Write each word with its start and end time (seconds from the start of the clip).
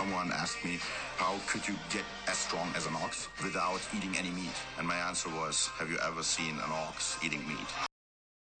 someone 0.00 0.32
asked 0.32 0.64
me, 0.64 0.78
how 1.18 1.34
could 1.46 1.66
you 1.68 1.74
get 1.90 2.04
as 2.26 2.38
strong 2.38 2.68
as 2.74 2.86
an 2.86 2.94
ox 3.04 3.28
without 3.44 3.80
eating 3.94 4.16
any 4.18 4.30
meat? 4.30 4.58
And 4.78 4.86
my 4.88 4.96
answer 5.08 5.28
was, 5.28 5.68
have 5.78 5.90
you 5.90 5.98
ever 5.98 6.22
seen 6.22 6.54
an 6.64 6.70
ox 6.88 7.18
eating 7.22 7.42
meat? 7.46 7.70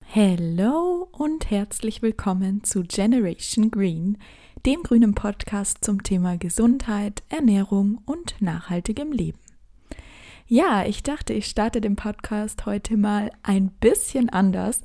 Hello 0.04 1.08
und 1.12 1.50
herzlich 1.50 2.02
willkommen 2.02 2.62
zu 2.64 2.82
Generation 2.82 3.70
Green, 3.70 4.18
dem 4.66 4.82
grünen 4.82 5.14
Podcast 5.14 5.78
zum 5.82 6.02
Thema 6.02 6.36
Gesundheit, 6.36 7.22
Ernährung 7.30 8.02
und 8.04 8.34
nachhaltigem 8.40 9.12
Leben. 9.12 9.38
Ja, 10.46 10.84
ich 10.84 11.02
dachte, 11.02 11.32
ich 11.32 11.46
starte 11.46 11.80
den 11.80 11.96
Podcast 11.96 12.66
heute 12.66 12.98
mal 12.98 13.30
ein 13.42 13.70
bisschen 13.70 14.28
anders 14.28 14.82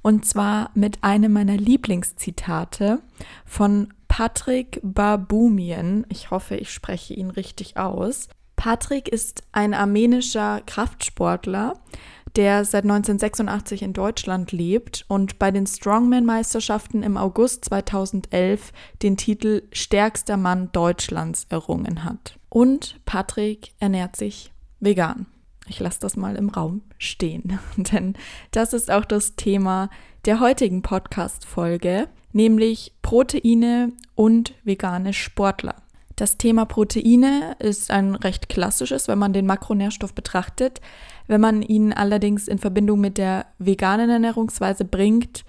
und 0.00 0.24
zwar 0.24 0.70
mit 0.74 1.02
einem 1.02 1.32
meiner 1.32 1.56
Lieblingszitate 1.56 3.02
von 3.44 3.92
Patrick 4.18 4.80
Babumien. 4.82 6.04
Ich 6.08 6.32
hoffe, 6.32 6.56
ich 6.56 6.72
spreche 6.72 7.14
ihn 7.14 7.30
richtig 7.30 7.76
aus. 7.76 8.26
Patrick 8.56 9.06
ist 9.06 9.44
ein 9.52 9.74
armenischer 9.74 10.60
Kraftsportler, 10.66 11.74
der 12.34 12.64
seit 12.64 12.82
1986 12.82 13.82
in 13.82 13.92
Deutschland 13.92 14.50
lebt 14.50 15.04
und 15.06 15.38
bei 15.38 15.52
den 15.52 15.68
Strongman-Meisterschaften 15.68 17.04
im 17.04 17.16
August 17.16 17.66
2011 17.66 18.72
den 19.04 19.16
Titel 19.16 19.62
Stärkster 19.70 20.36
Mann 20.36 20.72
Deutschlands 20.72 21.46
errungen 21.48 22.02
hat. 22.02 22.40
Und 22.48 22.98
Patrick 23.04 23.72
ernährt 23.78 24.16
sich 24.16 24.50
vegan. 24.80 25.26
Ich 25.68 25.78
lasse 25.78 26.00
das 26.00 26.16
mal 26.16 26.34
im 26.34 26.48
Raum 26.48 26.82
stehen, 26.98 27.60
denn 27.76 28.14
das 28.50 28.72
ist 28.72 28.90
auch 28.90 29.04
das 29.04 29.36
Thema 29.36 29.90
der 30.24 30.40
heutigen 30.40 30.82
Podcast-Folge, 30.82 32.08
nämlich 32.32 32.92
Proteine 33.02 33.92
und 34.14 34.54
vegane 34.64 35.12
Sportler. 35.12 35.76
Das 36.16 36.36
Thema 36.36 36.64
Proteine 36.64 37.54
ist 37.60 37.92
ein 37.92 38.16
recht 38.16 38.48
klassisches, 38.48 39.06
wenn 39.06 39.18
man 39.18 39.32
den 39.32 39.46
Makronährstoff 39.46 40.14
betrachtet. 40.14 40.80
Wenn 41.28 41.40
man 41.40 41.62
ihn 41.62 41.92
allerdings 41.92 42.48
in 42.48 42.58
Verbindung 42.58 43.00
mit 43.00 43.18
der 43.18 43.46
veganen 43.58 44.10
Ernährungsweise 44.10 44.84
bringt, 44.84 45.44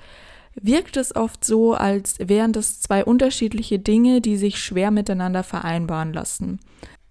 wirkt 0.53 0.98
es 0.98 1.16
oft 1.16 1.44
so, 1.44 1.73
als 1.73 2.18
wären 2.20 2.53
das 2.53 2.81
zwei 2.81 3.03
unterschiedliche 3.03 3.80
Dinge, 3.80 4.22
die 4.22 4.38
sich 4.38 4.59
schwer 4.59 4.92
miteinander 4.92 5.44
vereinbaren 5.44 6.14
lassen. 6.14 6.59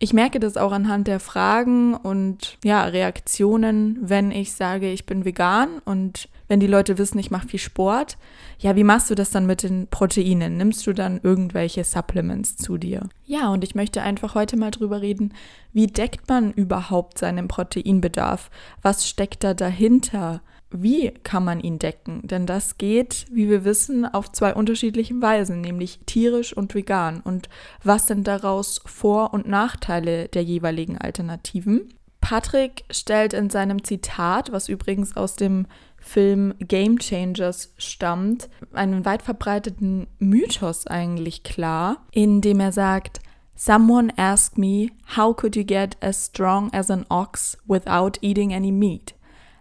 Ich 0.00 0.12
merke 0.12 0.38
das 0.38 0.56
auch 0.56 0.70
anhand 0.70 1.08
der 1.08 1.18
Fragen 1.18 1.94
und 1.94 2.58
ja, 2.62 2.84
Reaktionen, 2.84 3.98
wenn 4.00 4.30
ich 4.30 4.52
sage, 4.52 4.92
ich 4.92 5.06
bin 5.06 5.24
vegan 5.24 5.80
und 5.84 6.28
wenn 6.46 6.60
die 6.60 6.68
Leute 6.68 6.98
wissen, 6.98 7.18
ich 7.18 7.32
mache 7.32 7.48
viel 7.48 7.58
Sport. 7.58 8.16
Ja, 8.60 8.76
wie 8.76 8.84
machst 8.84 9.10
du 9.10 9.16
das 9.16 9.30
dann 9.30 9.46
mit 9.46 9.64
den 9.64 9.88
Proteinen? 9.88 10.56
Nimmst 10.56 10.86
du 10.86 10.92
dann 10.92 11.20
irgendwelche 11.22 11.82
Supplements 11.82 12.56
zu 12.56 12.78
dir? 12.78 13.08
Ja, 13.24 13.48
und 13.50 13.64
ich 13.64 13.74
möchte 13.74 14.00
einfach 14.00 14.36
heute 14.36 14.56
mal 14.56 14.70
drüber 14.70 15.02
reden, 15.02 15.34
wie 15.72 15.88
deckt 15.88 16.28
man 16.28 16.52
überhaupt 16.52 17.18
seinen 17.18 17.48
Proteinbedarf? 17.48 18.50
Was 18.82 19.06
steckt 19.08 19.42
da 19.42 19.52
dahinter? 19.52 20.42
Wie 20.70 21.10
kann 21.22 21.44
man 21.44 21.60
ihn 21.60 21.78
decken? 21.78 22.20
Denn 22.26 22.46
das 22.46 22.76
geht, 22.76 23.26
wie 23.30 23.48
wir 23.48 23.64
wissen, 23.64 24.04
auf 24.04 24.30
zwei 24.32 24.54
unterschiedlichen 24.54 25.22
Weisen, 25.22 25.60
nämlich 25.60 26.00
tierisch 26.06 26.54
und 26.54 26.74
vegan. 26.74 27.20
Und 27.20 27.48
was 27.82 28.06
sind 28.06 28.26
daraus 28.26 28.80
Vor- 28.84 29.32
und 29.32 29.48
Nachteile 29.48 30.28
der 30.28 30.42
jeweiligen 30.42 30.98
Alternativen? 30.98 31.94
Patrick 32.20 32.84
stellt 32.90 33.32
in 33.32 33.48
seinem 33.48 33.84
Zitat, 33.84 34.52
was 34.52 34.68
übrigens 34.68 35.16
aus 35.16 35.36
dem 35.36 35.66
Film 35.98 36.54
Game 36.58 36.98
Changers 36.98 37.72
stammt, 37.78 38.48
einen 38.72 39.04
weit 39.04 39.22
verbreiteten 39.22 40.06
Mythos 40.18 40.86
eigentlich 40.86 41.42
klar, 41.42 42.04
indem 42.12 42.60
er 42.60 42.72
sagt, 42.72 43.20
Someone 43.60 44.12
asked 44.16 44.56
me, 44.56 44.90
how 45.16 45.32
could 45.32 45.56
you 45.56 45.64
get 45.64 45.96
as 46.00 46.26
strong 46.26 46.72
as 46.72 46.92
an 46.92 47.04
ox 47.10 47.56
without 47.66 48.16
eating 48.22 48.54
any 48.54 48.70
meat? 48.70 49.14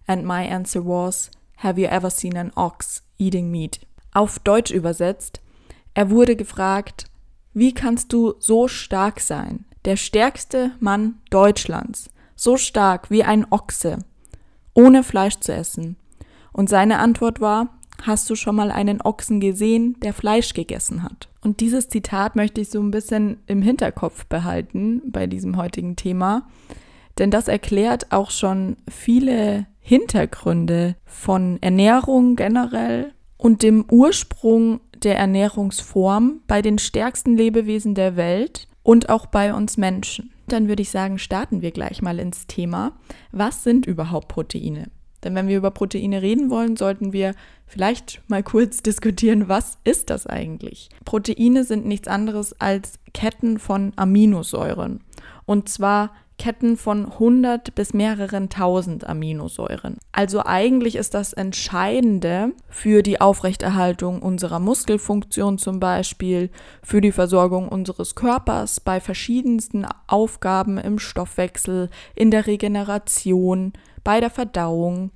And 0.07 0.25
my 0.25 0.47
answer 0.47 0.83
was, 0.83 1.29
Have 1.57 1.79
you 1.79 1.87
ever 1.87 2.09
seen 2.09 2.37
an 2.37 2.51
ox 2.55 3.03
eating 3.17 3.51
meat? 3.51 3.79
Auf 4.13 4.39
Deutsch 4.39 4.71
übersetzt, 4.71 5.41
er 5.93 6.09
wurde 6.09 6.35
gefragt, 6.35 7.05
wie 7.53 7.73
kannst 7.73 8.13
du 8.13 8.35
so 8.39 8.67
stark 8.67 9.19
sein? 9.19 9.65
Der 9.85 9.95
stärkste 9.97 10.71
Mann 10.79 11.15
Deutschlands, 11.31 12.11
so 12.35 12.55
stark 12.55 13.09
wie 13.09 13.23
ein 13.23 13.51
Ochse, 13.51 13.99
ohne 14.75 15.03
Fleisch 15.03 15.39
zu 15.39 15.53
essen. 15.53 15.95
Und 16.53 16.69
seine 16.69 16.99
Antwort 16.99 17.41
war, 17.41 17.79
hast 18.03 18.29
du 18.29 18.35
schon 18.35 18.55
mal 18.55 18.69
einen 18.69 19.01
Ochsen 19.01 19.39
gesehen, 19.39 19.99
der 20.03 20.13
Fleisch 20.13 20.53
gegessen 20.53 21.01
hat? 21.01 21.29
Und 21.41 21.61
dieses 21.61 21.89
Zitat 21.89 22.35
möchte 22.35 22.61
ich 22.61 22.69
so 22.69 22.79
ein 22.79 22.91
bisschen 22.91 23.37
im 23.47 23.63
Hinterkopf 23.63 24.25
behalten 24.27 25.01
bei 25.05 25.25
diesem 25.25 25.57
heutigen 25.57 25.95
Thema, 25.95 26.47
denn 27.17 27.31
das 27.31 27.47
erklärt 27.47 28.11
auch 28.11 28.29
schon 28.29 28.77
viele 28.87 29.65
Hintergründe 29.87 30.97
von 31.05 31.59
Ernährung 31.61 32.35
generell 32.35 33.13
und 33.37 33.63
dem 33.63 33.85
Ursprung 33.89 34.81
der 35.01 35.17
Ernährungsform 35.17 36.41
bei 36.45 36.61
den 36.61 36.77
stärksten 36.77 37.37
Lebewesen 37.37 37.95
der 37.95 38.17
Welt 38.17 38.67
und 38.83 39.07
auch 39.07 39.27
bei 39.27 39.53
uns 39.53 39.77
Menschen. 39.77 40.33
Dann 40.49 40.67
würde 40.67 40.81
ich 40.81 40.89
sagen, 40.89 41.19
starten 41.19 41.61
wir 41.61 41.71
gleich 41.71 42.01
mal 42.01 42.19
ins 42.19 42.47
Thema. 42.47 42.97
Was 43.31 43.63
sind 43.63 43.85
überhaupt 43.85 44.27
Proteine? 44.27 44.91
Denn 45.23 45.35
wenn 45.35 45.47
wir 45.47 45.55
über 45.55 45.71
Proteine 45.71 46.21
reden 46.21 46.49
wollen, 46.49 46.75
sollten 46.75 47.13
wir 47.13 47.33
vielleicht 47.65 48.21
mal 48.27 48.43
kurz 48.43 48.77
diskutieren, 48.83 49.47
was 49.47 49.77
ist 49.85 50.09
das 50.09 50.27
eigentlich? 50.27 50.89
Proteine 51.05 51.63
sind 51.63 51.85
nichts 51.85 52.09
anderes 52.09 52.59
als 52.59 52.99
Ketten 53.13 53.57
von 53.57 53.93
Aminosäuren. 53.95 54.99
Und 55.45 55.69
zwar 55.69 56.11
Ketten 56.37 56.77
von 56.77 57.05
100 57.05 57.73
bis 57.73 57.93
mehreren 57.93 58.49
tausend 58.49 59.07
Aminosäuren. 59.07 59.97
Also 60.11 60.43
eigentlich 60.45 60.95
ist 60.95 61.13
das 61.13 61.33
Entscheidende 61.33 62.53
für 62.69 63.01
die 63.01 63.19
Aufrechterhaltung 63.19 64.21
unserer 64.21 64.59
Muskelfunktion 64.59 65.57
zum 65.57 65.79
Beispiel, 65.79 66.49
für 66.83 67.01
die 67.01 67.11
Versorgung 67.11 67.67
unseres 67.69 68.15
Körpers 68.15 68.79
bei 68.79 68.99
verschiedensten 68.99 69.85
Aufgaben 70.07 70.77
im 70.77 70.99
Stoffwechsel, 70.99 71.89
in 72.15 72.31
der 72.31 72.47
Regeneration, 72.47 73.73
bei 74.03 74.19
der 74.19 74.29
Verdauung, 74.29 75.11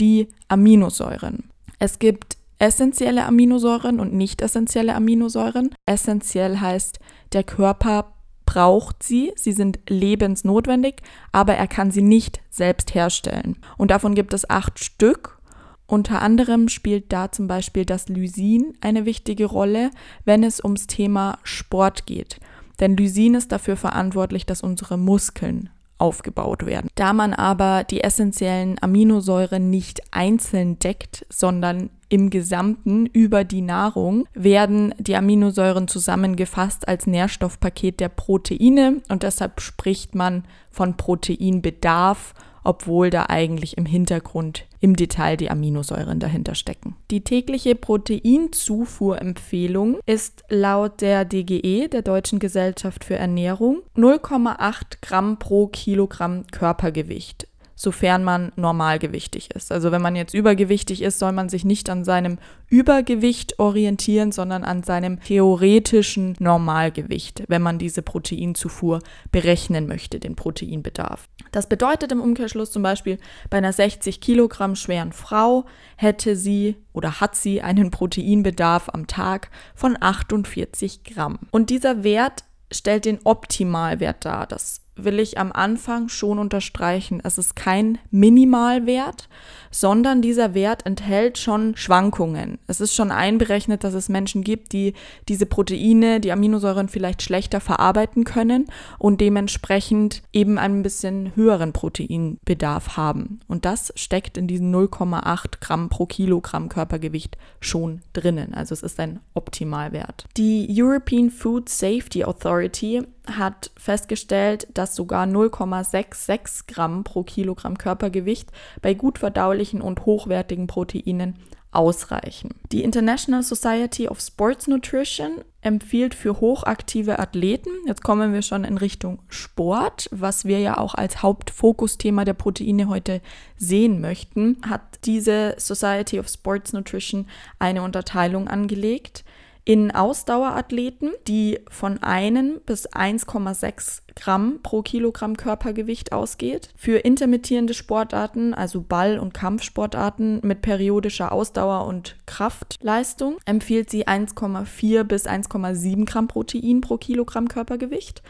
die 0.00 0.28
Aminosäuren. 0.48 1.50
Es 1.78 1.98
gibt 1.98 2.38
essentielle 2.58 3.24
Aminosäuren 3.24 4.00
und 4.00 4.14
nicht 4.14 4.40
essentielle 4.40 4.94
Aminosäuren. 4.94 5.74
Essentiell 5.86 6.58
heißt, 6.60 6.98
der 7.32 7.44
Körper 7.44 8.13
braucht 8.46 9.02
sie, 9.02 9.32
sie 9.36 9.52
sind 9.52 9.78
lebensnotwendig, 9.88 10.96
aber 11.32 11.54
er 11.54 11.66
kann 11.66 11.90
sie 11.90 12.02
nicht 12.02 12.40
selbst 12.50 12.94
herstellen. 12.94 13.56
Und 13.76 13.90
davon 13.90 14.14
gibt 14.14 14.34
es 14.34 14.48
acht 14.48 14.82
Stück. 14.82 15.38
Unter 15.86 16.22
anderem 16.22 16.68
spielt 16.68 17.12
da 17.12 17.30
zum 17.30 17.46
Beispiel 17.46 17.84
das 17.84 18.08
Lysin 18.08 18.74
eine 18.80 19.04
wichtige 19.04 19.46
Rolle, 19.46 19.90
wenn 20.24 20.42
es 20.42 20.62
ums 20.62 20.86
Thema 20.86 21.38
Sport 21.42 22.06
geht. 22.06 22.40
Denn 22.80 22.96
Lysin 22.96 23.34
ist 23.34 23.52
dafür 23.52 23.76
verantwortlich, 23.76 24.46
dass 24.46 24.62
unsere 24.62 24.98
Muskeln 24.98 25.70
aufgebaut 26.04 26.66
werden. 26.66 26.90
Da 26.96 27.14
man 27.14 27.32
aber 27.32 27.84
die 27.84 28.02
essentiellen 28.02 28.76
Aminosäuren 28.82 29.70
nicht 29.70 30.02
einzeln 30.10 30.78
deckt, 30.78 31.24
sondern 31.30 31.88
im 32.10 32.28
Gesamten 32.28 33.06
über 33.06 33.42
die 33.42 33.62
Nahrung, 33.62 34.28
werden 34.34 34.94
die 34.98 35.16
Aminosäuren 35.16 35.88
zusammengefasst 35.88 36.86
als 36.86 37.06
Nährstoffpaket 37.06 38.00
der 38.00 38.10
Proteine 38.10 39.00
und 39.08 39.22
deshalb 39.22 39.62
spricht 39.62 40.14
man 40.14 40.44
von 40.70 40.98
Proteinbedarf 40.98 42.34
obwohl 42.64 43.10
da 43.10 43.26
eigentlich 43.28 43.76
im 43.76 43.86
Hintergrund 43.86 44.64
im 44.84 44.94
Detail 44.96 45.36
die 45.38 45.50
Aminosäuren 45.50 46.20
dahinter 46.20 46.54
stecken. 46.54 46.94
Die 47.10 47.24
tägliche 47.24 47.74
Proteinzufuhrempfehlung 47.74 49.98
ist 50.04 50.44
laut 50.50 51.00
der 51.00 51.24
DGE, 51.24 51.88
der 51.88 52.02
Deutschen 52.02 52.38
Gesellschaft 52.38 53.02
für 53.02 53.16
Ernährung, 53.16 53.80
0,8 53.96 54.98
Gramm 55.00 55.38
pro 55.38 55.68
Kilogramm 55.68 56.46
Körpergewicht 56.48 57.48
sofern 57.74 58.24
man 58.24 58.52
normalgewichtig 58.56 59.50
ist. 59.50 59.72
Also 59.72 59.92
wenn 59.92 60.02
man 60.02 60.16
jetzt 60.16 60.34
übergewichtig 60.34 61.02
ist, 61.02 61.18
soll 61.18 61.32
man 61.32 61.48
sich 61.48 61.64
nicht 61.64 61.90
an 61.90 62.04
seinem 62.04 62.38
Übergewicht 62.68 63.58
orientieren, 63.58 64.32
sondern 64.32 64.64
an 64.64 64.82
seinem 64.82 65.20
theoretischen 65.20 66.36
Normalgewicht, 66.38 67.44
wenn 67.48 67.62
man 67.62 67.78
diese 67.78 68.02
Proteinzufuhr 68.02 69.00
berechnen 69.32 69.86
möchte, 69.86 70.20
den 70.20 70.36
Proteinbedarf. 70.36 71.28
Das 71.52 71.68
bedeutet 71.68 72.12
im 72.12 72.20
Umkehrschluss 72.20 72.72
zum 72.72 72.82
Beispiel, 72.82 73.18
bei 73.50 73.58
einer 73.58 73.72
60 73.72 74.20
Kilogramm 74.20 74.76
schweren 74.76 75.12
Frau 75.12 75.66
hätte 75.96 76.36
sie 76.36 76.76
oder 76.92 77.20
hat 77.20 77.36
sie 77.36 77.62
einen 77.62 77.90
Proteinbedarf 77.90 78.88
am 78.92 79.06
Tag 79.06 79.50
von 79.74 79.96
48 80.00 81.04
Gramm. 81.04 81.38
Und 81.50 81.70
dieser 81.70 82.04
Wert 82.04 82.44
stellt 82.72 83.04
den 83.04 83.20
Optimalwert 83.24 84.24
dar. 84.24 84.46
Das 84.46 84.83
will 84.96 85.18
ich 85.18 85.38
am 85.38 85.52
Anfang 85.52 86.08
schon 86.08 86.38
unterstreichen. 86.38 87.20
Es 87.24 87.38
ist 87.38 87.56
kein 87.56 87.98
Minimalwert, 88.10 89.28
sondern 89.70 90.22
dieser 90.22 90.54
Wert 90.54 90.86
enthält 90.86 91.38
schon 91.38 91.76
Schwankungen. 91.76 92.58
Es 92.66 92.80
ist 92.80 92.94
schon 92.94 93.10
einberechnet, 93.10 93.82
dass 93.82 93.94
es 93.94 94.08
Menschen 94.08 94.44
gibt, 94.44 94.72
die 94.72 94.94
diese 95.28 95.46
Proteine, 95.46 96.20
die 96.20 96.30
Aminosäuren 96.30 96.88
vielleicht 96.88 97.22
schlechter 97.22 97.60
verarbeiten 97.60 98.24
können 98.24 98.66
und 98.98 99.20
dementsprechend 99.20 100.22
eben 100.32 100.58
einen 100.58 100.82
bisschen 100.82 101.32
höheren 101.34 101.72
Proteinbedarf 101.72 102.96
haben. 102.96 103.40
Und 103.48 103.64
das 103.64 103.92
steckt 103.96 104.38
in 104.38 104.46
diesen 104.46 104.72
0,8 104.74 105.60
Gramm 105.60 105.88
pro 105.88 106.06
Kilogramm 106.06 106.68
Körpergewicht 106.68 107.36
schon 107.60 108.00
drinnen. 108.12 108.54
Also 108.54 108.74
es 108.74 108.82
ist 108.82 109.00
ein 109.00 109.20
Optimalwert. 109.34 110.26
Die 110.36 110.68
European 110.70 111.30
Food 111.30 111.68
Safety 111.68 112.24
Authority 112.24 113.02
hat 113.26 113.70
festgestellt, 113.76 114.68
dass 114.74 114.94
sogar 114.94 115.26
0,66 115.26 116.66
Gramm 116.66 117.04
pro 117.04 117.22
Kilogramm 117.22 117.78
Körpergewicht 117.78 118.50
bei 118.82 118.94
gut 118.94 119.18
verdaulichen 119.18 119.80
und 119.80 120.04
hochwertigen 120.06 120.66
Proteinen 120.66 121.38
ausreichen. 121.74 122.50
Die 122.70 122.84
International 122.84 123.42
Society 123.42 124.08
of 124.08 124.20
Sports 124.20 124.68
Nutrition 124.68 125.42
empfiehlt 125.60 126.14
für 126.14 126.40
hochaktive 126.40 127.18
Athleten, 127.18 127.70
jetzt 127.86 128.04
kommen 128.04 128.32
wir 128.32 128.42
schon 128.42 128.64
in 128.64 128.78
Richtung 128.78 129.18
Sport, 129.28 130.08
was 130.12 130.44
wir 130.44 130.60
ja 130.60 130.78
auch 130.78 130.94
als 130.94 131.22
Hauptfokusthema 131.22 132.24
der 132.24 132.34
Proteine 132.34 132.88
heute 132.88 133.20
sehen 133.56 134.00
möchten, 134.00 134.58
hat 134.68 134.82
diese 135.04 135.54
Society 135.58 136.20
of 136.20 136.28
Sports 136.28 136.72
Nutrition 136.72 137.26
eine 137.58 137.82
Unterteilung 137.82 138.46
angelegt 138.46 139.24
in 139.64 139.90
Ausdauerathleten, 139.90 141.12
die 141.26 141.58
von 141.70 142.02
1 142.02 142.60
bis 142.66 142.88
1,6 142.90 144.02
Gramm 144.14 144.60
pro 144.62 144.82
Kilogramm 144.82 145.36
Körpergewicht 145.36 146.12
ausgeht. 146.12 146.68
Für 146.76 146.98
intermittierende 146.98 147.74
Sportarten, 147.74 148.52
also 148.54 148.80
Ball- 148.82 149.18
und 149.18 149.32
Kampfsportarten 149.32 150.40
mit 150.42 150.60
periodischer 150.62 151.32
Ausdauer 151.32 151.86
und 151.86 152.16
Kraftleistung, 152.26 153.38
empfiehlt 153.46 153.90
sie 153.90 154.06
1,4 154.06 155.02
bis 155.04 155.26
1,7 155.26 156.04
Gramm 156.04 156.28
Protein 156.28 156.80
pro 156.80 156.98
Kilogramm 156.98 157.48
Körpergewicht 157.48 158.22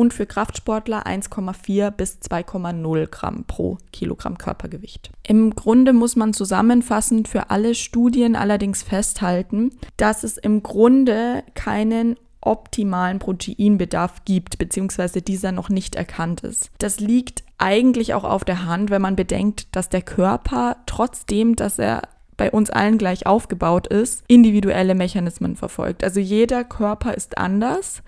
und 0.00 0.14
für 0.14 0.24
Kraftsportler 0.24 1.06
1,4 1.06 1.90
bis 1.90 2.20
2,0 2.22 3.06
Gramm 3.08 3.44
pro 3.44 3.76
Kilogramm 3.92 4.38
Körpergewicht. 4.38 5.10
Im 5.24 5.54
Grunde 5.54 5.92
muss 5.92 6.16
man 6.16 6.32
zusammenfassend 6.32 7.28
für 7.28 7.50
alle 7.50 7.74
Studien 7.74 8.34
allerdings 8.34 8.82
festhalten, 8.82 9.72
dass 9.98 10.24
es 10.24 10.38
im 10.38 10.62
Grunde 10.62 11.44
keinen 11.54 12.16
optimalen 12.40 13.18
Proteinbedarf 13.18 14.24
gibt, 14.24 14.56
beziehungsweise 14.56 15.20
dieser 15.20 15.52
noch 15.52 15.68
nicht 15.68 15.96
erkannt 15.96 16.40
ist. 16.44 16.70
Das 16.78 16.98
liegt 16.98 17.44
eigentlich 17.58 18.14
auch 18.14 18.24
auf 18.24 18.46
der 18.46 18.64
Hand, 18.64 18.88
wenn 18.88 19.02
man 19.02 19.16
bedenkt, 19.16 19.76
dass 19.76 19.90
der 19.90 20.00
Körper 20.00 20.78
trotzdem, 20.86 21.56
dass 21.56 21.78
er 21.78 22.04
bei 22.38 22.50
uns 22.50 22.70
allen 22.70 22.96
gleich 22.96 23.26
aufgebaut 23.26 23.86
ist, 23.86 24.24
individuelle 24.28 24.94
Mechanismen 24.94 25.56
verfolgt. 25.56 26.02
Also 26.02 26.20
jeder 26.20 26.64
Körper 26.64 27.12
ist 27.12 27.36
anders 27.36 28.02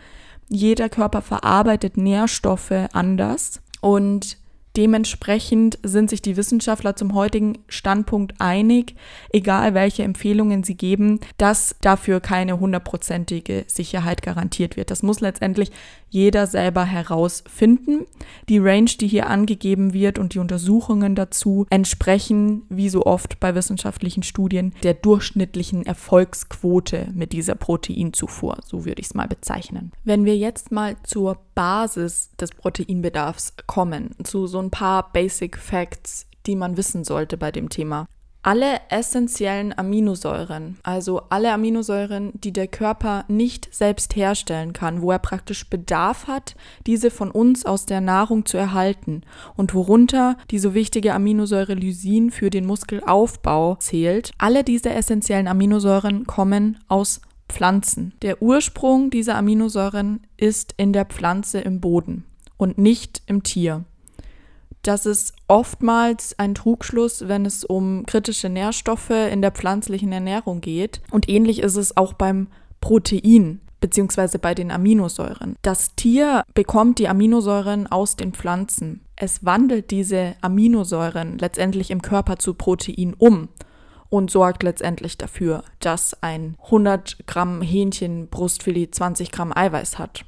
jeder 0.53 0.89
Körper 0.89 1.23
verarbeitet 1.23 1.97
Nährstoffe 1.97 2.89
anders 2.93 3.61
und 3.81 4.37
Dementsprechend 4.77 5.79
sind 5.83 6.09
sich 6.09 6.23
die 6.23 6.39
Wissenschaftler 6.39 6.97
zum 6.97 7.15
heutigen 7.15 7.59
Standpunkt 7.69 8.35
einig, 8.39 8.95
egal 9.31 9.75
welche 9.75 10.03
Empfehlungen 10.03 10.65
sie 10.65 10.77
geben, 10.77 11.21
dass 11.37 11.77
dafür 11.83 12.21
keine 12.21 12.59
hundertprozentige 12.59 13.65
Sicherheit 13.67 14.23
garantiert 14.23 14.79
wird. 14.79 14.91
Das 14.91 15.03
muss 15.03 15.21
letztendlich 15.21 15.73
jeder 16.13 16.47
selber 16.47 16.85
herausfinden. 16.85 18.07
Die 18.49 18.59
Range, 18.59 18.91
die 19.01 19.09
hier 19.09 19.29
angegeben 19.29 19.95
wird 19.95 20.19
und 20.19 20.35
die 20.35 20.39
Untersuchungen 20.39 21.15
dazu 21.15 21.67
entsprechen, 21.71 22.63
wie 22.69 22.91
so 22.91 23.07
oft 23.07 23.41
bei 23.41 23.55
wissenschaftlichen 23.55 24.23
Studien, 24.23 24.75
der 24.83 24.95
durchschnittlichen 24.95 25.87
Erfolgsquote 25.87 27.09
mit 27.15 27.33
dieser 27.33 27.55
Proteinzufuhr. 27.55 28.59
So 28.65 28.85
würde 28.85 29.01
ich 29.01 29.07
es 29.07 29.15
mal 29.15 29.27
bezeichnen. 29.27 29.91
Wenn 30.05 30.27
wir 30.27 30.37
jetzt 30.37 30.71
mal 30.71 30.97
zur 31.03 31.39
Basis 31.55 32.31
des 32.39 32.51
Proteinbedarfs 32.51 33.55
kommen, 33.67 34.11
zu 34.23 34.47
so 34.47 34.59
ein 34.59 34.71
paar 34.71 35.13
Basic 35.13 35.57
Facts, 35.57 36.27
die 36.47 36.57
man 36.57 36.77
wissen 36.77 37.05
sollte 37.05 37.39
bei 37.39 37.51
dem 37.51 37.71
Thema. 37.71 38.07
Alle 38.45 38.81
essentiellen 38.89 39.73
Aminosäuren, 39.79 40.77
also 40.83 41.23
alle 41.31 41.53
Aminosäuren, 41.53 42.33
die 42.35 42.53
der 42.53 42.67
Körper 42.67 43.25
nicht 43.29 43.73
selbst 43.73 44.17
herstellen 44.17 44.73
kann, 44.73 45.01
wo 45.01 45.13
er 45.13 45.21
praktisch 45.21 45.71
Bedarf 45.71 46.27
hat, 46.27 46.57
diese 46.85 47.13
von 47.13 47.31
uns 47.31 47.65
aus 47.65 47.87
der 47.87 48.01
Nahrung 48.01 48.45
zu 48.45 48.57
erhalten 48.57 49.23
und 49.57 49.75
worunter 49.75 50.37
die 50.51 50.59
so 50.59 50.75
wichtige 50.75 51.15
Aminosäure 51.15 51.75
Lysin 51.75 52.33
für 52.33 52.51
den 52.51 52.67
Muskelaufbau 52.67 53.77
zählt, 53.77 54.33
alle 54.39 54.65
diese 54.65 54.91
essentiellen 54.91 55.47
Aminosäuren 55.47 56.27
kommen 56.27 56.81
aus 56.89 57.21
Pflanzen. 57.49 58.13
Der 58.23 58.43
Ursprung 58.43 59.11
dieser 59.11 59.37
Aminosäuren 59.37 60.27
ist 60.37 60.75
in 60.79 60.93
der 60.93 61.05
Pflanze 61.05 61.61
im 61.61 61.81
Boden 61.81 62.25
und 62.57 62.77
nicht 62.77 63.23
im 63.27 63.45
Tier. 63.45 63.85
Das 64.83 65.07
ist 65.07 65.35
oftmals 65.47 66.39
ein 66.39 66.55
Trugschluss, 66.55 67.29
wenn 67.29 67.47
es 67.47 67.65
um 67.65 68.05
kritische 68.05 68.49
Nährstoffe 68.49 69.11
in 69.11 69.41
der 69.41 69.53
pflanzlichen 69.53 70.13
Ernährung 70.13 70.61
geht. 70.61 71.01
Und 71.11 71.29
ähnlich 71.29 71.61
ist 71.61 71.77
es 71.77 71.97
auch 71.97 72.13
beim 72.13 72.49
Protein 72.81 73.61
beziehungsweise 73.83 74.39
bei 74.39 74.55
den 74.55 74.71
Aminosäuren. 74.71 75.57
Das 75.61 75.95
Tier 75.97 76.45
bekommt 76.55 76.99
die 76.99 77.09
Aminosäuren 77.09 77.87
aus 77.89 78.17
den 78.17 78.33
Pflanzen. 78.33 79.01
Es 79.17 79.45
wandelt 79.45 79.91
diese 79.91 80.37
Aminosäuren 80.41 81.37
letztendlich 81.39 81.91
im 81.91 82.01
Körper 82.01 82.39
zu 82.39 82.55
Protein 82.55 83.13
um 83.19 83.49
und 84.09 84.31
sorgt 84.31 84.63
letztendlich 84.63 85.19
dafür, 85.19 85.65
dass 85.81 86.23
ein 86.23 86.57
100 86.65 87.27
Gramm 87.27 87.61
Hähnchenbrustfilet 87.61 88.95
20 88.95 89.33
Gramm 89.33 89.53
Eiweiß 89.55 89.99
hat. 89.99 90.25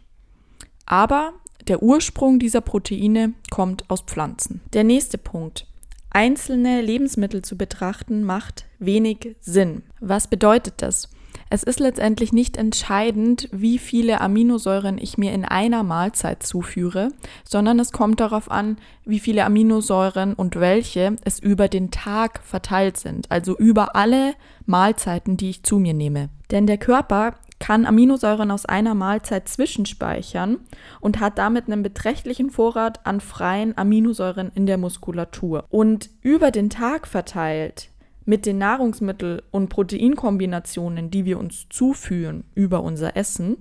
Aber 0.84 1.32
der 1.68 1.82
Ursprung 1.82 2.38
dieser 2.38 2.60
Proteine 2.60 3.34
kommt 3.50 3.88
aus 3.90 4.02
Pflanzen. 4.02 4.60
Der 4.72 4.84
nächste 4.84 5.18
Punkt. 5.18 5.66
Einzelne 6.10 6.80
Lebensmittel 6.80 7.42
zu 7.42 7.56
betrachten 7.56 8.22
macht 8.22 8.66
wenig 8.78 9.36
Sinn. 9.40 9.82
Was 10.00 10.28
bedeutet 10.28 10.74
das? 10.76 11.08
Es 11.50 11.62
ist 11.62 11.80
letztendlich 11.80 12.32
nicht 12.32 12.56
entscheidend, 12.56 13.48
wie 13.52 13.78
viele 13.78 14.20
Aminosäuren 14.20 14.98
ich 14.98 15.18
mir 15.18 15.32
in 15.32 15.44
einer 15.44 15.82
Mahlzeit 15.82 16.42
zuführe, 16.42 17.10
sondern 17.44 17.78
es 17.78 17.92
kommt 17.92 18.20
darauf 18.20 18.50
an, 18.50 18.78
wie 19.04 19.20
viele 19.20 19.44
Aminosäuren 19.44 20.34
und 20.34 20.56
welche 20.56 21.16
es 21.24 21.38
über 21.38 21.68
den 21.68 21.90
Tag 21.90 22.40
verteilt 22.44 22.96
sind, 22.96 23.30
also 23.30 23.56
über 23.56 23.94
alle 23.94 24.34
Mahlzeiten, 24.66 25.36
die 25.36 25.50
ich 25.50 25.62
zu 25.62 25.78
mir 25.78 25.94
nehme. 25.94 26.30
Denn 26.50 26.66
der 26.66 26.78
Körper 26.78 27.34
kann 27.58 27.86
Aminosäuren 27.86 28.50
aus 28.50 28.66
einer 28.66 28.94
Mahlzeit 28.94 29.48
zwischenspeichern 29.48 30.58
und 31.00 31.20
hat 31.20 31.38
damit 31.38 31.66
einen 31.66 31.82
beträchtlichen 31.82 32.50
Vorrat 32.50 33.06
an 33.06 33.20
freien 33.20 33.76
Aminosäuren 33.78 34.50
in 34.54 34.66
der 34.66 34.78
Muskulatur. 34.78 35.64
Und 35.70 36.10
über 36.20 36.50
den 36.50 36.68
Tag 36.68 37.06
verteilt 37.06 37.90
mit 38.24 38.46
den 38.46 38.58
Nahrungsmittel- 38.58 39.42
und 39.50 39.68
Proteinkombinationen, 39.68 41.10
die 41.10 41.24
wir 41.24 41.38
uns 41.38 41.66
zuführen 41.70 42.44
über 42.54 42.82
unser 42.82 43.16
Essen, 43.16 43.56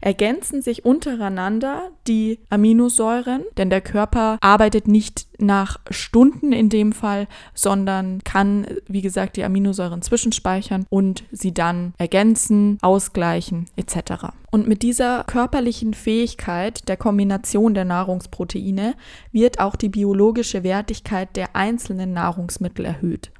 ergänzen 0.00 0.62
sich 0.62 0.84
untereinander 0.84 1.90
die 2.06 2.38
Aminosäuren, 2.48 3.44
denn 3.56 3.70
der 3.70 3.80
Körper 3.80 4.38
arbeitet 4.40 4.88
nicht 4.88 5.26
nach 5.38 5.78
Stunden 5.90 6.52
in 6.52 6.68
dem 6.68 6.92
Fall, 6.92 7.28
sondern 7.54 8.22
kann, 8.24 8.66
wie 8.86 9.02
gesagt, 9.02 9.36
die 9.36 9.44
Aminosäuren 9.44 10.02
zwischenspeichern 10.02 10.86
und 10.88 11.24
sie 11.30 11.52
dann 11.52 11.92
ergänzen, 11.98 12.78
ausgleichen 12.80 13.66
etc. 13.76 14.32
Und 14.50 14.66
mit 14.66 14.82
dieser 14.82 15.24
körperlichen 15.24 15.92
Fähigkeit 15.92 16.88
der 16.88 16.96
Kombination 16.96 17.74
der 17.74 17.84
Nahrungsproteine 17.84 18.94
wird 19.32 19.60
auch 19.60 19.76
die 19.76 19.90
biologische 19.90 20.62
Wertigkeit 20.62 21.36
der 21.36 21.54
einzelnen 21.54 22.14
Nahrungsmittel 22.14 22.86
erhöht. 22.86 23.30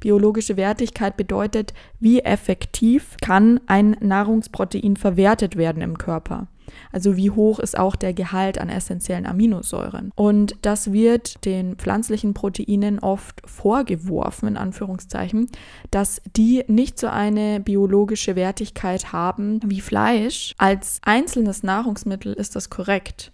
Biologische 0.00 0.56
Wertigkeit 0.56 1.16
bedeutet, 1.16 1.74
wie 2.00 2.20
effektiv 2.20 3.16
kann 3.20 3.60
ein 3.66 3.96
Nahrungsprotein 4.00 4.96
verwertet 4.96 5.56
werden 5.56 5.82
im 5.82 5.98
Körper. 5.98 6.48
Also 6.90 7.16
wie 7.16 7.30
hoch 7.30 7.58
ist 7.58 7.78
auch 7.78 7.96
der 7.96 8.12
Gehalt 8.12 8.58
an 8.58 8.68
essentiellen 8.68 9.26
Aminosäuren. 9.26 10.10
Und 10.14 10.56
das 10.62 10.92
wird 10.92 11.44
den 11.44 11.76
pflanzlichen 11.76 12.34
Proteinen 12.34 12.98
oft 12.98 13.42
vorgeworfen, 13.44 14.48
in 14.48 14.56
Anführungszeichen, 14.56 15.48
dass 15.90 16.22
die 16.36 16.64
nicht 16.68 16.98
so 16.98 17.08
eine 17.08 17.60
biologische 17.60 18.36
Wertigkeit 18.36 19.12
haben 19.12 19.60
wie 19.64 19.80
Fleisch. 19.80 20.54
Als 20.58 21.00
einzelnes 21.04 21.62
Nahrungsmittel 21.62 22.32
ist 22.32 22.56
das 22.56 22.70
korrekt. 22.70 23.32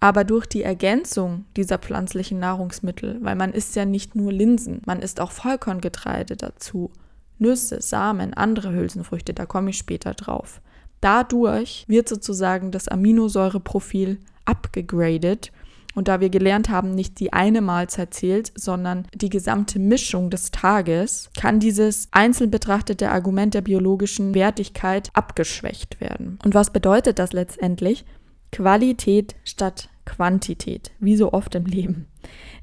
Aber 0.00 0.24
durch 0.24 0.46
die 0.46 0.62
Ergänzung 0.62 1.44
dieser 1.56 1.76
pflanzlichen 1.78 2.38
Nahrungsmittel, 2.38 3.18
weil 3.20 3.36
man 3.36 3.52
isst 3.52 3.76
ja 3.76 3.84
nicht 3.84 4.16
nur 4.16 4.32
Linsen, 4.32 4.80
man 4.86 5.02
isst 5.02 5.20
auch 5.20 5.30
Vollkorngetreide 5.30 6.36
dazu, 6.36 6.90
Nüsse, 7.38 7.82
Samen, 7.82 8.34
andere 8.34 8.72
Hülsenfrüchte, 8.72 9.34
da 9.34 9.44
komme 9.46 9.70
ich 9.70 9.78
später 9.78 10.14
drauf. 10.14 10.62
Dadurch 11.02 11.84
wird 11.86 12.08
sozusagen 12.08 12.70
das 12.70 12.88
Aminosäureprofil 12.88 14.18
abgegradet 14.44 15.52
Und 15.94 16.08
da 16.08 16.20
wir 16.20 16.30
gelernt 16.30 16.68
haben, 16.70 16.94
nicht 16.94 17.20
die 17.20 17.32
eine 17.32 17.60
Mahlzeit 17.60 18.14
zählt, 18.14 18.52
sondern 18.54 19.06
die 19.14 19.28
gesamte 19.28 19.78
Mischung 19.78 20.30
des 20.30 20.50
Tages, 20.50 21.30
kann 21.38 21.60
dieses 21.60 22.08
einzeln 22.10 22.50
betrachtete 22.50 23.10
Argument 23.10 23.54
der 23.54 23.62
biologischen 23.62 24.34
Wertigkeit 24.34 25.10
abgeschwächt 25.14 26.00
werden. 26.00 26.38
Und 26.44 26.54
was 26.54 26.70
bedeutet 26.70 27.18
das 27.18 27.32
letztendlich? 27.32 28.04
Qualität 28.52 29.34
statt 29.44 29.89
Quantität, 30.04 30.90
wie 30.98 31.16
so 31.16 31.32
oft 31.32 31.54
im 31.54 31.66
Leben. 31.66 32.06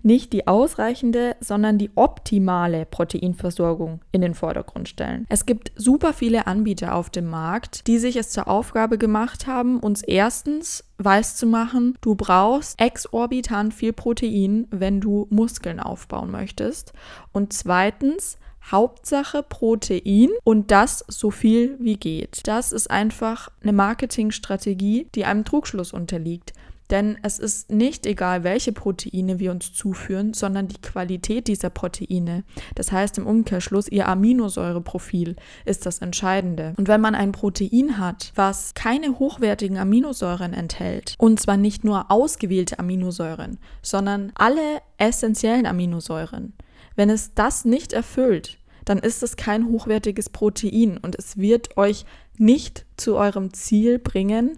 Nicht 0.03 0.33
die 0.33 0.47
ausreichende, 0.47 1.35
sondern 1.39 1.77
die 1.77 1.91
optimale 1.95 2.85
Proteinversorgung 2.85 4.01
in 4.11 4.21
den 4.21 4.35
Vordergrund 4.35 4.87
stellen. 4.87 5.25
Es 5.29 5.45
gibt 5.45 5.71
super 5.75 6.13
viele 6.13 6.47
Anbieter 6.47 6.95
auf 6.95 7.09
dem 7.09 7.29
Markt, 7.29 7.87
die 7.87 7.97
sich 7.97 8.15
es 8.15 8.29
zur 8.29 8.47
Aufgabe 8.47 8.97
gemacht 8.97 9.47
haben, 9.47 9.79
uns 9.79 10.03
erstens 10.03 10.83
weiß 10.99 11.35
zu 11.35 11.47
machen, 11.47 11.97
du 12.01 12.15
brauchst 12.15 12.79
exorbitant 12.79 13.73
viel 13.73 13.93
Protein, 13.93 14.67
wenn 14.71 15.01
du 15.01 15.27
Muskeln 15.29 15.79
aufbauen 15.79 16.31
möchtest. 16.31 16.93
Und 17.31 17.53
zweitens, 17.53 18.37
Hauptsache 18.71 19.43
Protein 19.43 20.29
und 20.43 20.71
das 20.71 21.05
so 21.07 21.31
viel 21.31 21.77
wie 21.79 21.95
geht. 21.95 22.41
Das 22.47 22.73
ist 22.73 22.91
einfach 22.91 23.49
eine 23.61 23.71
Marketingstrategie, 23.71 25.07
die 25.15 25.23
einem 25.23 25.45
Trugschluss 25.45 25.93
unterliegt. 25.93 26.53
Denn 26.89 27.17
es 27.21 27.37
ist 27.39 27.71
nicht 27.71 28.05
egal, 28.05 28.43
welche 28.43 28.71
Proteine 28.71 29.39
wir 29.39 29.51
uns 29.51 29.73
zuführen, 29.73 30.33
sondern 30.33 30.67
die 30.67 30.81
Qualität 30.81 31.47
dieser 31.47 31.69
Proteine. 31.69 32.43
Das 32.75 32.91
heißt 32.91 33.17
im 33.17 33.27
Umkehrschluss, 33.27 33.89
ihr 33.89 34.07
Aminosäureprofil 34.07 35.35
ist 35.65 35.85
das 35.85 35.99
Entscheidende. 35.99 36.73
Und 36.77 36.87
wenn 36.87 37.01
man 37.01 37.15
ein 37.15 37.33
Protein 37.33 37.97
hat, 37.97 38.31
was 38.35 38.73
keine 38.73 39.19
hochwertigen 39.19 39.77
Aminosäuren 39.77 40.53
enthält, 40.53 41.15
und 41.17 41.39
zwar 41.39 41.57
nicht 41.57 41.83
nur 41.83 42.09
ausgewählte 42.09 42.79
Aminosäuren, 42.79 43.59
sondern 43.81 44.31
alle 44.35 44.81
essentiellen 44.97 45.65
Aminosäuren, 45.65 46.53
wenn 46.95 47.09
es 47.09 47.33
das 47.33 47.65
nicht 47.65 47.93
erfüllt, 47.93 48.57
dann 48.85 48.99
ist 48.99 49.21
es 49.21 49.35
kein 49.35 49.67
hochwertiges 49.67 50.29
Protein 50.29 50.97
und 50.97 51.15
es 51.15 51.37
wird 51.37 51.75
euch 51.77 52.05
nicht 52.37 52.85
zu 52.95 53.17
eurem 53.17 53.53
Ziel 53.53 53.99
bringen, 53.99 54.57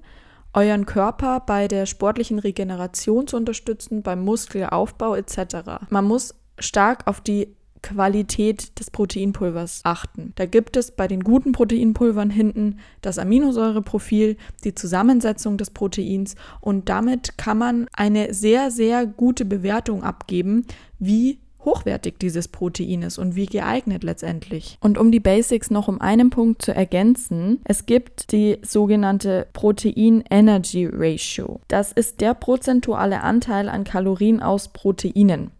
euren 0.53 0.86
Körper 0.86 1.41
bei 1.41 1.68
der 1.68 1.86
sportlichen 1.86 2.39
Regeneration 2.39 3.27
zu 3.27 3.38
unterstützen, 3.38 4.01
beim 4.01 4.24
Muskelaufbau 4.24 5.15
etc. 5.15 5.88
Man 5.89 6.06
muss 6.06 6.36
stark 6.60 7.08
auf 7.08 7.22
die 7.22 7.56
Qualität 7.82 8.77
des 8.79 8.91
Proteinpulvers 8.91 9.82
achten. 9.84 10.34
Da 10.36 10.46
gibt 10.46 10.75
es 10.75 10.91
bei 10.91 11.08
den 11.08 11.22
guten 11.22 11.51
Proteinpulvern 11.51 12.29
hinten 12.29 12.79
das 13.01 13.18
Aminosäureprofil, 13.18 14.38
die 14.63 14.75
Zusammensetzung 14.75 15.58
des 15.58 15.72
Proteins 15.72 16.36
und 16.60 16.89
damit 16.89 17.38
kann 17.38 17.58
man 17.58 17.88
eine 17.94 18.34
sehr, 18.34 18.72
sehr 18.72 19.06
gute 19.06 19.46
Bewertung 19.46 20.03
abgeben, 20.03 20.65
wie 20.98 21.39
hochwertig 21.66 22.16
dieses 22.20 22.48
Protein 22.48 23.01
ist 23.01 23.18
und 23.18 23.36
wie 23.36 23.46
geeignet 23.46 24.04
letztendlich. 24.04 24.78
Und 24.82 24.98
um 24.98 25.12
die 25.12 25.20
Basics 25.20 25.72
noch 25.72 25.88
um 25.88 26.01
einen 26.01 26.30
Punkt 26.30 26.62
zu 26.62 26.74
ergänzen, 26.74 27.60
es 27.63 27.86
gibt 27.86 28.32
die 28.32 28.58
sogenannte 28.62 29.48
Protein-Energy 29.54 30.89
Ratio. 30.92 31.60
Das 31.68 31.92
ist 31.92 32.22
der 32.22 32.34
prozentuale 32.34 33.22
Anteil 33.22 33.70
an 33.70 33.84
Kalorien 33.84 34.42
aus 34.42 34.70
Proteinen. 34.70 35.51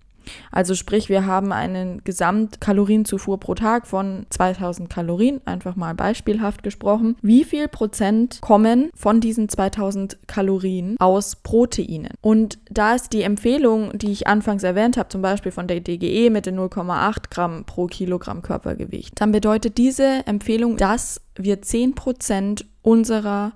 Also 0.52 0.76
sprich, 0.76 1.10
wir 1.10 1.26
haben 1.26 1.52
einen 1.52 2.04
Gesamtkalorienzufuhr 2.04 3.40
pro 3.40 3.56
Tag 3.56 3.88
von 3.88 4.26
2000 4.30 4.90
Kalorien, 4.90 5.42
einfach 5.46 5.76
mal 5.76 5.96
beispielhaft 5.96 6.64
gesprochen. 6.64 7.16
Wie 7.22 7.44
viel 7.44 7.68
Prozent 7.68 8.40
kommen 8.42 8.90
von 8.96 9.22
diesen 9.22 9.50
2000 9.50 10.18
Kalorien 10.28 10.96
aus 11.00 11.36
Proteinen? 11.38 12.14
Und 12.22 12.60
da 12.70 12.96
ist 12.96 13.14
die 13.14 13.24
Empfehlung, 13.24 13.98
die 13.98 14.12
ich 14.12 14.28
anfangs 14.28 14.64
erwähnt 14.64 14.98
habe, 14.98 15.10
zum 15.10 15.22
Beispiel 15.22 15.52
von 15.52 15.68
der 15.68 15.80
DGE 15.80 16.30
mit 16.30 16.46
den 16.46 16.60
0,8 16.60 17.30
Gramm 17.30 17.66
pro 17.66 17.88
Kilogramm 17.88 18.42
Körpergewicht, 18.42 19.20
dann 19.22 19.32
bedeutet 19.32 19.78
diese 19.78 20.26
Empfehlung, 20.26 20.78
dass 20.78 21.22
wir 21.36 21.62
10 21.62 21.96
Prozent 21.96 22.66
unserer 22.82 23.54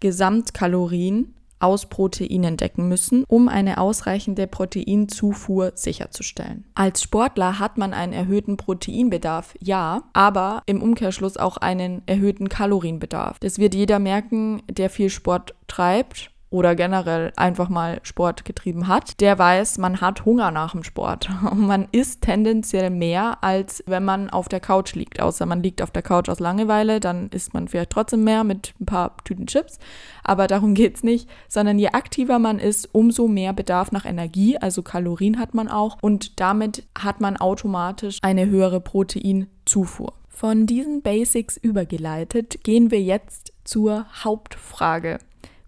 Gesamtkalorien 0.00 1.35
aus 1.58 1.86
Proteinen 1.86 2.56
decken 2.56 2.88
müssen, 2.88 3.24
um 3.28 3.48
eine 3.48 3.78
ausreichende 3.78 4.46
Proteinzufuhr 4.46 5.72
sicherzustellen. 5.74 6.64
Als 6.74 7.02
Sportler 7.02 7.58
hat 7.58 7.78
man 7.78 7.94
einen 7.94 8.12
erhöhten 8.12 8.56
Proteinbedarf, 8.56 9.54
ja, 9.60 10.02
aber 10.12 10.62
im 10.66 10.82
Umkehrschluss 10.82 11.36
auch 11.36 11.56
einen 11.56 12.02
erhöhten 12.06 12.48
Kalorienbedarf. 12.48 13.38
Das 13.40 13.58
wird 13.58 13.74
jeder 13.74 13.98
merken, 13.98 14.62
der 14.70 14.90
viel 14.90 15.10
Sport 15.10 15.54
treibt 15.66 16.30
oder 16.56 16.74
generell 16.74 17.34
einfach 17.36 17.68
mal 17.68 18.00
Sport 18.02 18.46
getrieben 18.46 18.88
hat, 18.88 19.20
der 19.20 19.38
weiß, 19.38 19.76
man 19.76 20.00
hat 20.00 20.24
Hunger 20.24 20.50
nach 20.50 20.72
dem 20.72 20.84
Sport. 20.84 21.28
Und 21.50 21.66
man 21.66 21.86
isst 21.92 22.22
tendenziell 22.22 22.88
mehr, 22.88 23.38
als 23.42 23.84
wenn 23.86 24.06
man 24.06 24.30
auf 24.30 24.48
der 24.48 24.60
Couch 24.60 24.94
liegt. 24.94 25.20
Außer 25.20 25.44
man 25.44 25.62
liegt 25.62 25.82
auf 25.82 25.90
der 25.90 26.00
Couch 26.00 26.30
aus 26.30 26.40
Langeweile, 26.40 26.98
dann 26.98 27.28
isst 27.28 27.52
man 27.52 27.68
vielleicht 27.68 27.90
trotzdem 27.90 28.24
mehr 28.24 28.42
mit 28.42 28.72
ein 28.80 28.86
paar 28.86 29.18
Tüten 29.24 29.46
Chips. 29.46 29.78
Aber 30.24 30.46
darum 30.46 30.72
geht 30.72 30.96
es 30.96 31.02
nicht, 31.04 31.28
sondern 31.46 31.78
je 31.78 31.88
aktiver 31.88 32.38
man 32.38 32.58
ist, 32.58 32.88
umso 32.92 33.28
mehr 33.28 33.52
Bedarf 33.52 33.92
nach 33.92 34.06
Energie, 34.06 34.56
also 34.56 34.82
Kalorien 34.82 35.38
hat 35.38 35.52
man 35.52 35.68
auch. 35.68 35.98
Und 36.00 36.40
damit 36.40 36.86
hat 36.98 37.20
man 37.20 37.36
automatisch 37.36 38.18
eine 38.22 38.46
höhere 38.46 38.80
Proteinzufuhr. 38.80 40.14
Von 40.28 40.66
diesen 40.66 41.02
Basics 41.02 41.58
übergeleitet 41.58 42.62
gehen 42.62 42.90
wir 42.90 43.00
jetzt 43.02 43.52
zur 43.64 44.06
Hauptfrage. 44.24 45.18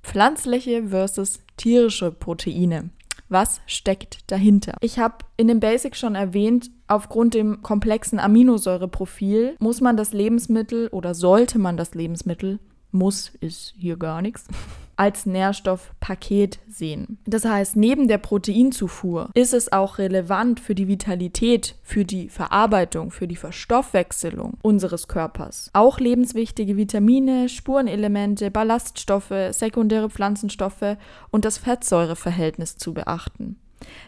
Pflanzliche 0.09 0.89
versus 0.89 1.41
tierische 1.59 2.11
Proteine. 2.11 2.89
Was 3.29 3.61
steckt 3.67 4.31
dahinter? 4.33 4.73
Ich 4.81 4.99
habe 4.99 5.17
in 5.37 5.49
dem 5.49 5.61
Basic 5.61 5.95
schon 5.95 6.15
erwähnt, 6.15 6.71
aufgrund 6.87 7.35
dem 7.35 7.61
komplexen 7.61 8.19
Aminosäureprofil 8.19 9.57
muss 9.59 9.83
man 9.83 9.99
das 9.99 10.15
Lebensmittel 10.15 10.89
oder 10.89 11.15
sollte 11.15 11.59
man 11.59 11.77
das 11.77 11.95
Lebensmittel, 11.95 12.59
muss 12.91 13.33
ist 13.41 13.75
hier 13.77 13.97
gar 13.97 14.23
nichts, 14.23 14.45
als 14.97 15.27
Nährstoffpaket 15.27 16.59
sehen. 16.69 17.19
Das 17.25 17.45
heißt, 17.45 17.77
neben 17.77 18.09
der 18.09 18.19
Proteinzufuhr 18.19 19.31
ist 19.35 19.55
es 19.55 19.73
auch 19.73 19.99
relevant 19.99 20.59
für 20.59 20.75
die 20.75 20.89
Vitalität, 20.89 21.77
für 21.83 22.05
die 22.05 22.29
Verarbeitung, 22.29 23.11
für 23.11 23.29
die 23.29 23.37
Verstoffwechselung 23.37 24.59
unseres 24.63 25.07
Körpers. 25.07 25.71
Auch 25.73 26.01
lebenswichtige 26.01 26.77
Vitamine, 26.77 27.49
Spurenelemente, 27.49 28.51
Ballaststoffe, 28.51 29.53
sekundäre 29.53 30.11
Pflanzenstoffe 30.11 30.97
und 31.31 31.45
das 31.45 31.59
Fettsäureverhältnis 31.59 32.77
zu 32.77 32.95
beachten. 32.95 33.57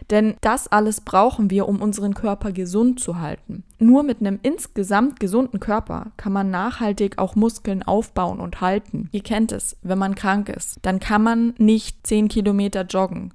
Denn 0.09 0.35
das 0.41 0.67
alles 0.67 1.01
brauchen 1.01 1.49
wir, 1.49 1.67
um 1.67 1.81
unseren 1.81 2.13
Körper 2.13 2.51
gesund 2.51 2.99
zu 2.99 3.19
halten. 3.19 3.63
Nur 3.79 4.03
mit 4.03 4.19
einem 4.19 4.39
insgesamt 4.43 5.19
gesunden 5.19 5.59
Körper 5.59 6.11
kann 6.17 6.33
man 6.33 6.51
nachhaltig 6.51 7.17
auch 7.17 7.35
Muskeln 7.35 7.83
aufbauen 7.83 8.39
und 8.39 8.61
halten. 8.61 9.09
Ihr 9.11 9.23
kennt 9.23 9.51
es, 9.51 9.77
wenn 9.81 9.97
man 9.97 10.15
krank 10.15 10.49
ist, 10.49 10.79
dann 10.81 10.99
kann 10.99 11.23
man 11.23 11.53
nicht 11.57 12.05
10 12.05 12.27
Kilometer 12.27 12.83
joggen. 12.83 13.33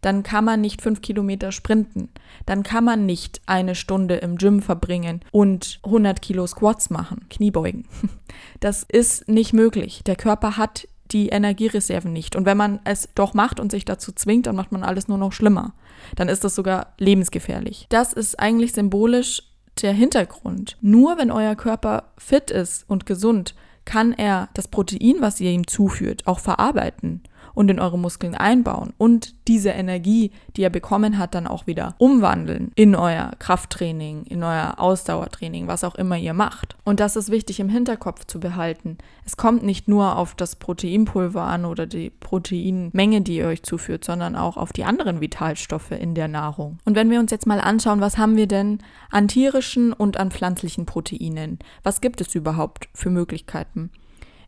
Dann 0.00 0.22
kann 0.22 0.44
man 0.44 0.60
nicht 0.60 0.80
5 0.80 1.00
Kilometer 1.00 1.50
sprinten. 1.50 2.10
Dann 2.46 2.62
kann 2.62 2.84
man 2.84 3.04
nicht 3.06 3.40
eine 3.46 3.74
Stunde 3.74 4.16
im 4.16 4.36
Gym 4.36 4.62
verbringen 4.62 5.22
und 5.32 5.80
100 5.84 6.22
Kilo 6.22 6.46
Squats 6.46 6.90
machen, 6.90 7.26
Kniebeugen. 7.30 7.84
Das 8.60 8.84
ist 8.84 9.26
nicht 9.28 9.52
möglich. 9.52 10.02
Der 10.04 10.14
Körper 10.14 10.56
hat 10.56 10.86
die 11.12 11.28
Energiereserven 11.28 12.12
nicht. 12.12 12.36
Und 12.36 12.46
wenn 12.46 12.56
man 12.56 12.80
es 12.84 13.08
doch 13.14 13.34
macht 13.34 13.60
und 13.60 13.70
sich 13.70 13.84
dazu 13.84 14.12
zwingt, 14.12 14.46
dann 14.46 14.56
macht 14.56 14.72
man 14.72 14.82
alles 14.82 15.08
nur 15.08 15.18
noch 15.18 15.32
schlimmer. 15.32 15.74
Dann 16.16 16.28
ist 16.28 16.44
das 16.44 16.54
sogar 16.54 16.94
lebensgefährlich. 16.98 17.86
Das 17.88 18.12
ist 18.12 18.38
eigentlich 18.38 18.72
symbolisch 18.72 19.42
der 19.82 19.92
Hintergrund. 19.92 20.76
Nur 20.80 21.18
wenn 21.18 21.30
euer 21.30 21.54
Körper 21.54 22.12
fit 22.18 22.50
ist 22.50 22.88
und 22.88 23.06
gesund, 23.06 23.54
kann 23.84 24.12
er 24.12 24.50
das 24.54 24.68
Protein, 24.68 25.16
was 25.20 25.40
ihr 25.40 25.50
ihm 25.50 25.66
zuführt, 25.66 26.26
auch 26.26 26.40
verarbeiten 26.40 27.22
und 27.58 27.68
in 27.72 27.80
eure 27.80 27.98
Muskeln 27.98 28.36
einbauen 28.36 28.92
und 28.98 29.34
diese 29.48 29.70
Energie, 29.70 30.30
die 30.56 30.62
er 30.62 30.70
bekommen 30.70 31.18
hat, 31.18 31.34
dann 31.34 31.48
auch 31.48 31.66
wieder 31.66 31.96
umwandeln 31.98 32.70
in 32.76 32.94
euer 32.94 33.32
Krafttraining, 33.40 34.22
in 34.26 34.44
euer 34.44 34.74
Ausdauertraining, 34.76 35.66
was 35.66 35.82
auch 35.82 35.96
immer 35.96 36.16
ihr 36.16 36.34
macht. 36.34 36.76
Und 36.84 37.00
das 37.00 37.16
ist 37.16 37.32
wichtig 37.32 37.58
im 37.58 37.68
Hinterkopf 37.68 38.26
zu 38.26 38.38
behalten. 38.38 38.96
Es 39.26 39.36
kommt 39.36 39.64
nicht 39.64 39.88
nur 39.88 40.16
auf 40.16 40.36
das 40.36 40.54
Proteinpulver 40.54 41.42
an 41.42 41.64
oder 41.64 41.86
die 41.86 42.10
Proteinmenge, 42.10 43.22
die 43.22 43.38
ihr 43.38 43.48
euch 43.48 43.64
zuführt, 43.64 44.04
sondern 44.04 44.36
auch 44.36 44.56
auf 44.56 44.72
die 44.72 44.84
anderen 44.84 45.20
Vitalstoffe 45.20 45.90
in 45.90 46.14
der 46.14 46.28
Nahrung. 46.28 46.78
Und 46.84 46.94
wenn 46.94 47.10
wir 47.10 47.18
uns 47.18 47.32
jetzt 47.32 47.48
mal 47.48 47.60
anschauen, 47.60 48.00
was 48.00 48.18
haben 48.18 48.36
wir 48.36 48.46
denn 48.46 48.78
an 49.10 49.26
tierischen 49.26 49.92
und 49.92 50.16
an 50.16 50.30
pflanzlichen 50.30 50.86
Proteinen? 50.86 51.58
Was 51.82 52.00
gibt 52.00 52.20
es 52.20 52.36
überhaupt 52.36 52.88
für 52.94 53.10
Möglichkeiten? 53.10 53.90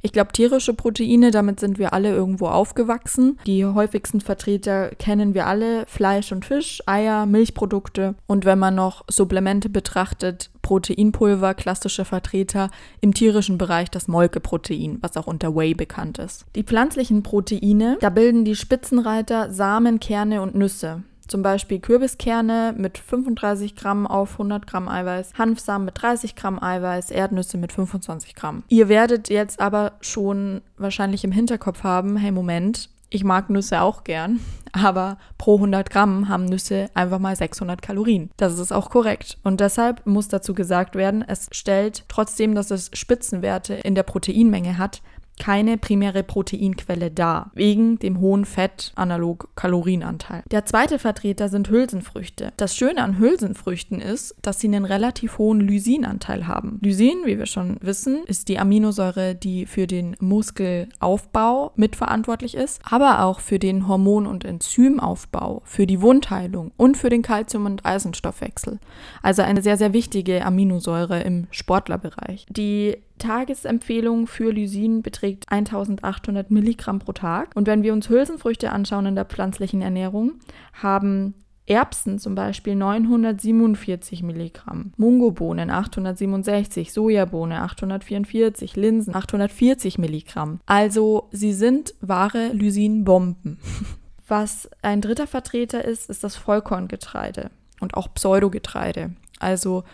Ich 0.02 0.12
glaube, 0.12 0.32
tierische 0.32 0.74
Proteine, 0.74 1.30
damit 1.30 1.60
sind 1.60 1.78
wir 1.78 1.92
alle 1.92 2.10
irgendwo 2.10 2.46
aufgewachsen. 2.46 3.38
Die 3.46 3.64
häufigsten 3.64 4.20
Vertreter 4.20 4.90
kennen 4.98 5.34
wir 5.34 5.46
alle, 5.46 5.84
Fleisch 5.86 6.32
und 6.32 6.44
Fisch, 6.44 6.82
Eier, 6.86 7.26
Milchprodukte. 7.26 8.14
Und 8.26 8.44
wenn 8.44 8.58
man 8.58 8.74
noch 8.74 9.04
Supplemente 9.08 9.68
betrachtet, 9.68 10.50
Proteinpulver, 10.62 11.54
klassische 11.54 12.04
Vertreter, 12.04 12.70
im 13.00 13.12
tierischen 13.12 13.58
Bereich 13.58 13.90
das 13.90 14.08
Molkeprotein, 14.08 14.98
was 15.00 15.16
auch 15.16 15.26
unter 15.26 15.54
Whey 15.54 15.74
bekannt 15.74 16.18
ist. 16.18 16.46
Die 16.54 16.62
pflanzlichen 16.62 17.22
Proteine, 17.22 17.98
da 18.00 18.10
bilden 18.10 18.44
die 18.44 18.54
Spitzenreiter 18.54 19.50
Samen, 19.52 20.00
Kerne 20.00 20.42
und 20.42 20.54
Nüsse. 20.54 21.02
Zum 21.30 21.42
Beispiel 21.42 21.78
Kürbiskerne 21.78 22.74
mit 22.76 22.98
35 22.98 23.76
Gramm 23.76 24.08
auf 24.08 24.32
100 24.32 24.66
Gramm 24.66 24.88
Eiweiß, 24.88 25.34
Hanfsamen 25.38 25.84
mit 25.84 26.02
30 26.02 26.34
Gramm 26.34 26.60
Eiweiß, 26.60 27.12
Erdnüsse 27.12 27.56
mit 27.56 27.72
25 27.72 28.34
Gramm. 28.34 28.64
Ihr 28.66 28.88
werdet 28.88 29.30
jetzt 29.30 29.60
aber 29.60 29.92
schon 30.00 30.60
wahrscheinlich 30.76 31.22
im 31.22 31.30
Hinterkopf 31.30 31.84
haben, 31.84 32.16
hey 32.16 32.32
Moment, 32.32 32.90
ich 33.10 33.22
mag 33.22 33.48
Nüsse 33.48 33.80
auch 33.80 34.02
gern, 34.02 34.40
aber 34.72 35.18
pro 35.38 35.54
100 35.54 35.88
Gramm 35.88 36.28
haben 36.28 36.46
Nüsse 36.46 36.90
einfach 36.94 37.20
mal 37.20 37.36
600 37.36 37.80
Kalorien. 37.80 38.30
Das 38.36 38.58
ist 38.58 38.72
auch 38.72 38.90
korrekt. 38.90 39.38
Und 39.44 39.60
deshalb 39.60 40.04
muss 40.08 40.26
dazu 40.26 40.52
gesagt 40.52 40.96
werden, 40.96 41.24
es 41.24 41.48
stellt 41.52 42.06
trotzdem, 42.08 42.56
dass 42.56 42.72
es 42.72 42.90
Spitzenwerte 42.92 43.74
in 43.74 43.94
der 43.94 44.02
Proteinmenge 44.02 44.78
hat, 44.78 45.00
keine 45.40 45.78
primäre 45.78 46.22
Proteinquelle 46.22 47.10
dar, 47.10 47.50
wegen 47.54 47.98
dem 47.98 48.20
hohen 48.20 48.44
Fett-analog-Kalorienanteil. 48.44 50.42
Der 50.50 50.66
zweite 50.66 50.98
Vertreter 50.98 51.48
sind 51.48 51.70
Hülsenfrüchte. 51.70 52.52
Das 52.58 52.76
Schöne 52.76 53.02
an 53.02 53.18
Hülsenfrüchten 53.18 54.00
ist, 54.00 54.36
dass 54.42 54.60
sie 54.60 54.68
einen 54.68 54.84
relativ 54.84 55.38
hohen 55.38 55.60
Lysinanteil 55.60 56.46
haben. 56.46 56.78
Lysin, 56.82 57.22
wie 57.24 57.38
wir 57.38 57.46
schon 57.46 57.78
wissen, 57.80 58.22
ist 58.26 58.48
die 58.48 58.58
Aminosäure, 58.58 59.34
die 59.34 59.64
für 59.64 59.86
den 59.86 60.14
Muskelaufbau 60.20 61.72
mitverantwortlich 61.74 62.54
ist, 62.54 62.82
aber 62.84 63.24
auch 63.24 63.40
für 63.40 63.58
den 63.58 63.88
Hormon- 63.88 64.26
und 64.26 64.44
Enzymaufbau, 64.44 65.62
für 65.64 65.86
die 65.86 66.02
Wundheilung 66.02 66.72
und 66.76 66.98
für 66.98 67.08
den 67.08 67.22
Kalzium- 67.22 67.64
und 67.64 67.86
Eisenstoffwechsel. 67.86 68.78
Also 69.22 69.40
eine 69.40 69.62
sehr, 69.62 69.78
sehr 69.78 69.94
wichtige 69.94 70.44
Aminosäure 70.44 71.22
im 71.22 71.46
Sportlerbereich. 71.50 72.44
Die 72.50 72.98
Tagesempfehlung 73.20 74.26
für 74.26 74.50
Lysin 74.50 75.02
beträgt 75.02 75.50
1800 75.52 76.50
Milligramm 76.50 76.98
pro 76.98 77.12
Tag. 77.12 77.50
Und 77.54 77.68
wenn 77.68 77.84
wir 77.84 77.92
uns 77.92 78.08
Hülsenfrüchte 78.08 78.72
anschauen 78.72 79.06
in 79.06 79.14
der 79.14 79.24
pflanzlichen 79.24 79.82
Ernährung, 79.82 80.40
haben 80.72 81.34
Erbsen 81.70 82.18
zum 82.18 82.34
Beispiel 82.34 82.74
947 82.74 84.24
Milligramm, 84.24 84.92
Mungobohnen 84.96 85.70
867, 85.70 86.92
Sojabohne 86.92 87.62
844, 87.62 88.74
Linsen 88.74 89.14
840 89.14 89.98
Milligramm. 89.98 90.58
Also 90.66 91.28
sie 91.30 91.52
sind 91.52 91.94
wahre 92.00 92.48
Lysinbomben. 92.48 93.58
Was 94.26 94.68
ein 94.82 95.00
dritter 95.00 95.28
Vertreter 95.28 95.84
ist, 95.84 96.10
ist 96.10 96.24
das 96.24 96.34
Vollkorngetreide 96.36 97.50
und 97.80 97.94
auch 97.94 98.12
Pseudogetreide. 98.14 99.12
Also 99.38 99.84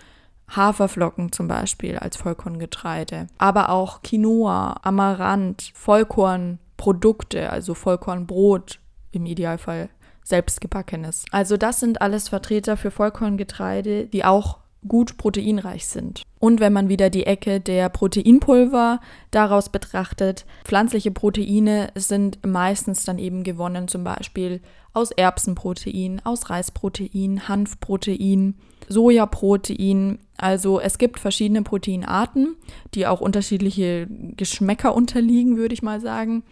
Haferflocken 0.49 1.33
zum 1.33 1.49
Beispiel 1.49 1.99
als 1.99 2.17
Vollkorngetreide, 2.17 3.27
aber 3.39 3.71
auch 3.71 4.03
Quinoa, 4.03 4.77
Amaranth, 4.83 5.73
Vollkornprodukte, 5.75 7.51
also 7.51 7.75
Vollkornbrot 7.75 8.79
im 9.13 9.27
Idealfall 9.27 9.89
selbstgebackenes. 10.25 11.25
Also 11.31 11.57
das 11.57 11.81
sind 11.81 12.01
alles 12.03 12.29
Vertreter 12.29 12.77
für 12.77 12.91
Vollkorngetreide, 12.91 14.07
die 14.07 14.25
auch 14.25 14.59
gut 14.87 15.17
proteinreich 15.17 15.87
sind. 15.87 16.23
Und 16.39 16.61
wenn 16.61 16.73
man 16.73 16.89
wieder 16.89 17.11
die 17.11 17.27
Ecke 17.27 17.61
der 17.61 17.89
Proteinpulver 17.89 19.01
daraus 19.31 19.69
betrachtet, 19.69 20.45
pflanzliche 20.65 21.11
Proteine 21.11 21.89
sind 21.95 22.45
meistens 22.47 23.05
dann 23.05 23.19
eben 23.19 23.43
gewonnen, 23.43 23.89
zum 23.89 24.05
Beispiel 24.05 24.61
aus 24.97 25.11
Erbsenprotein, 25.11 26.23
aus 26.25 26.49
Reisprotein, 26.49 27.49
Hanfprotein, 27.49 28.55
Sojaprotein. 28.89 30.19
Also 30.39 30.81
es 30.81 30.97
gibt 30.97 31.21
verschiedene 31.21 31.63
Proteinarten, 31.63 32.57
die 32.95 33.07
auch 33.07 33.21
unterschiedliche 33.21 34.07
Geschmäcker 34.09 34.95
unterliegen, 34.95 35.59
würde 35.59 35.75
ich 35.75 35.83
mal 35.83 36.01
sagen. 36.01 36.45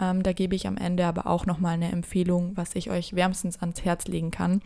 Ähm, 0.00 0.24
da 0.24 0.32
gebe 0.32 0.56
ich 0.56 0.66
am 0.66 0.76
Ende 0.76 1.06
aber 1.06 1.28
auch 1.28 1.46
nochmal 1.46 1.74
eine 1.74 1.92
Empfehlung, 1.92 2.52
was 2.56 2.74
ich 2.74 2.90
euch 2.90 3.14
wärmstens 3.14 3.60
ans 3.60 3.84
Herz 3.84 4.08
legen 4.08 4.32
kann. 4.32 4.62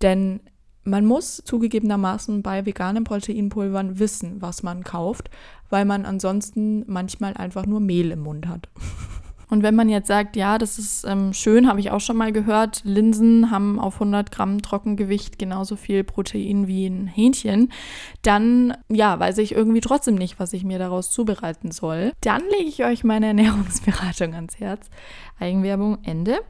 Denn 0.00 0.40
man 0.84 1.04
muss 1.04 1.42
zugegebenermaßen 1.44 2.42
bei 2.42 2.64
veganen 2.64 3.02
Proteinpulvern 3.02 3.98
wissen, 3.98 4.40
was 4.40 4.62
man 4.62 4.84
kauft, 4.84 5.30
weil 5.68 5.84
man 5.84 6.06
ansonsten 6.06 6.84
manchmal 6.86 7.34
einfach 7.34 7.66
nur 7.66 7.80
Mehl 7.80 8.12
im 8.12 8.20
Mund 8.20 8.46
hat. 8.46 8.68
Und 9.50 9.62
wenn 9.62 9.74
man 9.74 9.88
jetzt 9.88 10.08
sagt, 10.08 10.36
ja, 10.36 10.58
das 10.58 10.78
ist 10.78 11.04
ähm, 11.04 11.32
schön, 11.32 11.68
habe 11.68 11.80
ich 11.80 11.90
auch 11.90 12.00
schon 12.00 12.16
mal 12.16 12.32
gehört, 12.32 12.82
Linsen 12.84 13.50
haben 13.50 13.80
auf 13.80 13.94
100 13.94 14.30
Gramm 14.30 14.60
Trockengewicht 14.60 15.38
genauso 15.38 15.76
viel 15.76 16.04
Protein 16.04 16.66
wie 16.66 16.86
ein 16.86 17.06
Hähnchen, 17.06 17.72
dann 18.22 18.76
ja, 18.88 19.18
weiß 19.18 19.38
ich 19.38 19.52
irgendwie 19.52 19.80
trotzdem 19.80 20.16
nicht, 20.16 20.38
was 20.38 20.52
ich 20.52 20.64
mir 20.64 20.78
daraus 20.78 21.10
zubereiten 21.10 21.70
soll. 21.70 22.12
Dann 22.20 22.42
lege 22.50 22.68
ich 22.68 22.84
euch 22.84 23.04
meine 23.04 23.26
Ernährungsberatung 23.28 24.34
ans 24.34 24.60
Herz. 24.60 24.90
Eigenwerbung, 25.38 25.98
Ende. 26.02 26.40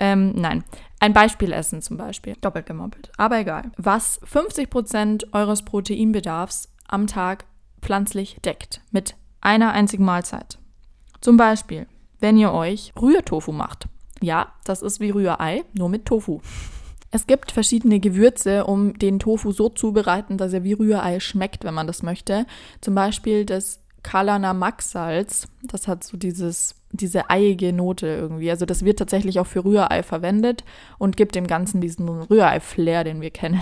Ähm, 0.00 0.32
nein, 0.34 0.64
ein 1.00 1.12
Beispielessen 1.12 1.80
zum 1.80 1.96
Beispiel. 1.96 2.34
Doppelt 2.40 2.66
gemoppelt. 2.66 3.10
Aber 3.16 3.38
egal. 3.38 3.70
Was 3.76 4.20
50% 4.22 5.32
eures 5.32 5.62
Proteinbedarfs 5.62 6.72
am 6.88 7.06
Tag 7.06 7.46
pflanzlich 7.80 8.38
deckt. 8.44 8.80
Mit 8.90 9.16
einer 9.40 9.72
einzigen 9.72 10.04
Mahlzeit. 10.04 10.58
Zum 11.20 11.36
Beispiel 11.36 11.86
wenn 12.24 12.38
ihr 12.38 12.52
euch 12.52 12.94
Rührtofu 12.98 13.52
macht. 13.52 13.86
Ja, 14.22 14.54
das 14.64 14.80
ist 14.80 14.98
wie 14.98 15.10
Rührei, 15.10 15.62
nur 15.74 15.90
mit 15.90 16.06
Tofu. 16.06 16.40
Es 17.10 17.26
gibt 17.26 17.52
verschiedene 17.52 18.00
Gewürze, 18.00 18.64
um 18.64 18.98
den 18.98 19.18
Tofu 19.18 19.52
so 19.52 19.68
zubereiten, 19.68 20.38
dass 20.38 20.54
er 20.54 20.64
wie 20.64 20.72
Rührei 20.72 21.20
schmeckt, 21.20 21.64
wenn 21.64 21.74
man 21.74 21.86
das 21.86 22.02
möchte. 22.02 22.46
Zum 22.80 22.94
Beispiel 22.94 23.44
das 23.44 23.80
Kalana 24.02 24.54
Max-Salz. 24.54 25.48
Das 25.64 25.86
hat 25.86 26.02
so 26.02 26.16
dieses, 26.16 26.76
diese 26.92 27.28
eiige 27.28 27.74
Note 27.74 28.06
irgendwie. 28.06 28.50
Also 28.50 28.64
das 28.64 28.86
wird 28.86 29.00
tatsächlich 29.00 29.38
auch 29.38 29.46
für 29.46 29.62
Rührei 29.62 30.02
verwendet 30.02 30.64
und 30.96 31.18
gibt 31.18 31.34
dem 31.34 31.46
Ganzen 31.46 31.82
diesen 31.82 32.08
Rührei-Flair, 32.08 33.04
den 33.04 33.20
wir 33.20 33.32
kennen. 33.32 33.60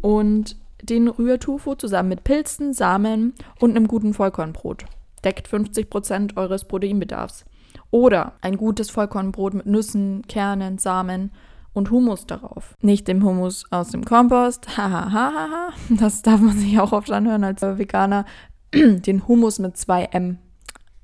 Und 0.00 0.56
den 0.82 1.06
Rührtofu 1.06 1.76
zusammen 1.76 2.08
mit 2.08 2.24
Pilzen, 2.24 2.72
Samen 2.72 3.34
und 3.60 3.70
einem 3.70 3.86
guten 3.86 4.14
Vollkornbrot 4.14 4.84
deckt 5.26 5.48
50 5.48 5.90
Prozent 5.90 6.36
eures 6.36 6.64
Proteinbedarfs. 6.64 7.44
Oder 7.90 8.34
ein 8.40 8.56
gutes 8.56 8.90
Vollkornbrot 8.90 9.54
mit 9.54 9.66
Nüssen, 9.66 10.22
Kernen, 10.28 10.78
Samen 10.78 11.32
und 11.72 11.90
Humus 11.90 12.26
darauf. 12.26 12.74
Nicht 12.80 13.08
dem 13.08 13.22
Humus 13.22 13.64
aus 13.70 13.90
dem 13.90 14.04
Kompost, 14.04 14.66
hahaha, 14.78 15.70
das 15.90 16.22
darf 16.22 16.40
man 16.40 16.56
sich 16.56 16.78
auch 16.80 16.92
oft 16.92 17.10
anhören 17.10 17.44
als 17.44 17.62
Veganer, 17.62 18.24
den 18.74 19.28
Humus 19.28 19.58
mit 19.58 19.76
2M, 19.76 20.36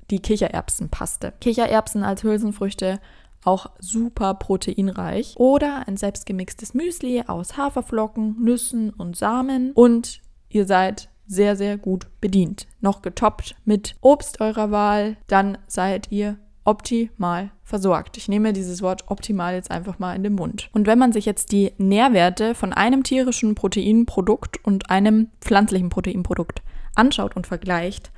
die 0.09 0.19
Kichererbsenpaste. 0.19 1.33
Kichererbsen 1.39 2.03
als 2.03 2.23
Hülsenfrüchte 2.23 2.99
auch 3.45 3.67
super 3.79 4.33
proteinreich. 4.35 5.35
Oder 5.37 5.87
ein 5.87 5.97
selbstgemixtes 5.97 6.73
Müsli 6.73 7.23
aus 7.27 7.57
Haferflocken, 7.57 8.41
Nüssen 8.41 8.91
und 8.91 9.17
Samen. 9.17 9.73
Und 9.73 10.21
ihr 10.49 10.65
seid 10.65 11.09
sehr, 11.27 11.55
sehr 11.55 11.77
gut 11.77 12.07
bedient. 12.21 12.67
Noch 12.81 13.01
getoppt 13.01 13.55
mit 13.65 13.95
Obst 14.01 14.41
eurer 14.41 14.71
Wahl, 14.71 15.17
dann 15.27 15.57
seid 15.67 16.11
ihr 16.11 16.37
optimal 16.65 17.51
versorgt. 17.63 18.17
Ich 18.17 18.29
nehme 18.29 18.53
dieses 18.53 18.81
Wort 18.81 19.05
optimal 19.07 19.55
jetzt 19.55 19.71
einfach 19.71 19.99
mal 19.99 20.15
in 20.15 20.23
den 20.23 20.33
Mund. 20.33 20.69
Und 20.73 20.87
wenn 20.87 20.99
man 20.99 21.11
sich 21.11 21.25
jetzt 21.25 21.51
die 21.51 21.73
Nährwerte 21.77 22.55
von 22.55 22.73
einem 22.73 23.03
tierischen 23.03 23.55
Proteinprodukt 23.55 24.63
und 24.63 24.89
einem 24.89 25.29
pflanzlichen 25.41 25.89
Proteinprodukt 25.89 26.61
anschaut 26.95 27.35
und 27.35 27.47
vergleicht, 27.47 28.11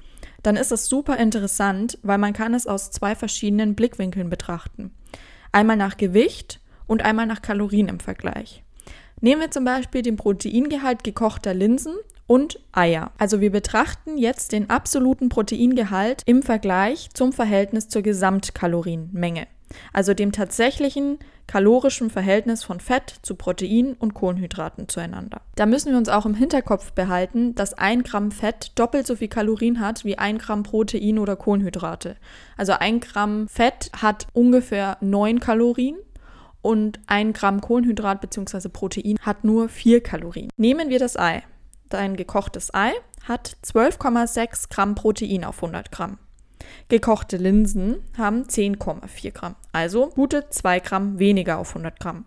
dann 0.44 0.58
ist 0.58 0.72
das 0.72 0.86
super 0.86 1.18
interessant, 1.18 1.98
weil 2.04 2.20
man 2.20 2.34
kann 2.34 2.54
es 2.54 2.68
aus 2.68 2.92
zwei 2.92 3.16
verschiedenen 3.16 3.74
Blickwinkeln 3.74 4.30
betrachten. 4.30 4.94
Einmal 5.52 5.78
nach 5.78 5.98
Gewicht 5.98 6.60
und 6.86 7.04
einmal 7.04 7.26
nach 7.26 7.42
Kalorien 7.42 7.88
im 7.88 8.00
Vergleich. 8.00 8.64
Nehmen 9.22 9.42
wir 9.42 9.50
zum 9.50 9.64
Beispiel 9.64 10.02
den 10.02 10.18
Proteingehalt 10.18 11.04
gekochter 11.04 11.54
Linsen 11.54 11.96
und 12.28 12.60
Eier. 12.72 13.12
Also 13.18 13.42
wir 13.42 13.52
betrachten 13.52 14.18
jetzt 14.18 14.52
den 14.52 14.70
absoluten 14.70 15.30
Proteingehalt 15.30 16.24
im 16.26 16.42
Vergleich 16.42 17.10
zum 17.14 17.34
Verhältnis 17.34 17.88
zur 17.88 18.02
Gesamtkalorienmenge. 18.02 19.48
Also 19.94 20.14
dem 20.14 20.32
tatsächlichen 20.32 21.20
kalorischen 21.48 22.10
Verhältnis 22.10 22.64
von 22.64 22.80
Fett 22.80 23.16
zu 23.22 23.36
Protein 23.36 23.96
und 24.00 24.14
Kohlenhydraten 24.14 24.88
zueinander. 24.88 25.42
Da 25.56 25.66
müssen 25.66 25.92
wir 25.92 25.98
uns 25.98 26.10
auch 26.10 26.26
im 26.26 26.34
Hinterkopf 26.34 26.92
behalten, 26.94 27.56
dass 27.56 27.74
ein 27.74 28.04
Gramm 28.04 28.32
Fett 28.32 28.72
doppelt 28.76 29.06
so 29.06 29.16
viel 29.16 29.28
Kalorien 29.28 29.80
hat 29.80 30.06
wie 30.06 30.18
ein 30.18 30.38
Gramm 30.38 30.64
Protein 30.64 31.20
oder 31.20 31.36
Kohlenhydrate. 31.36 32.16
Also 32.58 32.74
ein 32.74 33.00
Gramm 33.00 33.48
Fett 33.48 33.92
hat 34.02 34.28
ungefähr 34.34 34.98
9 35.02 35.40
Kalorien 35.40 35.98
und 36.62 37.00
ein 37.06 37.34
Gramm 37.34 37.62
Kohlenhydrat 37.62 38.22
bzw. 38.22 38.70
Protein 38.70 39.18
hat 39.22 39.44
nur 39.44 39.70
4 39.70 40.02
Kalorien. 40.02 40.50
Nehmen 40.58 40.90
wir 40.90 41.00
das 41.00 41.18
Ei. 41.18 41.44
Dein 41.90 42.16
gekochtes 42.16 42.74
Ei 42.74 42.92
hat 43.28 43.58
12,6 43.64 44.70
Gramm 44.70 44.96
Protein 44.96 45.44
auf 45.44 45.58
100 45.58 45.92
Gramm. 45.92 46.18
Gekochte 46.90 47.38
Linsen 47.38 47.98
haben 48.18 48.44
10,4 48.44 49.32
Gramm, 49.32 49.56
also 49.72 50.10
gute 50.10 50.50
2 50.50 50.80
Gramm 50.80 51.20
weniger 51.20 51.58
auf 51.58 51.70
100 51.70 52.00
Gramm. 52.00 52.26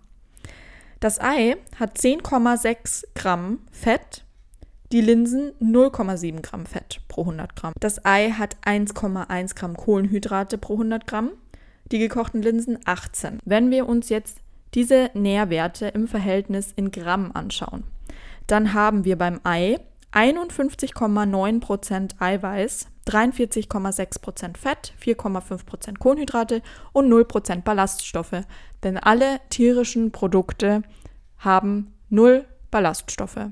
Das 1.01 1.21
Ei 1.21 1.57
hat 1.79 1.97
10,6 1.97 3.05
Gramm 3.15 3.61
Fett, 3.71 4.25
die 4.91 5.01
Linsen 5.01 5.53
0,7 5.61 6.41
Gramm 6.41 6.67
Fett 6.67 7.01
pro 7.09 7.23
100 7.23 7.55
Gramm. 7.55 7.73
Das 7.79 8.05
Ei 8.05 8.31
hat 8.31 8.57
1,1 8.65 9.55
Gramm 9.55 9.77
Kohlenhydrate 9.77 10.59
pro 10.59 10.75
100 10.75 11.07
Gramm, 11.07 11.31
die 11.93 11.99
gekochten 11.99 12.43
Linsen 12.43 12.79
18. 12.85 13.39
Wenn 13.45 13.71
wir 13.71 13.89
uns 13.89 14.09
jetzt 14.09 14.39
diese 14.75 15.11
Nährwerte 15.15 15.87
im 15.89 16.09
Verhältnis 16.09 16.73
in 16.75 16.91
Gramm 16.91 17.33
anschauen, 17.33 17.85
dann 18.49 18.75
haben 18.75 19.05
wir 19.05 19.17
beim 19.17 19.39
Ei 19.45 19.79
51,9% 20.13 22.13
Eiweiß, 22.19 22.89
43,6% 23.07 24.57
Fett, 24.57 24.95
4,5% 25.03 25.99
Kohlenhydrate 25.99 26.63
und 26.93 27.13
0% 27.13 27.63
Ballaststoffe. 27.63 28.43
Denn 28.83 28.97
alle 28.97 29.41
tierischen 29.51 30.11
Produkte 30.11 30.83
haben 31.39 31.93
0 32.09 32.47
Ballaststoffe. 32.71 33.51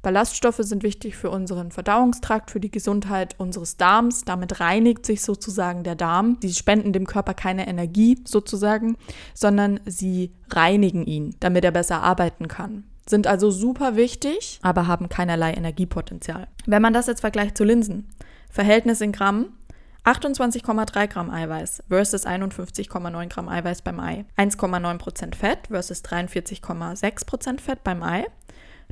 Ballaststoffe 0.00 0.60
sind 0.60 0.84
wichtig 0.84 1.16
für 1.16 1.30
unseren 1.30 1.72
Verdauungstrakt, 1.72 2.52
für 2.52 2.60
die 2.60 2.70
Gesundheit 2.70 3.34
unseres 3.38 3.76
Darms. 3.76 4.24
Damit 4.24 4.60
reinigt 4.60 5.04
sich 5.04 5.22
sozusagen 5.22 5.82
der 5.82 5.96
Darm. 5.96 6.38
Sie 6.40 6.54
spenden 6.54 6.92
dem 6.92 7.08
Körper 7.08 7.34
keine 7.34 7.66
Energie 7.66 8.22
sozusagen, 8.24 8.96
sondern 9.34 9.80
sie 9.84 10.32
reinigen 10.50 11.04
ihn, 11.04 11.34
damit 11.40 11.64
er 11.64 11.72
besser 11.72 12.02
arbeiten 12.02 12.46
kann 12.46 12.84
sind 13.08 13.26
also 13.26 13.50
super 13.50 13.96
wichtig, 13.96 14.58
aber 14.62 14.86
haben 14.86 15.08
keinerlei 15.08 15.52
Energiepotenzial. 15.52 16.48
Wenn 16.66 16.82
man 16.82 16.92
das 16.92 17.06
jetzt 17.06 17.20
vergleicht 17.20 17.56
zu 17.56 17.64
Linsen, 17.64 18.08
Verhältnis 18.50 19.00
in 19.00 19.12
Gramm, 19.12 19.52
28,3 20.04 21.06
Gramm 21.08 21.30
Eiweiß 21.30 21.82
versus 21.88 22.26
51,9 22.26 23.28
Gramm 23.28 23.48
Eiweiß 23.48 23.82
beim 23.82 24.00
Ei. 24.00 24.24
1,9% 24.36 25.34
Fett 25.34 25.66
versus 25.68 26.02
43,6% 26.04 27.60
Fett 27.60 27.84
beim 27.84 28.02
Ei. 28.02 28.24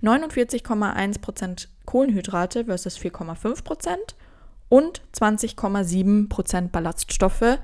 49,1% 0.03 1.69
Kohlenhydrate 1.87 2.67
versus 2.67 2.99
4,5% 2.99 3.97
und 4.69 5.01
20,7% 5.15 6.69
Ballaststoffe 6.69 7.59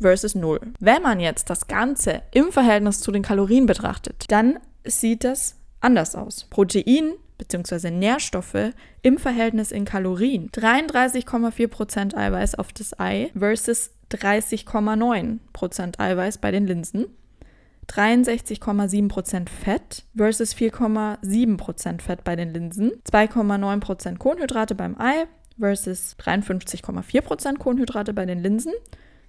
versus 0.00 0.34
0. 0.34 0.60
Wenn 0.80 1.02
man 1.02 1.20
jetzt 1.20 1.50
das 1.50 1.66
Ganze 1.66 2.22
im 2.30 2.52
Verhältnis 2.52 3.00
zu 3.00 3.12
den 3.12 3.22
Kalorien 3.22 3.66
betrachtet, 3.66 4.24
dann 4.28 4.58
sieht 4.84 5.24
das 5.24 5.56
anders 5.84 6.16
aus. 6.16 6.46
Protein 6.50 7.12
bzw. 7.38 7.90
Nährstoffe 7.90 8.72
im 9.02 9.18
Verhältnis 9.18 9.70
in 9.70 9.84
Kalorien. 9.84 10.50
33,4% 10.50 12.16
Eiweiß 12.16 12.56
auf 12.56 12.72
das 12.72 12.98
Ei 12.98 13.30
versus 13.38 13.90
30,9% 14.10 16.00
Eiweiß 16.00 16.38
bei 16.38 16.50
den 16.50 16.66
Linsen. 16.66 17.06
63,7% 17.88 19.48
Fett 19.48 20.04
versus 20.16 20.54
4,7% 20.54 22.00
Fett 22.00 22.24
bei 22.24 22.34
den 22.36 22.52
Linsen. 22.52 22.92
2,9% 23.10 24.18
Kohlenhydrate 24.18 24.74
beim 24.74 24.98
Ei 24.98 25.26
versus 25.58 26.16
53,4% 26.18 27.58
Kohlenhydrate 27.58 28.14
bei 28.14 28.24
den 28.24 28.42
Linsen. 28.42 28.72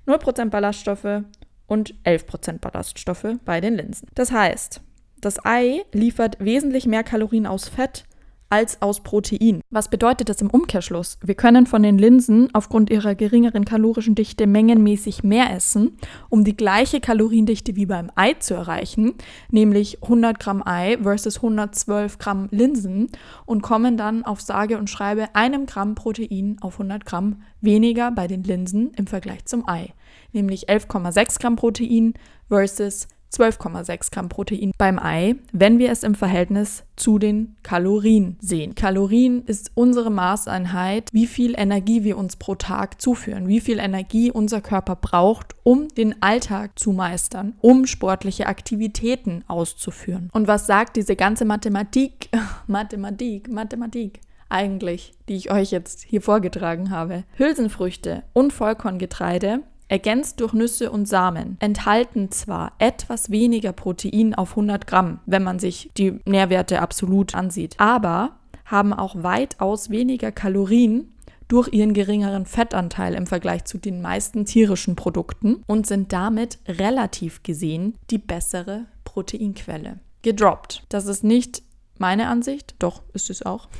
0% 0.07 0.49
Ballaststoffe 0.49 1.23
und 1.67 1.95
11% 2.03 2.59
Ballaststoffe 2.59 3.27
bei 3.43 3.59
den 3.59 3.75
Linsen. 3.75 4.07
Das 4.15 4.31
heißt, 4.31 4.81
das 5.21 5.43
Ei 5.45 5.84
liefert 5.91 6.38
wesentlich 6.39 6.86
mehr 6.86 7.04
Kalorien 7.04 7.45
aus 7.45 7.67
Fett 7.67 8.06
als 8.49 8.82
aus 8.82 9.01
Protein. 9.01 9.62
Was 9.69 9.89
bedeutet 9.89 10.30
das 10.30 10.41
im 10.41 10.49
Umkehrschluss? 10.49 11.17
Wir 11.23 11.36
können 11.36 11.65
von 11.65 11.84
den 11.84 11.97
Linsen 11.97 12.49
aufgrund 12.54 12.89
ihrer 12.89 13.15
geringeren 13.15 13.65
kalorischen 13.65 14.15
Dichte 14.15 14.47
mengenmäßig 14.47 15.23
mehr 15.23 15.51
essen, 15.54 15.97
um 16.30 16.43
die 16.43 16.56
gleiche 16.56 16.99
Kaloriendichte 16.99 17.75
wie 17.75 17.86
beim 17.86 18.12
Ei 18.15 18.34
zu 18.34 18.54
erreichen, 18.54 19.15
nämlich 19.49 20.04
100 20.04 20.39
Gramm 20.39 20.65
Ei 20.65 20.97
versus 21.01 21.38
112 21.38 22.17
Gramm 22.19 22.47
Linsen 22.51 23.10
und 23.45 23.62
kommen 23.62 23.97
dann 23.97 24.23
auf 24.23 24.41
sage 24.41 24.78
und 24.78 24.89
schreibe 24.89 25.34
einem 25.34 25.65
Gramm 25.65 25.95
Protein 25.95 26.58
auf 26.62 26.73
100 26.75 27.06
Gramm 27.06 27.41
weniger 27.62 28.12
bei 28.12 28.28
den 28.28 28.43
Linsen 28.43 28.91
im 28.95 29.08
Vergleich 29.08 29.45
zum 29.45 29.67
Ei, 29.67 29.93
nämlich 30.34 30.69
11,6 30.69 31.39
Gramm 31.39 31.56
Protein 31.56 32.13
versus 32.47 33.08
12,6 33.33 34.11
Gramm 34.11 34.29
Protein 34.29 34.71
beim 34.77 34.99
Ei, 34.99 35.35
wenn 35.51 35.79
wir 35.79 35.91
es 35.91 36.03
im 36.03 36.15
Verhältnis 36.15 36.83
zu 36.95 37.19
den 37.19 37.55
Kalorien 37.63 38.38
sehen. 38.39 38.75
Kalorien 38.75 39.43
ist 39.45 39.71
unsere 39.75 40.09
Maßeinheit, 40.09 41.09
wie 41.11 41.27
viel 41.27 41.53
Energie 41.57 42.03
wir 42.03 42.17
uns 42.17 42.38
pro 42.38 42.55
Tag 42.55 43.01
zuführen, 43.01 43.47
wie 43.47 43.59
viel 43.59 43.79
Energie 43.79 44.31
unser 44.31 44.61
Körper 44.61 44.95
braucht, 44.95 45.55
um 45.63 45.88
den 45.89 46.21
Alltag 46.21 46.79
zu 46.79 46.91
meistern, 46.91 47.55
um 47.61 47.85
sportliche 47.85 48.47
Aktivitäten 48.47 49.43
auszuführen. 49.47 50.29
Und 50.31 50.47
was 50.47 50.67
sagt 50.67 50.95
diese 50.95 51.15
ganze 51.15 51.45
Mathematik, 51.45 52.29
Mathematik, 52.67 53.51
Mathematik? 53.51 54.21
eigentlich, 54.47 55.13
die 55.27 55.35
ich 55.35 55.51
euch 55.51 55.71
jetzt 55.71 56.03
hier 56.03 56.21
vorgetragen 56.21 56.91
habe. 56.91 57.23
Hülsenfrüchte 57.35 58.23
und 58.33 58.53
Vollkorngetreide 58.53 59.63
ergänzt 59.88 60.39
durch 60.39 60.54
Nüsse 60.54 60.91
und 60.91 61.08
Samen, 61.08 61.58
enthalten 61.60 62.32
zwar 62.32 62.74
etwas 62.80 63.30
weniger 63.30 63.71
Protein 63.71 64.34
auf 64.36 64.52
100 64.52 64.88
Gramm, 64.88 65.19
wenn 65.26 65.43
man 65.43 65.60
sich 65.60 65.91
die 65.98 66.19
Nährwerte 66.26 66.82
absolut 66.82 67.36
ansieht, 67.36 67.76
aber 67.80 68.38
haben 68.65 68.93
auch 68.93 69.21
weitaus 69.21 69.89
weniger 69.89 70.32
Kalorien 70.32 71.12
durch 71.48 71.71
ihren 71.71 71.93
geringeren 71.93 72.45
Fettanteil 72.45 73.13
im 73.13 73.28
Vergleich 73.28 73.65
zu 73.65 73.78
den 73.78 74.02
meisten 74.02 74.45
tierischen 74.45 74.95
Produkten 74.95 75.63
und 75.67 75.86
sind 75.86 76.12
damit 76.12 76.58
relativ 76.67 77.43
gesehen 77.43 77.95
die 78.10 78.17
bessere 78.17 78.86
Proteinquelle. 79.04 80.00
Gedroppt. 80.24 80.84
Das 80.89 81.06
ist 81.06 81.24
nicht 81.24 81.62
meine 82.00 82.28
Ansicht, 82.28 82.76
doch 82.80 83.04
ist 83.13 83.30
es 83.30 83.45
auch. 83.45 83.69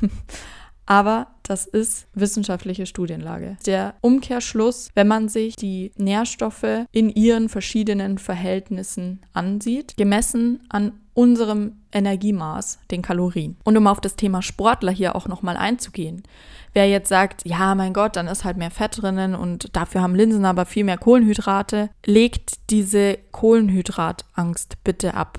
aber 0.86 1.28
das 1.42 1.66
ist 1.66 2.06
wissenschaftliche 2.14 2.86
Studienlage. 2.86 3.56
Der 3.66 3.94
Umkehrschluss, 4.00 4.90
wenn 4.94 5.08
man 5.08 5.28
sich 5.28 5.56
die 5.56 5.92
Nährstoffe 5.96 6.86
in 6.92 7.10
ihren 7.10 7.48
verschiedenen 7.48 8.18
Verhältnissen 8.18 9.20
ansieht, 9.32 9.96
gemessen 9.96 10.60
an 10.68 10.92
unserem 11.14 11.76
Energiemaß, 11.92 12.78
den 12.90 13.00
Kalorien. 13.02 13.56
Und 13.64 13.76
um 13.76 13.86
auf 13.86 14.00
das 14.00 14.16
Thema 14.16 14.42
Sportler 14.42 14.92
hier 14.92 15.16
auch 15.16 15.28
nochmal 15.28 15.56
einzugehen. 15.56 16.22
Wer 16.74 16.88
jetzt 16.90 17.08
sagt, 17.08 17.46
ja, 17.46 17.74
mein 17.74 17.94
Gott, 17.94 18.16
dann 18.16 18.28
ist 18.28 18.44
halt 18.44 18.58
mehr 18.58 18.70
Fett 18.70 19.00
drinnen 19.00 19.34
und 19.34 19.74
dafür 19.74 20.02
haben 20.02 20.14
Linsen 20.14 20.44
aber 20.44 20.66
viel 20.66 20.84
mehr 20.84 20.98
Kohlenhydrate, 20.98 21.88
legt 22.04 22.70
diese 22.70 23.18
Kohlenhydratangst 23.32 24.84
bitte 24.84 25.14
ab. 25.14 25.38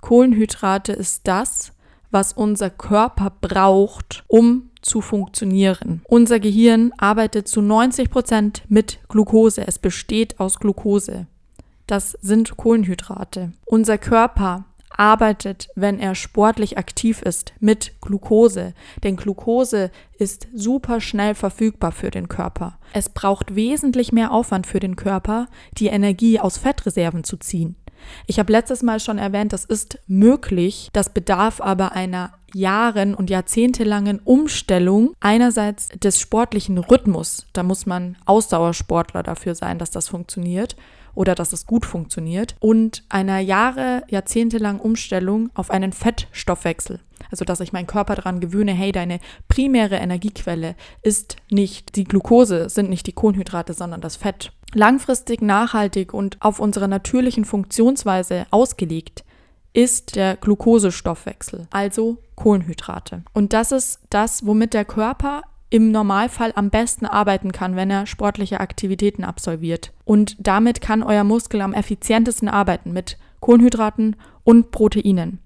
Kohlenhydrate 0.00 0.92
ist 0.92 1.28
das, 1.28 1.71
was 2.12 2.32
unser 2.32 2.70
Körper 2.70 3.32
braucht, 3.40 4.24
um 4.28 4.70
zu 4.82 5.00
funktionieren. 5.00 6.02
Unser 6.08 6.40
Gehirn 6.40 6.92
arbeitet 6.98 7.48
zu 7.48 7.60
90 7.60 8.10
Prozent 8.10 8.62
mit 8.68 9.00
Glucose. 9.08 9.66
Es 9.66 9.78
besteht 9.78 10.38
aus 10.40 10.58
Glucose. 10.58 11.26
Das 11.86 12.12
sind 12.20 12.56
Kohlenhydrate. 12.56 13.52
Unser 13.64 13.98
Körper 13.98 14.64
arbeitet, 14.96 15.68
wenn 15.74 15.98
er 15.98 16.14
sportlich 16.14 16.78
aktiv 16.78 17.22
ist, 17.22 17.54
mit 17.60 17.92
Glucose. 18.00 18.74
Denn 19.02 19.16
Glucose 19.16 19.90
ist 20.18 20.48
super 20.54 21.00
schnell 21.00 21.34
verfügbar 21.34 21.92
für 21.92 22.10
den 22.10 22.28
Körper. 22.28 22.78
Es 22.92 23.08
braucht 23.08 23.54
wesentlich 23.54 24.12
mehr 24.12 24.32
Aufwand 24.32 24.66
für 24.66 24.80
den 24.80 24.96
Körper, 24.96 25.46
die 25.78 25.86
Energie 25.86 26.38
aus 26.38 26.58
Fettreserven 26.58 27.24
zu 27.24 27.36
ziehen. 27.36 27.76
Ich 28.26 28.38
habe 28.38 28.52
letztes 28.52 28.82
Mal 28.82 29.00
schon 29.00 29.18
erwähnt, 29.18 29.52
das 29.52 29.64
ist 29.64 29.98
möglich, 30.06 30.90
das 30.92 31.10
bedarf 31.10 31.60
aber 31.60 31.92
einer 31.92 32.32
Jahren 32.54 33.14
und 33.14 33.30
jahrzehntelangen 33.30 34.20
Umstellung 34.20 35.14
einerseits 35.20 35.88
des 35.88 36.20
sportlichen 36.20 36.78
Rhythmus, 36.78 37.46
da 37.52 37.62
muss 37.62 37.86
man 37.86 38.16
Ausdauersportler 38.26 39.22
dafür 39.22 39.54
sein, 39.54 39.78
dass 39.78 39.90
das 39.90 40.08
funktioniert 40.08 40.76
oder 41.14 41.34
dass 41.34 41.52
es 41.52 41.66
gut 41.66 41.84
funktioniert 41.86 42.56
und 42.60 43.04
einer 43.08 43.38
Jahre, 43.38 44.02
jahrzehntelangen 44.08 44.80
Umstellung 44.80 45.50
auf 45.54 45.70
einen 45.70 45.92
Fettstoffwechsel. 45.92 47.00
Also, 47.32 47.44
dass 47.44 47.60
ich 47.60 47.72
meinen 47.72 47.86
Körper 47.86 48.14
daran 48.14 48.40
gewöhne, 48.40 48.72
hey, 48.72 48.92
deine 48.92 49.18
primäre 49.48 49.96
Energiequelle 49.96 50.76
ist 51.02 51.36
nicht 51.50 51.96
die 51.96 52.04
Glucose, 52.04 52.68
sind 52.68 52.90
nicht 52.90 53.06
die 53.06 53.12
Kohlenhydrate, 53.12 53.72
sondern 53.72 54.00
das 54.00 54.16
Fett. 54.16 54.52
Langfristig 54.74 55.42
nachhaltig 55.42 56.14
und 56.14 56.36
auf 56.40 56.60
unsere 56.60 56.88
natürlichen 56.88 57.44
Funktionsweise 57.44 58.46
ausgelegt 58.50 59.24
ist 59.72 60.16
der 60.16 60.36
Glukosestoffwechsel, 60.36 61.66
also 61.70 62.18
Kohlenhydrate. 62.36 63.22
Und 63.32 63.52
das 63.52 63.72
ist 63.72 64.00
das, 64.10 64.46
womit 64.46 64.74
der 64.74 64.84
Körper 64.84 65.42
im 65.70 65.90
Normalfall 65.90 66.52
am 66.54 66.68
besten 66.68 67.06
arbeiten 67.06 67.50
kann, 67.50 67.76
wenn 67.76 67.90
er 67.90 68.04
sportliche 68.04 68.60
Aktivitäten 68.60 69.24
absolviert. 69.24 69.92
Und 70.04 70.36
damit 70.38 70.82
kann 70.82 71.02
euer 71.02 71.24
Muskel 71.24 71.62
am 71.62 71.72
effizientesten 71.72 72.50
arbeiten 72.50 72.92
mit 72.92 73.16
Kohlenhydraten 73.40 74.16
und 74.44 74.70
Proteinen. 74.70 75.38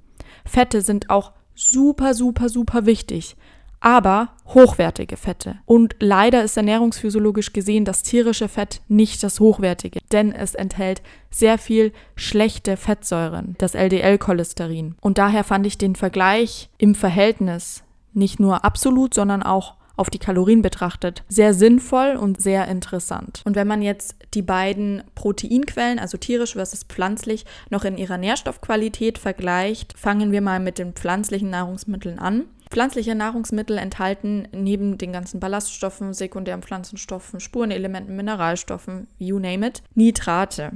Fette 0.45 0.83
sind 0.83 1.11
auch 1.11 1.33
super, 1.57 2.15
super, 2.15 2.49
super 2.49 2.87
wichtig. 2.87 3.37
aber 3.81 4.31
hochwertige 4.47 5.17
Fette. 5.17 5.59
Und 5.65 5.97
leider 6.01 6.43
ist 6.43 6.57
ernährungsphysiologisch 6.57 7.53
gesehen 7.53 7.85
das 7.85 8.03
tierische 8.03 8.49
Fett 8.49 8.81
nicht 8.89 9.23
das 9.23 9.39
hochwertige, 9.39 10.01
denn 10.13 10.33
es 10.33 10.55
enthält 10.55 11.03
sehr 11.31 11.59
viel 11.59 11.93
schlechte 12.15 12.77
Fettsäuren, 12.77 13.55
das 13.59 13.75
LDL-Cholesterin. 13.75 14.97
Und 15.01 15.19
daher 15.19 15.45
fand 15.45 15.67
ich 15.67 15.79
den 15.79 15.95
Vergleich 15.95 16.69
im 16.79 16.95
Verhältnis 16.95 17.85
nicht 18.13 18.41
nur 18.41 18.65
absolut, 18.65 19.15
sondern 19.15 19.43
auch 19.43 19.75
auf 19.97 20.11
die 20.11 20.19
Kalorien 20.19 20.63
betrachtet, 20.63 21.25
sehr 21.29 21.55
sinnvoll 21.55 22.17
und 22.17 22.41
sehr 22.41 22.69
interessant. 22.69 23.43
Und 23.45 23.57
wenn 23.57 23.67
man 23.67 23.83
jetzt 23.83 24.15
die 24.35 24.43
beiden 24.43 25.03
Proteinquellen, 25.15 25.99
also 25.99 26.19
tierisch 26.19 26.53
versus 26.53 26.85
pflanzlich, 26.85 27.45
noch 27.71 27.85
in 27.85 27.97
ihrer 27.97 28.19
Nährstoffqualität 28.19 29.19
vergleicht, 29.19 29.99
fangen 29.99 30.33
wir 30.33 30.41
mal 30.41 30.61
mit 30.61 30.79
den 30.79 30.93
pflanzlichen 30.93 31.51
Nahrungsmitteln 31.51 32.19
an. 32.19 32.45
Pflanzliche 32.71 33.15
Nahrungsmittel 33.15 33.79
enthalten 33.79 34.49
neben 34.53 34.99
den 34.99 35.13
ganzen 35.13 35.39
Ballaststoffen, 35.39 36.15
sekundären 36.15 36.63
Pflanzenstoffen, 36.63 37.39
Spurenelementen, 37.41 38.17
Mineralstoffen, 38.17 39.07
you 39.19 39.39
name 39.39 39.67
it, 39.67 39.83
Nitrate. 39.95 40.73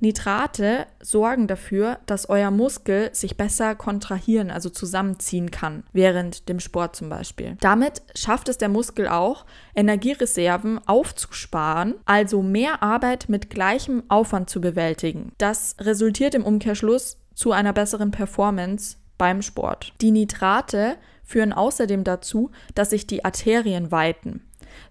Nitrate 0.00 0.86
sorgen 1.00 1.46
dafür, 1.46 1.98
dass 2.06 2.28
euer 2.28 2.50
Muskel 2.50 3.10
sich 3.12 3.36
besser 3.36 3.74
kontrahieren, 3.74 4.50
also 4.50 4.68
zusammenziehen 4.68 5.50
kann, 5.50 5.84
während 5.92 6.48
dem 6.48 6.60
Sport 6.60 6.96
zum 6.96 7.08
Beispiel. 7.08 7.56
Damit 7.60 8.02
schafft 8.14 8.48
es 8.48 8.58
der 8.58 8.68
Muskel 8.68 9.08
auch, 9.08 9.46
Energiereserven 9.74 10.80
aufzusparen, 10.86 11.94
also 12.04 12.42
mehr 12.42 12.82
Arbeit 12.82 13.28
mit 13.28 13.50
gleichem 13.50 14.02
Aufwand 14.08 14.50
zu 14.50 14.60
bewältigen. 14.60 15.32
Das 15.38 15.76
resultiert 15.80 16.34
im 16.34 16.44
Umkehrschluss 16.44 17.18
zu 17.34 17.52
einer 17.52 17.72
besseren 17.72 18.10
Performance 18.10 18.96
beim 19.18 19.42
Sport. 19.42 19.92
Die 20.00 20.10
Nitrate 20.10 20.96
führen 21.22 21.52
außerdem 21.52 22.04
dazu, 22.04 22.50
dass 22.74 22.90
sich 22.90 23.06
die 23.06 23.24
Arterien 23.24 23.90
weiten. 23.90 24.45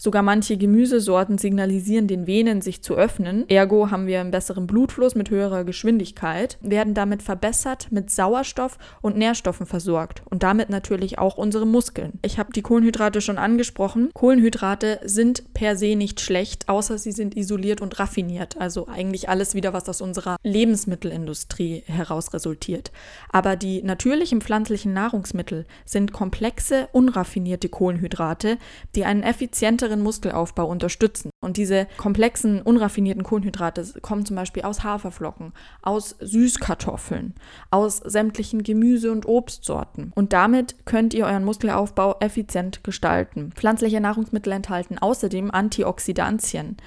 Sogar 0.05 0.21
manche 0.21 0.55
Gemüsesorten 0.55 1.39
signalisieren 1.39 2.05
den 2.05 2.27
Venen, 2.27 2.61
sich 2.61 2.83
zu 2.83 2.93
öffnen. 2.93 3.49
Ergo 3.49 3.89
haben 3.89 4.05
wir 4.05 4.21
einen 4.21 4.29
besseren 4.29 4.67
Blutfluss 4.67 5.15
mit 5.15 5.31
höherer 5.31 5.63
Geschwindigkeit, 5.63 6.59
werden 6.61 6.93
damit 6.93 7.23
verbessert 7.23 7.87
mit 7.89 8.11
Sauerstoff 8.11 8.77
und 9.01 9.17
Nährstoffen 9.17 9.65
versorgt 9.65 10.21
und 10.29 10.43
damit 10.43 10.69
natürlich 10.69 11.17
auch 11.17 11.37
unsere 11.37 11.65
Muskeln. 11.65 12.19
Ich 12.21 12.37
habe 12.37 12.53
die 12.53 12.61
Kohlenhydrate 12.61 13.19
schon 13.19 13.39
angesprochen. 13.39 14.11
Kohlenhydrate 14.13 14.99
sind 15.05 15.51
per 15.55 15.75
se 15.75 15.95
nicht 15.95 16.21
schlecht, 16.21 16.69
außer 16.69 16.99
sie 16.99 17.11
sind 17.11 17.35
isoliert 17.35 17.81
und 17.81 17.97
raffiniert. 17.97 18.57
Also 18.59 18.87
eigentlich 18.87 19.27
alles 19.27 19.55
wieder, 19.55 19.73
was 19.73 19.89
aus 19.89 20.01
unserer 20.01 20.35
Lebensmittelindustrie 20.43 21.81
heraus 21.87 22.31
resultiert. 22.31 22.91
Aber 23.31 23.55
die 23.55 23.81
natürlichen 23.81 24.41
pflanzlichen 24.41 24.93
Nahrungsmittel 24.93 25.65
sind 25.83 26.13
komplexe, 26.13 26.89
unraffinierte 26.91 27.69
Kohlenhydrate, 27.69 28.59
die 28.93 29.03
einen 29.03 29.23
effizienten 29.23 29.94
effizienteren 29.95 30.03
Muskelaufbau 30.03 30.67
unterstützen. 30.67 31.29
Und 31.41 31.57
diese 31.57 31.87
komplexen, 31.97 32.61
unraffinierten 32.61 33.23
Kohlenhydrate 33.23 33.85
kommen 34.01 34.25
zum 34.25 34.35
Beispiel 34.35 34.63
aus 34.63 34.83
Haferflocken, 34.83 35.53
aus 35.81 36.15
Süßkartoffeln, 36.19 37.33
aus 37.71 37.97
sämtlichen 37.97 38.63
Gemüse- 38.63 39.11
und 39.11 39.27
Obstsorten. 39.27 40.11
Und 40.15 40.33
damit 40.33 40.85
könnt 40.85 41.13
ihr 41.13 41.25
euren 41.25 41.45
Muskelaufbau 41.45 42.17
effizient 42.19 42.83
gestalten. 42.83 43.51
Pflanzliche 43.55 44.01
Nahrungsmittel 44.01 44.53
enthalten 44.53 44.97
außerdem 44.97 45.51
Antioxidantien. 45.51 46.77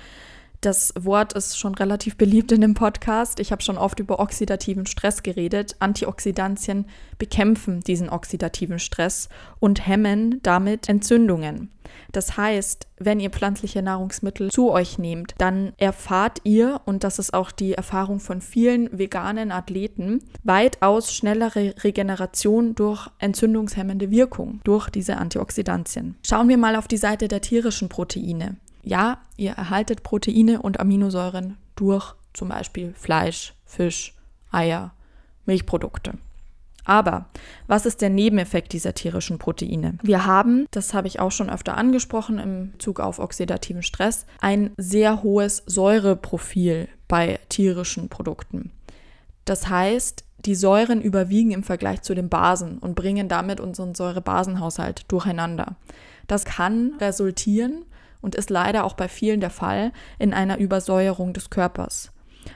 Das 0.61 0.93
Wort 0.99 1.35
ist 1.35 1.57
schon 1.57 1.77
relativ 1.77 2.17
beliebt 2.17 2.51
in 2.51 2.63
dem 2.63 2.75
Podcast. 2.75 3.39
Ich 3.39 3.53
habe 3.53 3.63
schon 3.63 3.79
oft 3.79 4.01
über 4.01 4.19
oxidativen 4.19 4.87
Stress 4.87 5.23
geredet. 5.23 5.77
Antioxidantien 5.79 6.87
bekämpfen 7.17 7.81
diesen 7.81 8.11
oxidativen 8.11 8.81
Stress 8.81 9.29
und 9.61 9.87
hemmen 9.87 10.41
damit 10.43 10.89
Entzündungen. 10.89 11.71
Das 12.11 12.37
heißt, 12.37 12.89
wenn 12.99 13.21
ihr 13.21 13.31
pflanzliche 13.31 13.83
Nahrungsmittel 13.83 14.51
zu 14.51 14.71
euch 14.71 14.99
nehmt, 14.99 15.35
dann 15.39 15.75
erfahrt 15.77 16.41
ihr, 16.43 16.81
und 16.87 17.05
das 17.05 17.21
ist 17.21 17.35
auch 17.35 17.53
die 17.53 17.75
Erfahrung 17.75 18.19
von 18.19 18.41
vielen 18.41 18.99
veganen 18.99 19.53
Athleten, 19.53 20.25
weitaus 20.43 21.15
schnellere 21.15 21.75
Regeneration 21.85 22.75
durch 22.75 23.09
entzündungshemmende 23.21 24.11
Wirkung, 24.11 24.61
durch 24.65 24.91
diese 24.91 25.19
Antioxidantien. 25.19 26.17
Schauen 26.27 26.49
wir 26.49 26.59
mal 26.59 26.75
auf 26.75 26.89
die 26.89 26.97
Seite 26.97 27.29
der 27.29 27.43
tierischen 27.43 27.89
Proteine. 27.89 28.57
Ja, 28.89 29.19
ihr 29.37 29.51
erhaltet 29.51 30.03
Proteine 30.03 30.63
und 30.63 30.81
Aminosäuren 30.81 31.59
durch 31.77 32.15
zum 32.33 32.49
Beispiel 32.49 32.95
Fleisch, 32.95 33.53
Fisch, 33.67 34.15
Eier, 34.51 34.93
Milchprodukte. 35.45 36.15
Aber 36.87 37.27
was 37.67 37.85
ist 37.85 38.01
der 38.01 38.09
Nebeneffekt 38.09 38.73
dieser 38.73 38.95
tierischen 38.95 39.37
Proteine? 39.37 39.99
Wir 40.03 40.25
haben, 40.25 40.67
das 40.71 40.95
habe 40.95 41.07
ich 41.07 41.21
auch 41.21 41.33
schon 41.33 41.51
öfter 41.51 41.77
angesprochen 41.77 42.39
im 42.39 42.73
Zug 42.79 43.01
auf 43.01 43.19
oxidativen 43.19 43.83
Stress, 43.83 44.25
ein 44.41 44.71
sehr 44.79 45.23
hohes 45.23 45.65
Säureprofil 45.67 46.89
bei 47.09 47.41
tierischen 47.51 48.09
Produkten. 48.09 48.71
Das 49.45 49.69
heißt, 49.69 50.25
die 50.47 50.55
Säuren 50.55 51.03
überwiegen 51.03 51.51
im 51.51 51.63
Vergleich 51.63 52.01
zu 52.01 52.15
den 52.15 52.31
Basen 52.31 52.79
und 52.79 52.95
bringen 52.95 53.29
damit 53.29 53.61
unseren 53.61 53.95
Säurebasenhaushalt 53.95 55.05
durcheinander. 55.09 55.77
Das 56.27 56.47
kann 56.47 56.95
resultieren 57.01 57.85
und 58.21 58.35
ist 58.35 58.51
leider 58.51 58.85
auch 58.85 58.95
bei 58.95 59.09
vielen 59.09 59.41
der 59.41 59.51
Fall 59.51 59.93
in 60.19 60.35
einer 60.35 60.59
Übersäuerung 60.59 61.33
des 61.33 61.51
Körpers. 61.51 62.13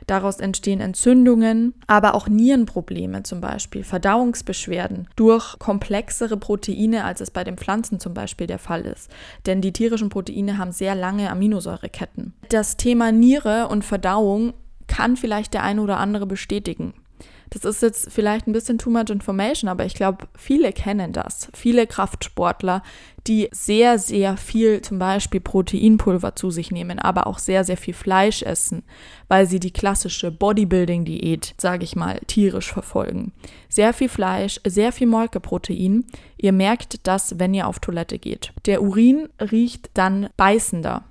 Daraus 0.07 0.41
entstehen 0.41 0.81
Entzündungen, 0.81 1.75
aber 1.87 2.15
auch 2.15 2.29
Nierenprobleme 2.29 3.23
zum 3.23 3.41
Beispiel, 3.41 3.85
Verdauungsbeschwerden 3.85 5.09
durch 5.17 5.59
komplexere 5.59 6.37
Proteine, 6.37 7.05
als 7.05 7.21
es 7.21 7.31
bei 7.31 7.45
den 7.45 7.57
Pflanzen 7.57 8.01
zum 8.01 8.15
Beispiel 8.15 8.47
der 8.47 8.59
Fall 8.59 8.83
ist. 8.83 9.11
Denn 9.47 9.61
die 9.61 9.73
tierischen 9.73 10.09
Proteine 10.09 10.59
haben 10.59 10.73
sehr 10.73 10.95
lange 10.95 11.31
Aminosäureketten. 11.31 12.35
Das 12.49 12.77
Thema 12.77 13.13
Niere 13.13 13.69
und 13.69 13.85
Verdauung 13.85 14.55
kann 14.87 15.17
vielleicht 15.17 15.55
der 15.55 15.63
eine 15.63 15.83
oder 15.83 15.99
andere 15.99 16.27
bestätigen. 16.27 16.95
Das 17.53 17.65
ist 17.67 17.83
jetzt 17.83 18.11
vielleicht 18.11 18.47
ein 18.47 18.53
bisschen 18.53 18.79
too 18.79 18.89
much 18.89 19.11
information, 19.11 19.69
aber 19.69 19.85
ich 19.85 19.95
glaube, 19.95 20.27
viele 20.35 20.73
kennen 20.73 21.13
das. 21.13 21.51
Viele 21.53 21.87
Kraftsportler, 21.87 22.83
die 23.27 23.49
sehr, 23.53 23.99
sehr 23.99 24.37
viel 24.37 24.83
zum 24.83 24.99
Beispiel 24.99 25.41
Proteinpulver 25.41 26.35
zu 26.35 26.51
sich 26.51 26.71
nehmen, 26.71 26.99
aber 26.99 27.27
auch 27.27 27.39
sehr, 27.39 27.65
sehr 27.65 27.77
viel 27.77 27.95
Fleisch 27.95 28.43
essen, 28.43 28.83
weil 29.29 29.47
sie 29.47 29.61
die 29.61 29.71
klassische 29.71 30.31
Bodybuilding-Diät, 30.31 31.55
sage 31.59 31.85
ich 31.85 31.95
mal, 31.95 32.21
tierisch 32.27 32.73
verfolgen. 32.73 33.33
Sehr 33.69 33.93
viel 33.93 34.09
Fleisch, 34.09 34.61
sehr 34.67 34.93
viel 34.93 35.07
Molkeprotein. 35.07 36.05
Ihr 36.37 36.53
merkt 36.53 37.07
das, 37.07 37.39
wenn 37.39 37.55
ihr 37.55 37.69
auf 37.69 37.79
Toilette 37.79 38.19
geht. 38.19 38.53
Der 38.67 38.83
Urin 38.83 39.29
riecht 39.41 39.91
dann 39.95 40.29
beißender. 40.37 41.05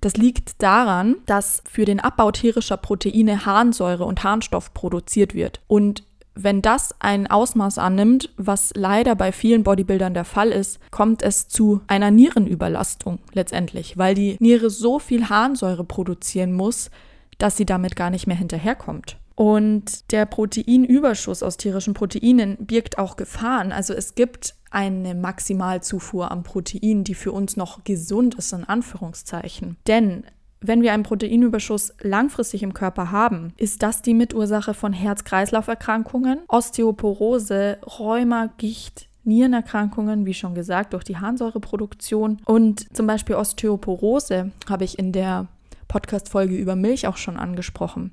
Das 0.00 0.16
liegt 0.16 0.62
daran, 0.62 1.16
dass 1.24 1.62
für 1.66 1.84
den 1.84 2.00
Abbau 2.00 2.30
tierischer 2.30 2.76
Proteine 2.76 3.46
Harnsäure 3.46 4.04
und 4.04 4.22
Harnstoff 4.22 4.74
produziert 4.74 5.34
wird. 5.34 5.62
Und 5.66 6.02
wenn 6.34 6.62
das 6.62 6.94
ein 6.98 7.26
Ausmaß 7.26 7.78
annimmt, 7.78 8.30
was 8.36 8.72
leider 8.74 9.14
bei 9.14 9.32
vielen 9.32 9.62
Bodybuildern 9.62 10.14
der 10.14 10.24
Fall 10.24 10.50
ist, 10.50 10.78
kommt 10.90 11.22
es 11.22 11.48
zu 11.48 11.80
einer 11.86 12.10
Nierenüberlastung 12.10 13.18
letztendlich, 13.32 13.96
weil 13.96 14.14
die 14.14 14.36
Niere 14.40 14.70
so 14.70 14.98
viel 14.98 15.28
Harnsäure 15.28 15.84
produzieren 15.84 16.52
muss, 16.52 16.90
dass 17.38 17.56
sie 17.56 17.66
damit 17.66 17.96
gar 17.96 18.10
nicht 18.10 18.26
mehr 18.26 18.36
hinterherkommt. 18.36 19.16
Und 19.36 20.12
der 20.12 20.26
Proteinüberschuss 20.26 21.42
aus 21.42 21.56
tierischen 21.56 21.94
Proteinen 21.94 22.56
birgt 22.60 22.98
auch 22.98 23.16
Gefahren. 23.16 23.72
Also 23.72 23.92
es 23.92 24.14
gibt 24.14 24.54
eine 24.70 25.14
Maximalzufuhr 25.14 26.30
an 26.30 26.42
Protein, 26.42 27.04
die 27.04 27.14
für 27.14 27.32
uns 27.32 27.56
noch 27.56 27.84
gesund 27.84 28.36
ist, 28.36 28.52
in 28.52 28.64
Anführungszeichen. 28.64 29.76
Denn 29.86 30.24
wenn 30.66 30.82
wir 30.82 30.92
einen 30.92 31.02
Proteinüberschuss 31.02 31.94
langfristig 32.00 32.62
im 32.62 32.74
Körper 32.74 33.10
haben, 33.10 33.52
ist 33.56 33.82
das 33.82 34.02
die 34.02 34.14
Mitursache 34.14 34.74
von 34.74 34.92
Herz-Kreislauf-Erkrankungen, 34.92 36.40
Osteoporose, 36.48 37.78
Rheuma, 37.98 38.50
Gicht, 38.56 39.08
Nierenerkrankungen, 39.24 40.26
wie 40.26 40.34
schon 40.34 40.54
gesagt, 40.54 40.92
durch 40.92 41.04
die 41.04 41.18
Harnsäureproduktion. 41.18 42.40
Und 42.44 42.96
zum 42.96 43.06
Beispiel 43.06 43.36
Osteoporose 43.36 44.52
habe 44.68 44.84
ich 44.84 44.98
in 44.98 45.12
der 45.12 45.48
Podcast-Folge 45.88 46.56
über 46.56 46.76
Milch 46.76 47.06
auch 47.06 47.16
schon 47.16 47.36
angesprochen 47.36 48.12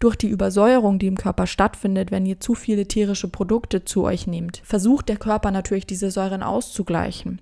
durch 0.00 0.16
die 0.16 0.28
Übersäuerung, 0.28 0.98
die 0.98 1.06
im 1.06 1.16
Körper 1.16 1.46
stattfindet, 1.46 2.10
wenn 2.10 2.26
ihr 2.26 2.40
zu 2.40 2.54
viele 2.54 2.88
tierische 2.88 3.28
Produkte 3.28 3.84
zu 3.84 4.04
euch 4.04 4.26
nehmt, 4.26 4.62
versucht 4.64 5.08
der 5.10 5.18
Körper 5.18 5.50
natürlich 5.50 5.86
diese 5.86 6.10
Säuren 6.10 6.42
auszugleichen. 6.42 7.40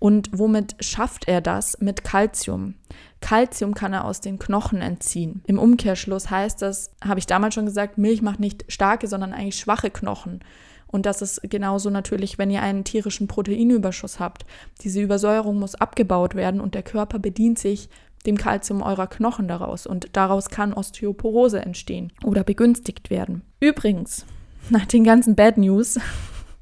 Und 0.00 0.30
womit 0.32 0.74
schafft 0.82 1.28
er 1.28 1.40
das? 1.40 1.78
Mit 1.78 2.02
Kalzium. 2.02 2.74
Kalzium 3.20 3.74
kann 3.74 3.92
er 3.92 4.06
aus 4.06 4.20
den 4.20 4.38
Knochen 4.38 4.80
entziehen. 4.80 5.42
Im 5.46 5.58
Umkehrschluss 5.58 6.30
heißt 6.30 6.62
das, 6.62 6.90
habe 7.04 7.20
ich 7.20 7.26
damals 7.26 7.54
schon 7.54 7.66
gesagt, 7.66 7.98
Milch 7.98 8.22
macht 8.22 8.40
nicht 8.40 8.64
starke, 8.68 9.06
sondern 9.06 9.34
eigentlich 9.34 9.58
schwache 9.58 9.90
Knochen. 9.90 10.40
Und 10.86 11.06
das 11.06 11.22
ist 11.22 11.42
genauso 11.44 11.90
natürlich, 11.90 12.38
wenn 12.38 12.50
ihr 12.50 12.62
einen 12.62 12.82
tierischen 12.82 13.28
Proteinüberschuss 13.28 14.18
habt. 14.18 14.44
Diese 14.82 15.00
Übersäuerung 15.00 15.58
muss 15.58 15.74
abgebaut 15.74 16.34
werden 16.34 16.60
und 16.60 16.74
der 16.74 16.82
Körper 16.82 17.18
bedient 17.18 17.58
sich 17.58 17.90
dem 18.26 18.36
Kalzium 18.36 18.82
eurer 18.82 19.06
Knochen 19.06 19.48
daraus 19.48 19.86
und 19.86 20.08
daraus 20.14 20.48
kann 20.48 20.72
Osteoporose 20.72 21.60
entstehen 21.60 22.12
oder 22.24 22.42
begünstigt 22.42 23.10
werden. 23.10 23.42
Übrigens, 23.60 24.26
nach 24.70 24.86
den 24.86 25.04
ganzen 25.04 25.36
Bad 25.36 25.58
News 25.58 25.98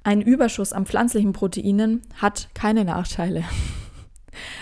Ein 0.02 0.22
Überschuss 0.22 0.72
an 0.72 0.87
pflanzlichen 0.87 1.32
Proteinen 1.32 2.02
hat 2.14 2.48
keine 2.54 2.84
Nachteile. 2.84 3.44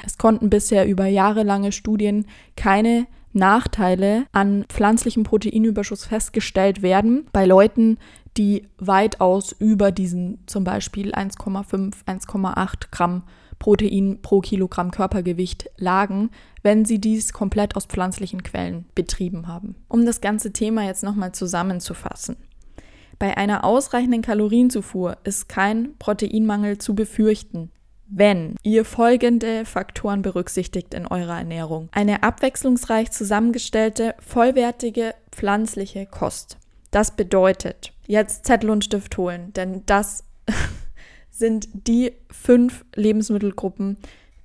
Es 0.05 0.19
konnten 0.19 0.51
bisher 0.51 0.87
über 0.87 1.07
jahrelange 1.07 1.73
Studien 1.73 2.27
keine 2.57 3.07
Nachteile 3.33 4.27
an 4.33 4.65
pflanzlichem 4.69 5.23
Proteinüberschuss 5.23 6.07
festgestellt 6.07 6.83
werden 6.83 7.27
bei 7.33 7.45
Leuten, 7.45 7.99
die 8.37 8.69
weitaus 8.79 9.53
über 9.53 9.93
diesen 9.93 10.39
zum 10.47 10.65
Beispiel 10.65 11.13
1,5, 11.13 12.05
1,8 12.07 12.91
Gramm 12.91 13.23
Protein 13.59 14.19
pro 14.21 14.41
Kilogramm 14.41 14.91
Körpergewicht 14.91 15.71
lagen, 15.77 16.31
wenn 16.63 16.85
sie 16.85 16.99
dies 16.99 17.33
komplett 17.33 17.77
aus 17.77 17.87
pflanzlichen 17.87 18.43
Quellen 18.43 18.87
betrieben 18.95 19.47
haben. 19.47 19.77
Um 19.89 20.05
das 20.05 20.21
ganze 20.21 20.53
Thema 20.53 20.85
jetzt 20.85 21.03
nochmal 21.03 21.33
zusammenzufassen. 21.33 22.37
Bei 23.19 23.37
einer 23.37 23.65
ausreichenden 23.65 24.23
Kalorienzufuhr 24.23 25.17
ist 25.25 25.49
kein 25.49 25.97
Proteinmangel 25.99 26.79
zu 26.79 26.95
befürchten, 26.95 27.71
wenn 28.09 28.57
ihr 28.63 28.85
folgende 28.85 29.65
Faktoren 29.65 30.23
berücksichtigt 30.23 30.95
in 30.95 31.07
eurer 31.07 31.39
Ernährung. 31.39 31.89
Eine 31.93 32.23
abwechslungsreich 32.23 33.11
zusammengestellte, 33.11 34.15
vollwertige 34.21 35.15
pflanzliche 35.33 36.07
Kost. 36.07 36.59
Das 36.91 37.17
bedeutet, 37.17 37.93
jetzt 38.07 38.47
Zettel 38.47 38.71
und 38.71 38.85
Stift 38.85 39.17
holen, 39.17 39.53
denn 39.55 39.83
das 39.87 40.25
sind 41.31 41.69
die 41.73 42.13
fünf 42.31 42.85
Lebensmittelgruppen, 42.95 43.97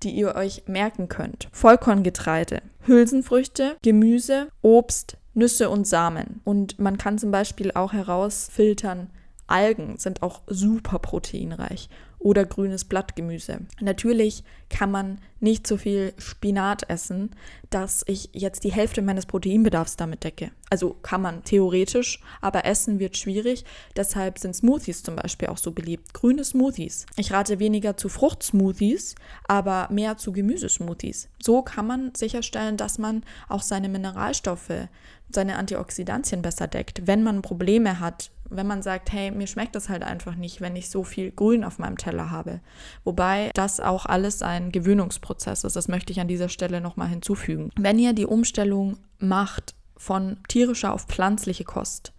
die 0.03 0.11
ihr 0.11 0.35
euch 0.35 0.63
merken 0.67 1.09
könnt. 1.09 1.47
Vollkorngetreide, 1.51 2.61
Hülsenfrüchte, 2.81 3.77
Gemüse, 3.83 4.47
Obst, 4.61 5.17
Nüsse 5.33 5.69
und 5.69 5.87
Samen. 5.87 6.41
Und 6.43 6.79
man 6.79 6.97
kann 6.97 7.17
zum 7.17 7.31
Beispiel 7.31 7.71
auch 7.71 7.93
herausfiltern, 7.93 9.09
Algen 9.47 9.97
sind 9.97 10.23
auch 10.23 10.41
super 10.47 10.99
proteinreich 10.99 11.89
oder 12.19 12.45
grünes 12.45 12.85
Blattgemüse. 12.85 13.59
Natürlich 13.81 14.43
kann 14.71 14.89
man 14.89 15.19
nicht 15.41 15.67
so 15.67 15.77
viel 15.77 16.13
Spinat 16.17 16.89
essen, 16.89 17.31
dass 17.69 18.03
ich 18.07 18.29
jetzt 18.31 18.63
die 18.63 18.71
Hälfte 18.71 19.01
meines 19.01 19.25
Proteinbedarfs 19.25 19.97
damit 19.97 20.23
decke. 20.23 20.51
Also 20.69 20.95
kann 21.01 21.21
man 21.21 21.43
theoretisch, 21.43 22.21
aber 22.39 22.65
essen 22.65 22.99
wird 22.99 23.17
schwierig. 23.17 23.65
Deshalb 23.95 24.39
sind 24.39 24.55
Smoothies 24.55 25.03
zum 25.03 25.17
Beispiel 25.17 25.49
auch 25.49 25.57
so 25.57 25.71
beliebt. 25.71 26.13
Grüne 26.13 26.43
Smoothies. 26.43 27.05
Ich 27.17 27.33
rate 27.33 27.59
weniger 27.59 27.97
zu 27.97 28.07
Fruchtsmoothies, 28.07 29.15
aber 29.47 29.89
mehr 29.91 30.17
zu 30.17 30.31
Gemüsesmoothies. 30.31 31.27
So 31.43 31.61
kann 31.61 31.85
man 31.85 32.15
sicherstellen, 32.15 32.77
dass 32.77 32.97
man 32.97 33.23
auch 33.49 33.61
seine 33.61 33.89
Mineralstoffe, 33.89 34.87
seine 35.29 35.57
Antioxidantien 35.57 36.41
besser 36.41 36.67
deckt. 36.67 37.07
Wenn 37.07 37.23
man 37.23 37.41
Probleme 37.41 37.99
hat, 37.99 38.31
wenn 38.51 38.67
man 38.67 38.81
sagt, 38.81 39.11
hey, 39.11 39.31
mir 39.31 39.47
schmeckt 39.47 39.75
das 39.75 39.89
halt 39.89 40.03
einfach 40.03 40.35
nicht, 40.35 40.61
wenn 40.61 40.75
ich 40.75 40.89
so 40.89 41.03
viel 41.03 41.31
Grün 41.31 41.63
auf 41.63 41.79
meinem 41.79 41.97
Teller 41.97 42.29
habe. 42.29 42.59
Wobei 43.03 43.49
das 43.53 43.79
auch 43.79 44.05
alles 44.05 44.41
ein 44.41 44.60
Gewöhnungsprozess 44.69 45.63
ist. 45.63 45.75
Das 45.75 45.87
möchte 45.87 46.11
ich 46.11 46.19
an 46.19 46.27
dieser 46.27 46.49
Stelle 46.49 46.81
nochmal 46.81 47.07
hinzufügen. 47.07 47.71
Wenn 47.79 47.97
ihr 47.97 48.13
die 48.13 48.25
Umstellung 48.25 48.97
macht 49.17 49.75
von 49.97 50.37
tierischer 50.47 50.93
auf 50.93 51.05
pflanzliche 51.05 51.63
Kost, 51.63 52.13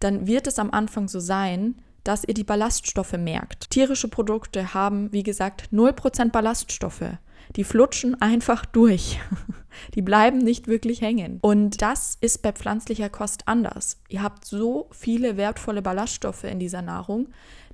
dann 0.00 0.26
wird 0.26 0.46
es 0.46 0.58
am 0.58 0.70
Anfang 0.70 1.08
so 1.08 1.20
sein, 1.20 1.76
dass 2.04 2.24
ihr 2.24 2.34
die 2.34 2.44
Ballaststoffe 2.44 3.16
merkt. 3.16 3.70
Tierische 3.70 4.08
Produkte 4.08 4.74
haben, 4.74 5.12
wie 5.12 5.22
gesagt, 5.22 5.68
0% 5.72 6.30
Ballaststoffe. 6.30 7.18
Die 7.56 7.64
flutschen 7.64 8.20
einfach 8.20 8.64
durch. 8.64 9.20
Die 9.94 10.02
bleiben 10.02 10.38
nicht 10.38 10.66
wirklich 10.68 11.00
hängen. 11.00 11.38
Und 11.42 11.82
das 11.82 12.16
ist 12.20 12.42
bei 12.42 12.52
pflanzlicher 12.52 13.10
Kost 13.10 13.48
anders. 13.48 14.00
Ihr 14.08 14.22
habt 14.22 14.44
so 14.44 14.88
viele 14.92 15.36
wertvolle 15.36 15.82
Ballaststoffe 15.82 16.44
in 16.44 16.58
dieser 16.58 16.80
Nahrung, 16.80 17.28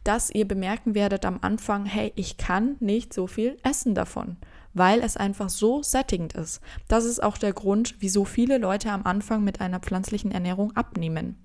dass 0.04 0.30
ihr 0.30 0.46
bemerken 0.46 0.94
werdet 0.94 1.24
am 1.24 1.38
Anfang, 1.42 1.84
hey, 1.84 2.12
ich 2.16 2.36
kann 2.36 2.76
nicht 2.80 3.12
so 3.12 3.26
viel 3.26 3.56
essen 3.62 3.94
davon, 3.94 4.36
weil 4.74 5.00
es 5.00 5.16
einfach 5.16 5.50
so 5.50 5.82
sättigend 5.82 6.34
ist. 6.34 6.60
Das 6.88 7.04
ist 7.04 7.22
auch 7.22 7.38
der 7.38 7.52
Grund, 7.52 7.96
wieso 8.00 8.24
viele 8.24 8.58
Leute 8.58 8.90
am 8.90 9.04
Anfang 9.04 9.44
mit 9.44 9.60
einer 9.60 9.80
pflanzlichen 9.80 10.32
Ernährung 10.32 10.76
abnehmen. 10.76 11.36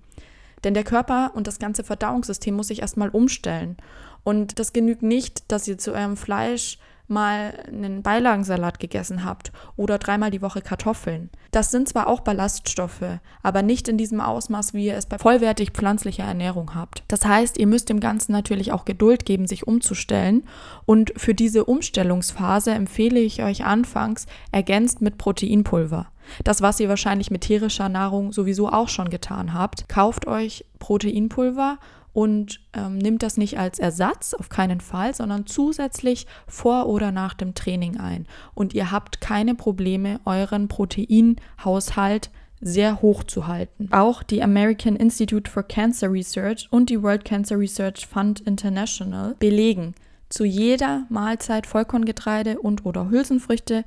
Denn 0.64 0.74
der 0.74 0.84
Körper 0.84 1.32
und 1.34 1.46
das 1.46 1.58
ganze 1.58 1.84
Verdauungssystem 1.84 2.54
muss 2.54 2.68
sich 2.68 2.80
erstmal 2.80 3.10
umstellen. 3.10 3.76
Und 4.24 4.58
das 4.58 4.72
genügt 4.72 5.02
nicht, 5.02 5.52
dass 5.52 5.68
ihr 5.68 5.78
zu 5.78 5.92
eurem 5.92 6.16
Fleisch 6.16 6.78
mal 7.08 7.54
einen 7.66 8.02
Beilagensalat 8.02 8.78
gegessen 8.78 9.24
habt 9.24 9.52
oder 9.76 9.98
dreimal 9.98 10.30
die 10.30 10.42
Woche 10.42 10.60
Kartoffeln. 10.60 11.30
Das 11.50 11.70
sind 11.70 11.88
zwar 11.88 12.06
auch 12.06 12.20
Ballaststoffe, 12.20 13.20
aber 13.42 13.62
nicht 13.62 13.88
in 13.88 13.98
diesem 13.98 14.20
Ausmaß, 14.20 14.74
wie 14.74 14.86
ihr 14.86 14.96
es 14.96 15.06
bei 15.06 15.18
vollwertig 15.18 15.70
pflanzlicher 15.70 16.24
Ernährung 16.24 16.74
habt. 16.74 17.04
Das 17.08 17.24
heißt, 17.24 17.58
ihr 17.58 17.66
müsst 17.66 17.88
dem 17.88 18.00
Ganzen 18.00 18.32
natürlich 18.32 18.72
auch 18.72 18.84
Geduld 18.84 19.24
geben, 19.24 19.46
sich 19.46 19.66
umzustellen. 19.66 20.44
Und 20.84 21.12
für 21.16 21.34
diese 21.34 21.64
Umstellungsphase 21.64 22.72
empfehle 22.72 23.20
ich 23.20 23.42
euch 23.42 23.64
anfangs 23.64 24.26
ergänzt 24.52 25.00
mit 25.00 25.18
Proteinpulver. 25.18 26.08
Das, 26.44 26.60
was 26.60 26.80
ihr 26.80 26.88
wahrscheinlich 26.88 27.30
mit 27.30 27.42
tierischer 27.42 27.88
Nahrung 27.88 28.32
sowieso 28.32 28.68
auch 28.68 28.88
schon 28.88 29.10
getan 29.10 29.54
habt. 29.54 29.88
Kauft 29.88 30.26
euch 30.26 30.64
Proteinpulver 30.78 31.78
und 32.16 32.60
ähm, 32.72 32.96
nimmt 32.96 33.22
das 33.22 33.36
nicht 33.36 33.58
als 33.58 33.78
Ersatz, 33.78 34.32
auf 34.32 34.48
keinen 34.48 34.80
Fall, 34.80 35.14
sondern 35.14 35.44
zusätzlich 35.44 36.26
vor 36.48 36.86
oder 36.86 37.12
nach 37.12 37.34
dem 37.34 37.52
Training 37.52 37.98
ein. 37.98 38.26
Und 38.54 38.72
ihr 38.72 38.90
habt 38.90 39.20
keine 39.20 39.54
Probleme, 39.54 40.18
euren 40.24 40.66
Proteinhaushalt 40.66 42.30
sehr 42.58 43.02
hoch 43.02 43.22
zu 43.22 43.46
halten. 43.46 43.90
Auch 43.90 44.22
die 44.22 44.42
American 44.42 44.96
Institute 44.96 45.50
for 45.50 45.62
Cancer 45.62 46.10
Research 46.10 46.68
und 46.70 46.88
die 46.88 47.02
World 47.02 47.26
Cancer 47.26 47.58
Research 47.58 48.06
Fund 48.06 48.40
International 48.40 49.34
belegen, 49.38 49.94
zu 50.30 50.46
jeder 50.46 51.04
Mahlzeit 51.10 51.66
Vollkorngetreide 51.66 52.60
und 52.60 52.86
oder 52.86 53.10
Hülsenfrüchte 53.10 53.84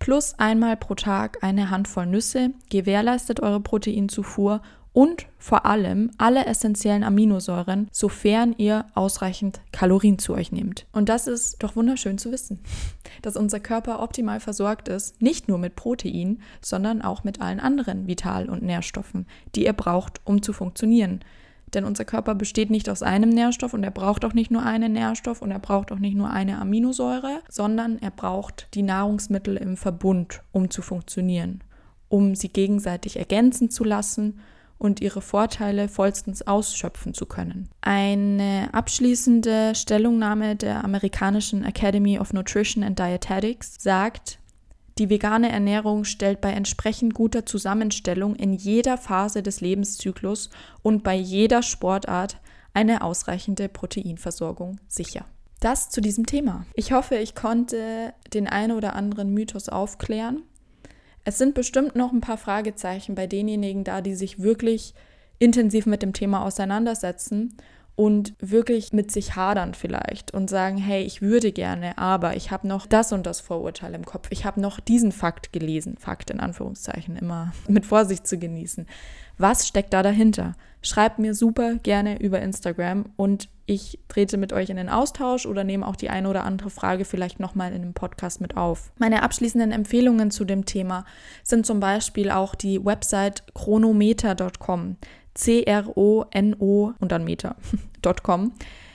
plus 0.00 0.34
einmal 0.36 0.76
pro 0.76 0.96
Tag 0.96 1.38
eine 1.42 1.70
Handvoll 1.70 2.06
Nüsse 2.06 2.50
gewährleistet 2.70 3.38
eure 3.38 3.60
Proteinzufuhr 3.60 4.62
und 4.98 5.26
vor 5.38 5.64
allem 5.64 6.10
alle 6.18 6.46
essentiellen 6.46 7.04
Aminosäuren, 7.04 7.86
sofern 7.92 8.52
ihr 8.58 8.84
ausreichend 8.96 9.60
Kalorien 9.70 10.18
zu 10.18 10.34
euch 10.34 10.50
nehmt. 10.50 10.86
Und 10.90 11.08
das 11.08 11.28
ist 11.28 11.62
doch 11.62 11.76
wunderschön 11.76 12.18
zu 12.18 12.32
wissen, 12.32 12.58
dass 13.22 13.36
unser 13.36 13.60
Körper 13.60 14.02
optimal 14.02 14.40
versorgt 14.40 14.88
ist, 14.88 15.22
nicht 15.22 15.46
nur 15.46 15.58
mit 15.58 15.76
Protein, 15.76 16.40
sondern 16.60 17.00
auch 17.00 17.22
mit 17.22 17.40
allen 17.40 17.60
anderen 17.60 18.08
Vital- 18.08 18.50
und 18.50 18.64
Nährstoffen, 18.64 19.28
die 19.54 19.66
ihr 19.66 19.72
braucht, 19.72 20.20
um 20.24 20.42
zu 20.42 20.52
funktionieren. 20.52 21.20
Denn 21.74 21.84
unser 21.84 22.04
Körper 22.04 22.34
besteht 22.34 22.70
nicht 22.70 22.90
aus 22.90 23.04
einem 23.04 23.28
Nährstoff 23.28 23.74
und 23.74 23.84
er 23.84 23.92
braucht 23.92 24.24
auch 24.24 24.34
nicht 24.34 24.50
nur 24.50 24.64
einen 24.64 24.94
Nährstoff 24.94 25.42
und 25.42 25.52
er 25.52 25.60
braucht 25.60 25.92
auch 25.92 26.00
nicht 26.00 26.16
nur 26.16 26.30
eine 26.30 26.58
Aminosäure, 26.58 27.38
sondern 27.48 28.00
er 28.00 28.10
braucht 28.10 28.66
die 28.74 28.82
Nahrungsmittel 28.82 29.58
im 29.58 29.76
Verbund, 29.76 30.42
um 30.50 30.70
zu 30.70 30.82
funktionieren, 30.82 31.62
um 32.08 32.34
sie 32.34 32.48
gegenseitig 32.48 33.16
ergänzen 33.16 33.70
zu 33.70 33.84
lassen 33.84 34.40
und 34.78 35.00
ihre 35.00 35.20
Vorteile 35.20 35.88
vollstens 35.88 36.46
ausschöpfen 36.46 37.14
zu 37.14 37.26
können. 37.26 37.68
Eine 37.80 38.68
abschließende 38.72 39.74
Stellungnahme 39.74 40.56
der 40.56 40.84
amerikanischen 40.84 41.64
Academy 41.64 42.18
of 42.18 42.32
Nutrition 42.32 42.84
and 42.84 42.98
Dietetics 42.98 43.76
sagt, 43.78 44.38
die 44.98 45.10
vegane 45.10 45.50
Ernährung 45.50 46.04
stellt 46.04 46.40
bei 46.40 46.50
entsprechend 46.50 47.14
guter 47.14 47.46
Zusammenstellung 47.46 48.34
in 48.34 48.52
jeder 48.52 48.98
Phase 48.98 49.42
des 49.42 49.60
Lebenszyklus 49.60 50.50
und 50.82 51.04
bei 51.04 51.14
jeder 51.14 51.62
Sportart 51.62 52.38
eine 52.74 53.02
ausreichende 53.02 53.68
Proteinversorgung 53.68 54.80
sicher. 54.88 55.24
Das 55.60 55.90
zu 55.90 56.00
diesem 56.00 56.26
Thema. 56.26 56.66
Ich 56.74 56.92
hoffe, 56.92 57.16
ich 57.16 57.34
konnte 57.34 58.12
den 58.32 58.46
einen 58.46 58.76
oder 58.76 58.94
anderen 58.94 59.32
Mythos 59.34 59.68
aufklären. 59.68 60.42
Es 61.28 61.36
sind 61.36 61.52
bestimmt 61.52 61.94
noch 61.94 62.10
ein 62.10 62.22
paar 62.22 62.38
Fragezeichen 62.38 63.14
bei 63.14 63.26
denjenigen 63.26 63.84
da, 63.84 64.00
die 64.00 64.14
sich 64.14 64.38
wirklich 64.38 64.94
intensiv 65.38 65.84
mit 65.84 66.00
dem 66.00 66.14
Thema 66.14 66.42
auseinandersetzen 66.42 67.54
und 67.96 68.32
wirklich 68.38 68.94
mit 68.94 69.10
sich 69.10 69.36
hadern 69.36 69.74
vielleicht 69.74 70.32
und 70.32 70.48
sagen, 70.48 70.78
hey, 70.78 71.02
ich 71.02 71.20
würde 71.20 71.52
gerne, 71.52 71.98
aber 71.98 72.34
ich 72.34 72.50
habe 72.50 72.66
noch 72.66 72.86
das 72.86 73.12
und 73.12 73.26
das 73.26 73.42
Vorurteil 73.42 73.92
im 73.92 74.06
Kopf. 74.06 74.28
Ich 74.30 74.46
habe 74.46 74.58
noch 74.58 74.80
diesen 74.80 75.12
Fakt 75.12 75.52
gelesen. 75.52 75.98
Fakt 75.98 76.30
in 76.30 76.40
Anführungszeichen 76.40 77.14
immer 77.14 77.52
mit 77.68 77.84
Vorsicht 77.84 78.26
zu 78.26 78.38
genießen. 78.38 78.86
Was 79.38 79.66
steckt 79.66 79.92
da 79.94 80.02
dahinter? 80.02 80.54
Schreibt 80.82 81.18
mir 81.18 81.34
super 81.34 81.76
gerne 81.76 82.20
über 82.20 82.40
Instagram 82.40 83.06
und 83.16 83.48
ich 83.66 83.98
trete 84.08 84.36
mit 84.36 84.52
euch 84.52 84.70
in 84.70 84.76
den 84.76 84.88
Austausch 84.88 85.44
oder 85.44 85.64
nehme 85.64 85.86
auch 85.86 85.96
die 85.96 86.08
eine 86.08 86.28
oder 86.28 86.44
andere 86.44 86.70
Frage 86.70 87.04
vielleicht 87.04 87.40
nochmal 87.40 87.72
in 87.72 87.82
einem 87.82 87.94
Podcast 87.94 88.40
mit 88.40 88.56
auf. 88.56 88.90
Meine 88.98 89.22
abschließenden 89.22 89.72
Empfehlungen 89.72 90.30
zu 90.30 90.44
dem 90.44 90.64
Thema 90.64 91.04
sind 91.42 91.66
zum 91.66 91.80
Beispiel 91.80 92.30
auch 92.30 92.54
die 92.54 92.84
Website 92.84 93.44
chronometer.com. 93.54 94.96
C-R-O-N-O 95.34 96.92
und 96.98 97.12
dann 97.12 97.24
Meter.com. 97.24 98.52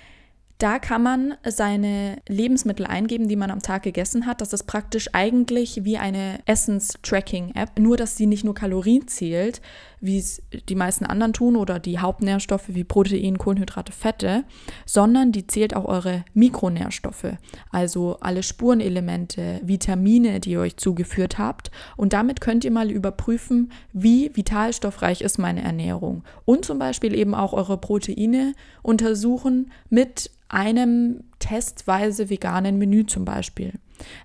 Da 0.60 0.80
kann 0.80 1.04
man 1.04 1.34
seine 1.46 2.18
Lebensmittel 2.30 2.86
eingeben, 2.86 3.28
die 3.28 3.36
man 3.36 3.52
am 3.52 3.60
Tag 3.60 3.84
gegessen 3.84 4.26
hat. 4.26 4.40
Das 4.40 4.54
ist 4.54 4.64
praktisch 4.64 5.10
eigentlich 5.12 5.84
wie 5.84 5.98
eine 5.98 6.40
Essens-Tracking-App, 6.46 7.80
nur 7.80 7.98
dass 7.98 8.16
sie 8.16 8.28
nicht 8.28 8.46
nur 8.46 8.54
Kalorien 8.54 9.08
zählt, 9.08 9.62
wie 10.00 10.18
es 10.18 10.42
die 10.70 10.76
meisten 10.76 11.06
anderen 11.06 11.34
tun 11.34 11.56
oder 11.56 11.80
die 11.80 12.00
Hauptnährstoffe 12.00 12.68
wie 12.68 12.84
Protein, 12.84 13.38
Kohlenhydrate, 13.38 13.92
Fette, 13.92 14.44
sondern 14.86 15.32
die 15.32 15.48
zählt 15.48 15.76
auch 15.76 15.86
eure 15.86 16.26
Mikronährstoffe, 16.34 17.38
also 17.72 18.18
alle 18.20 18.44
Spurenelemente, 18.44 19.62
Vitamine, 19.64 20.40
die 20.40 20.52
ihr 20.52 20.60
euch 20.60 20.78
zugeführt 20.78 21.38
habt. 21.38 21.72
Und 21.96 22.14
damit 22.14 22.42
könnt 22.42 22.66
ihr 22.66 22.72
mal 22.72 22.92
überprüfen, 22.92 23.72
wie 23.94 24.30
vitalstoffreich 24.34 25.22
ist 25.22 25.40
meine 25.40 25.64
Ernährung. 25.64 26.24
Und 26.46 26.66
zum 26.66 26.80
Beispiel 26.80 27.16
eben 27.16 27.34
auch 27.34 27.54
eure 27.54 27.78
Proteine 27.78 28.54
untersuchen 28.82 29.72
mit 29.90 30.32
einem 30.54 31.24
testweise 31.40 32.30
veganen 32.30 32.78
Menü 32.78 33.06
zum 33.06 33.26
Beispiel. 33.26 33.74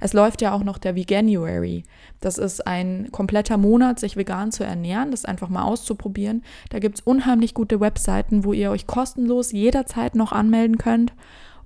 Es 0.01 0.13
läuft 0.13 0.43
ja 0.43 0.53
auch 0.53 0.65
noch 0.65 0.79
der 0.79 0.95
Veganuary. 0.97 1.85
Das 2.21 2.39
ist 2.39 2.67
ein 2.67 3.09
kompletter 3.13 3.57
Monat, 3.57 4.01
sich 4.01 4.17
vegan 4.17 4.51
zu 4.51 4.65
ernähren, 4.65 5.11
das 5.11 5.25
einfach 5.25 5.49
mal 5.49 5.63
auszuprobieren. 5.63 6.43
Da 6.71 6.79
gibt 6.79 6.99
es 6.99 7.05
unheimlich 7.05 7.55
gute 7.55 7.81
Webseiten, 7.81 8.45
wo 8.45 8.53
ihr 8.53 8.71
euch 8.71 8.87
kostenlos 8.87 9.53
jederzeit 9.53 10.15
noch 10.15 10.33
anmelden 10.33 10.79
könnt 10.79 11.13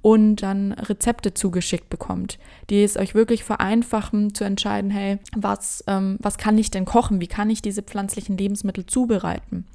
und 0.02 0.42
dann 0.42 0.72
Rezepte 0.72 1.32
zugeschickt 1.32 1.88
bekommt, 1.88 2.38
die 2.70 2.82
es 2.82 2.96
euch 2.96 3.14
wirklich 3.14 3.44
vereinfachen 3.44 4.34
zu 4.34 4.44
entscheiden, 4.44 4.90
hey, 4.90 5.18
was, 5.36 5.84
ähm, 5.86 6.18
was 6.20 6.38
kann 6.38 6.58
ich 6.58 6.70
denn 6.70 6.84
kochen? 6.84 7.20
Wie 7.20 7.28
kann 7.28 7.50
ich 7.50 7.62
diese 7.62 7.82
pflanzlichen 7.82 8.36
Lebensmittel 8.36 8.84
zubereiten? 8.84 9.66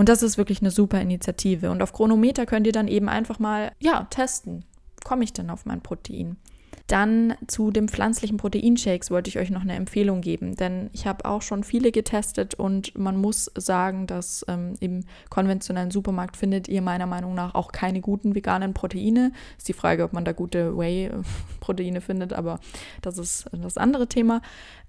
Und 0.00 0.08
das 0.08 0.22
ist 0.22 0.38
wirklich 0.38 0.62
eine 0.62 0.70
super 0.70 0.98
Initiative. 0.98 1.70
Und 1.70 1.82
auf 1.82 1.92
Chronometer 1.92 2.46
könnt 2.46 2.66
ihr 2.66 2.72
dann 2.72 2.88
eben 2.88 3.10
einfach 3.10 3.38
mal, 3.38 3.72
ja, 3.80 4.04
testen. 4.08 4.64
Komme 5.04 5.24
ich 5.24 5.34
denn 5.34 5.50
auf 5.50 5.66
mein 5.66 5.82
Protein? 5.82 6.38
Dann 6.86 7.34
zu 7.48 7.70
dem 7.70 7.86
pflanzlichen 7.86 8.38
Proteinshakes 8.38 9.10
wollte 9.10 9.28
ich 9.28 9.38
euch 9.38 9.50
noch 9.50 9.60
eine 9.60 9.74
Empfehlung 9.74 10.22
geben, 10.22 10.56
denn 10.56 10.88
ich 10.94 11.06
habe 11.06 11.26
auch 11.26 11.42
schon 11.42 11.64
viele 11.64 11.92
getestet 11.92 12.54
und 12.54 12.96
man 12.96 13.18
muss 13.18 13.50
sagen, 13.54 14.06
dass 14.06 14.42
ähm, 14.48 14.72
im 14.80 15.04
konventionellen 15.28 15.90
Supermarkt 15.90 16.38
findet 16.38 16.66
ihr 16.66 16.80
meiner 16.80 17.06
Meinung 17.06 17.34
nach 17.34 17.54
auch 17.54 17.70
keine 17.70 18.00
guten 18.00 18.34
veganen 18.34 18.72
Proteine. 18.72 19.32
Ist 19.58 19.68
die 19.68 19.74
Frage, 19.74 20.04
ob 20.04 20.14
man 20.14 20.24
da 20.24 20.32
gute 20.32 20.78
Whey-Proteine 20.78 22.00
findet, 22.00 22.32
aber 22.32 22.58
das 23.02 23.18
ist 23.18 23.50
das 23.52 23.76
andere 23.76 24.06
Thema. 24.06 24.40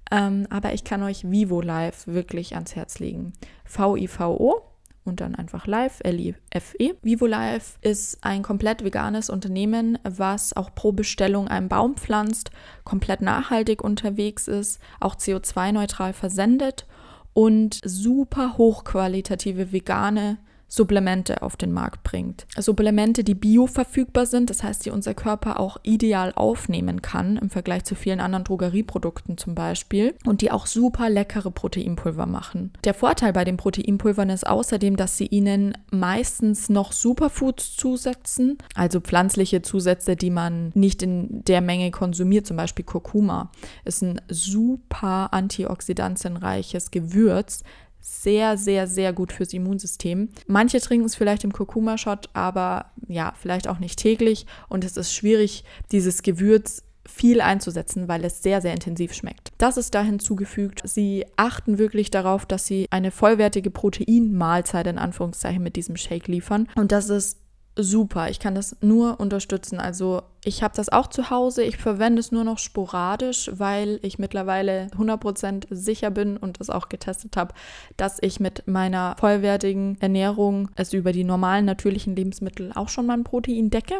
Ähm, 0.09 0.47
aber 0.49 0.71
ich 0.71 0.85
kann 0.85 1.03
euch 1.03 1.29
Vivo 1.29 1.59
Live 1.59 2.07
wirklich 2.07 2.55
ans 2.55 2.77
Herz 2.77 2.99
legen. 2.99 3.33
V-I-V-O 3.65 4.70
und 5.03 5.19
dann 5.19 5.35
einfach 5.35 5.65
Live, 5.67 5.99
L-I-F-E. 6.03 6.93
Vivo 7.01 7.25
Live 7.25 7.77
ist 7.81 8.23
ein 8.23 8.43
komplett 8.43 8.83
veganes 8.83 9.29
Unternehmen, 9.29 9.97
was 10.03 10.55
auch 10.55 10.73
pro 10.75 10.91
Bestellung 10.91 11.47
einen 11.47 11.69
Baum 11.69 11.95
pflanzt, 11.95 12.51
komplett 12.83 13.21
nachhaltig 13.21 13.83
unterwegs 13.83 14.47
ist, 14.47 14.79
auch 14.99 15.15
CO2-neutral 15.15 16.13
versendet 16.13 16.85
und 17.33 17.79
super 17.83 18.57
hochqualitative 18.57 19.71
vegane 19.71 20.37
Supplemente 20.73 21.41
auf 21.41 21.57
den 21.57 21.73
Markt 21.73 22.03
bringt. 22.03 22.47
Supplemente, 22.57 23.25
die 23.25 23.35
bioverfügbar 23.35 24.25
sind, 24.25 24.49
das 24.49 24.63
heißt, 24.63 24.85
die 24.85 24.89
unser 24.89 25.13
Körper 25.13 25.59
auch 25.59 25.77
ideal 25.83 26.31
aufnehmen 26.33 27.01
kann 27.01 27.35
im 27.35 27.49
Vergleich 27.49 27.83
zu 27.83 27.93
vielen 27.93 28.21
anderen 28.21 28.45
Drogerieprodukten 28.45 29.37
zum 29.37 29.53
Beispiel 29.53 30.15
und 30.25 30.39
die 30.39 30.49
auch 30.49 30.67
super 30.67 31.09
leckere 31.09 31.51
Proteinpulver 31.51 32.25
machen. 32.25 32.71
Der 32.85 32.93
Vorteil 32.93 33.33
bei 33.33 33.43
den 33.43 33.57
Proteinpulvern 33.57 34.29
ist 34.29 34.47
außerdem, 34.47 34.95
dass 34.95 35.17
sie 35.17 35.25
ihnen 35.27 35.77
meistens 35.91 36.69
noch 36.69 36.93
Superfoods 36.93 37.75
zusetzen, 37.75 38.57
also 38.73 39.01
pflanzliche 39.01 39.61
Zusätze, 39.61 40.15
die 40.15 40.29
man 40.29 40.71
nicht 40.73 41.03
in 41.03 41.43
der 41.43 41.59
Menge 41.59 41.91
konsumiert, 41.91 42.47
zum 42.47 42.55
Beispiel 42.55 42.85
Kurkuma 42.85 43.51
ist 43.83 44.01
ein 44.01 44.21
super 44.29 45.33
antioxidantienreiches 45.33 46.91
Gewürz, 46.91 47.63
sehr, 48.01 48.57
sehr, 48.57 48.87
sehr 48.87 49.13
gut 49.13 49.31
fürs 49.31 49.53
Immunsystem. 49.53 50.29
Manche 50.47 50.81
trinken 50.81 51.05
es 51.05 51.15
vielleicht 51.15 51.43
im 51.43 51.53
Kurkuma-Shot, 51.53 52.29
aber 52.33 52.91
ja, 53.07 53.33
vielleicht 53.39 53.67
auch 53.67 53.79
nicht 53.79 53.99
täglich. 53.99 54.45
Und 54.67 54.83
es 54.83 54.97
ist 54.97 55.13
schwierig, 55.13 55.63
dieses 55.91 56.23
Gewürz 56.23 56.83
viel 57.07 57.41
einzusetzen, 57.41 58.07
weil 58.07 58.23
es 58.25 58.41
sehr, 58.41 58.61
sehr 58.61 58.73
intensiv 58.73 59.13
schmeckt. 59.13 59.51
Das 59.57 59.77
ist 59.77 59.93
da 59.93 60.03
hinzugefügt. 60.03 60.81
Sie 60.85 61.25
achten 61.35 61.77
wirklich 61.77 62.11
darauf, 62.11 62.45
dass 62.45 62.65
sie 62.65 62.87
eine 62.91 63.11
vollwertige 63.11 63.71
Proteinmahlzeit 63.71 64.87
in 64.87 64.97
Anführungszeichen 64.97 65.61
mit 65.61 65.75
diesem 65.75 65.97
Shake 65.97 66.27
liefern. 66.27 66.67
Und 66.75 66.91
das 66.91 67.09
ist 67.09 67.40
super. 67.75 68.29
Ich 68.29 68.39
kann 68.39 68.55
das 68.55 68.75
nur 68.81 69.19
unterstützen. 69.19 69.79
Also 69.79 70.23
ich 70.43 70.63
habe 70.63 70.75
das 70.75 70.89
auch 70.89 71.07
zu 71.07 71.29
Hause. 71.29 71.63
Ich 71.63 71.77
verwende 71.77 72.19
es 72.19 72.31
nur 72.31 72.43
noch 72.43 72.57
sporadisch, 72.57 73.49
weil 73.53 73.99
ich 74.01 74.19
mittlerweile 74.19 74.87
100% 74.97 75.67
sicher 75.69 76.11
bin 76.11 76.37
und 76.37 76.59
das 76.59 76.69
auch 76.69 76.89
getestet 76.89 77.37
habe, 77.37 77.53
dass 77.97 78.17
ich 78.21 78.39
mit 78.39 78.67
meiner 78.67 79.15
vollwertigen 79.19 79.97
Ernährung 80.01 80.69
es 80.75 80.93
über 80.93 81.11
die 81.11 81.23
normalen 81.23 81.65
natürlichen 81.65 82.15
Lebensmittel 82.15 82.71
auch 82.75 82.89
schon 82.89 83.05
mein 83.05 83.23
Protein 83.23 83.69
decke. 83.69 83.99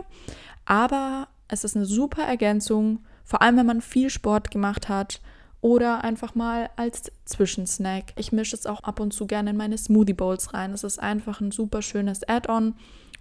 Aber 0.65 1.27
es 1.47 1.63
ist 1.63 1.75
eine 1.75 1.85
super 1.85 2.23
Ergänzung, 2.23 2.99
vor 3.23 3.41
allem 3.41 3.57
wenn 3.57 3.65
man 3.65 3.81
viel 3.81 4.09
Sport 4.09 4.51
gemacht 4.51 4.89
hat 4.89 5.21
oder 5.61 6.03
einfach 6.03 6.33
mal 6.33 6.69
als 6.75 7.11
Zwischensnack. 7.25 8.13
Ich 8.17 8.31
mische 8.31 8.55
es 8.55 8.65
auch 8.65 8.83
ab 8.83 8.99
und 8.99 9.13
zu 9.13 9.27
gerne 9.27 9.51
in 9.51 9.57
meine 9.57 9.77
Smoothie 9.77 10.13
Bowls 10.13 10.53
rein. 10.53 10.73
Es 10.73 10.83
ist 10.83 10.99
einfach 10.99 11.39
ein 11.39 11.51
super 11.51 11.81
schönes 11.81 12.27
Add-on 12.27 12.73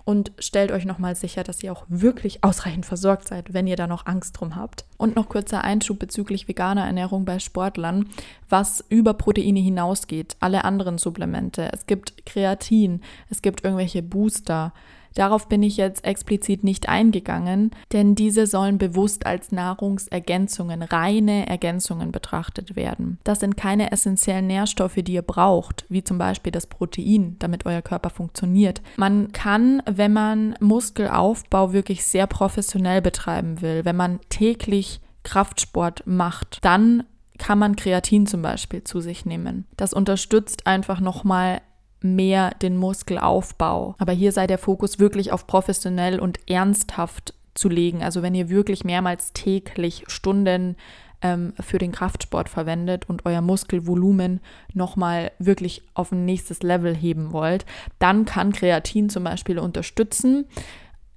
und 0.04 0.32
stellt 0.38 0.72
euch 0.72 0.84
nochmal 0.84 1.14
sicher, 1.14 1.42
dass 1.42 1.62
ihr 1.62 1.72
auch 1.72 1.84
wirklich 1.88 2.42
ausreichend 2.44 2.86
versorgt 2.86 3.28
seid, 3.28 3.52
wenn 3.52 3.66
ihr 3.66 3.76
da 3.76 3.86
noch 3.86 4.06
Angst 4.06 4.38
drum 4.38 4.56
habt. 4.56 4.84
Und 4.96 5.16
noch 5.16 5.28
kurzer 5.28 5.62
Einschub 5.62 5.98
bezüglich 5.98 6.48
veganer 6.48 6.86
Ernährung 6.86 7.24
bei 7.24 7.38
Sportlern, 7.38 8.08
was 8.48 8.84
über 8.88 9.14
Proteine 9.14 9.60
hinausgeht. 9.60 10.36
Alle 10.40 10.64
anderen 10.64 10.98
Supplemente. 10.98 11.70
Es 11.72 11.86
gibt 11.86 12.26
Kreatin, 12.26 13.00
es 13.28 13.42
gibt 13.42 13.64
irgendwelche 13.64 14.02
Booster. 14.02 14.72
Darauf 15.14 15.48
bin 15.48 15.62
ich 15.62 15.76
jetzt 15.76 16.04
explizit 16.04 16.64
nicht 16.64 16.88
eingegangen, 16.88 17.70
denn 17.92 18.14
diese 18.14 18.46
sollen 18.46 18.78
bewusst 18.78 19.26
als 19.26 19.52
Nahrungsergänzungen, 19.52 20.82
reine 20.82 21.46
Ergänzungen 21.48 22.12
betrachtet 22.12 22.76
werden. 22.76 23.18
Das 23.24 23.40
sind 23.40 23.56
keine 23.56 23.92
essentiellen 23.92 24.46
Nährstoffe, 24.46 24.96
die 24.96 25.14
ihr 25.14 25.22
braucht, 25.22 25.84
wie 25.88 26.04
zum 26.04 26.18
Beispiel 26.18 26.52
das 26.52 26.66
Protein, 26.66 27.36
damit 27.38 27.66
euer 27.66 27.82
Körper 27.82 28.10
funktioniert. 28.10 28.82
Man 28.96 29.32
kann, 29.32 29.82
wenn 29.86 30.12
man 30.12 30.54
Muskelaufbau 30.60 31.72
wirklich 31.72 32.04
sehr 32.04 32.26
professionell 32.26 33.02
betreiben 33.02 33.60
will, 33.60 33.84
wenn 33.84 33.96
man 33.96 34.20
täglich 34.28 35.00
Kraftsport 35.22 36.06
macht, 36.06 36.58
dann 36.62 37.04
kann 37.38 37.58
man 37.58 37.74
Kreatin 37.74 38.26
zum 38.26 38.42
Beispiel 38.42 38.84
zu 38.84 39.00
sich 39.00 39.24
nehmen. 39.24 39.66
Das 39.76 39.92
unterstützt 39.92 40.66
einfach 40.66 41.00
nochmal 41.00 41.62
mehr 42.02 42.50
den 42.62 42.76
Muskelaufbau. 42.76 43.94
Aber 43.98 44.12
hier 44.12 44.32
sei 44.32 44.46
der 44.46 44.58
Fokus 44.58 44.98
wirklich 44.98 45.32
auf 45.32 45.46
professionell 45.46 46.18
und 46.18 46.38
ernsthaft 46.48 47.34
zu 47.54 47.68
legen. 47.68 48.02
Also 48.02 48.22
wenn 48.22 48.34
ihr 48.34 48.48
wirklich 48.48 48.84
mehrmals 48.84 49.32
täglich 49.32 50.04
Stunden 50.06 50.76
ähm, 51.22 51.52
für 51.60 51.78
den 51.78 51.92
Kraftsport 51.92 52.48
verwendet 52.48 53.08
und 53.08 53.26
euer 53.26 53.40
Muskelvolumen 53.40 54.40
nochmal 54.72 55.32
wirklich 55.38 55.82
auf 55.94 56.12
ein 56.12 56.24
nächstes 56.24 56.62
Level 56.62 56.94
heben 56.94 57.32
wollt, 57.32 57.66
dann 57.98 58.24
kann 58.24 58.52
Kreatin 58.52 59.10
zum 59.10 59.24
Beispiel 59.24 59.58
unterstützen. 59.58 60.46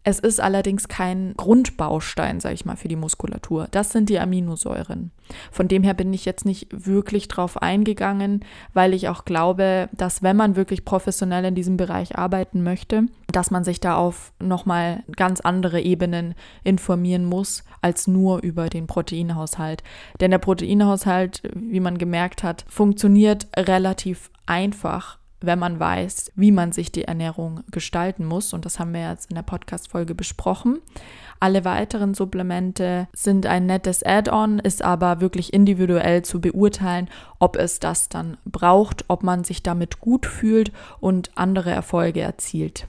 Es 0.05 0.19
ist 0.19 0.41
allerdings 0.41 0.89
kein 0.89 1.33
Grundbaustein, 1.37 2.41
sage 2.41 2.55
ich 2.55 2.65
mal, 2.65 2.75
für 2.75 2.89
die 2.89 2.97
Muskulatur. 2.97 3.67
Das 3.71 3.91
sind 3.91 4.09
die 4.09 4.19
Aminosäuren. 4.19 5.11
Von 5.49 5.69
dem 5.69 5.83
her 5.83 5.93
bin 5.93 6.11
ich 6.13 6.25
jetzt 6.25 6.45
nicht 6.45 6.67
wirklich 6.71 7.29
drauf 7.29 7.61
eingegangen, 7.61 8.43
weil 8.73 8.93
ich 8.93 9.07
auch 9.07 9.23
glaube, 9.23 9.89
dass 9.93 10.21
wenn 10.21 10.35
man 10.35 10.57
wirklich 10.57 10.83
professionell 10.83 11.45
in 11.45 11.55
diesem 11.55 11.77
Bereich 11.77 12.17
arbeiten 12.17 12.63
möchte, 12.63 13.03
dass 13.31 13.49
man 13.49 13.63
sich 13.63 13.79
da 13.79 13.95
auf 13.95 14.33
nochmal 14.39 15.03
ganz 15.15 15.39
andere 15.39 15.79
Ebenen 15.79 16.35
informieren 16.65 17.23
muss, 17.23 17.63
als 17.81 18.05
nur 18.05 18.43
über 18.43 18.67
den 18.67 18.87
Proteinhaushalt. 18.87 19.83
Denn 20.19 20.31
der 20.31 20.37
Proteinhaushalt, 20.37 21.43
wie 21.55 21.79
man 21.79 21.97
gemerkt 21.97 22.43
hat, 22.43 22.65
funktioniert 22.67 23.47
relativ 23.55 24.29
einfach 24.45 25.17
wenn 25.43 25.59
man 25.59 25.79
weiß, 25.79 26.31
wie 26.35 26.51
man 26.51 26.71
sich 26.71 26.91
die 26.91 27.03
Ernährung 27.03 27.61
gestalten 27.69 28.25
muss. 28.25 28.53
Und 28.53 28.65
das 28.65 28.79
haben 28.79 28.93
wir 28.93 29.09
jetzt 29.09 29.29
in 29.29 29.35
der 29.35 29.43
Podcast-Folge 29.43 30.15
besprochen. 30.15 30.79
Alle 31.39 31.65
weiteren 31.65 32.13
Supplemente 32.13 33.07
sind 33.13 33.45
ein 33.45 33.65
nettes 33.65 34.03
Add-on, 34.03 34.59
ist 34.59 34.81
aber 34.81 35.19
wirklich 35.19 35.53
individuell 35.53 36.23
zu 36.23 36.39
beurteilen, 36.39 37.09
ob 37.39 37.57
es 37.57 37.79
das 37.79 38.07
dann 38.07 38.37
braucht, 38.45 39.05
ob 39.09 39.23
man 39.23 39.43
sich 39.43 39.61
damit 39.61 39.99
gut 39.99 40.25
fühlt 40.25 40.71
und 41.01 41.31
andere 41.35 41.71
Erfolge 41.71 42.21
erzielt. 42.21 42.87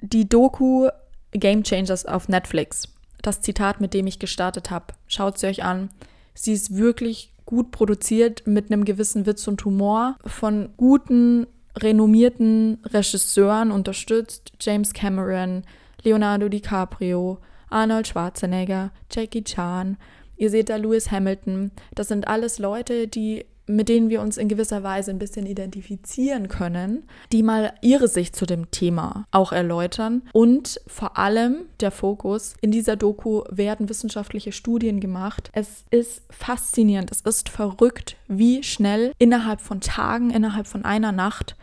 Die 0.00 0.28
Doku 0.28 0.88
Game 1.32 1.62
Changers 1.62 2.06
auf 2.06 2.28
Netflix, 2.28 2.88
das 3.20 3.42
Zitat, 3.42 3.80
mit 3.80 3.92
dem 3.92 4.06
ich 4.06 4.18
gestartet 4.18 4.70
habe, 4.70 4.94
schaut 5.06 5.38
sie 5.38 5.46
euch 5.46 5.64
an. 5.64 5.90
Sie 6.32 6.52
ist 6.52 6.76
wirklich 6.76 7.34
gut 7.44 7.70
produziert 7.70 8.46
mit 8.46 8.70
einem 8.70 8.84
gewissen 8.84 9.24
Witz 9.26 9.46
und 9.48 9.64
Humor 9.64 10.16
von 10.26 10.70
guten 10.76 11.46
renommierten 11.76 12.78
Regisseuren 12.84 13.70
unterstützt. 13.70 14.52
James 14.60 14.92
Cameron, 14.92 15.62
Leonardo 16.02 16.48
DiCaprio, 16.48 17.38
Arnold 17.70 18.08
Schwarzenegger, 18.08 18.92
Jackie 19.10 19.44
Chan, 19.44 19.96
ihr 20.36 20.50
seht 20.50 20.68
da 20.68 20.76
Lewis 20.76 21.10
Hamilton. 21.10 21.72
Das 21.94 22.08
sind 22.08 22.28
alles 22.28 22.58
Leute, 22.58 23.08
die 23.08 23.44
mit 23.66 23.88
denen 23.88 24.08
wir 24.08 24.20
uns 24.20 24.36
in 24.36 24.48
gewisser 24.48 24.82
Weise 24.82 25.10
ein 25.10 25.18
bisschen 25.18 25.46
identifizieren 25.46 26.48
können, 26.48 27.04
die 27.32 27.42
mal 27.42 27.74
ihre 27.82 28.08
Sicht 28.08 28.36
zu 28.36 28.46
dem 28.46 28.70
Thema 28.70 29.26
auch 29.30 29.52
erläutern. 29.52 30.22
Und 30.32 30.80
vor 30.86 31.18
allem 31.18 31.66
der 31.80 31.90
Fokus, 31.90 32.54
in 32.60 32.70
dieser 32.70 32.96
Doku 32.96 33.42
werden 33.50 33.88
wissenschaftliche 33.88 34.52
Studien 34.52 35.00
gemacht. 35.00 35.50
Es 35.52 35.84
ist 35.90 36.22
faszinierend, 36.30 37.10
es 37.10 37.22
ist 37.22 37.48
verrückt, 37.48 38.16
wie 38.28 38.62
schnell 38.62 39.12
innerhalb 39.18 39.60
von 39.60 39.80
Tagen, 39.80 40.30
innerhalb 40.30 40.66
von 40.66 40.84
einer 40.84 41.12
Nacht 41.12 41.56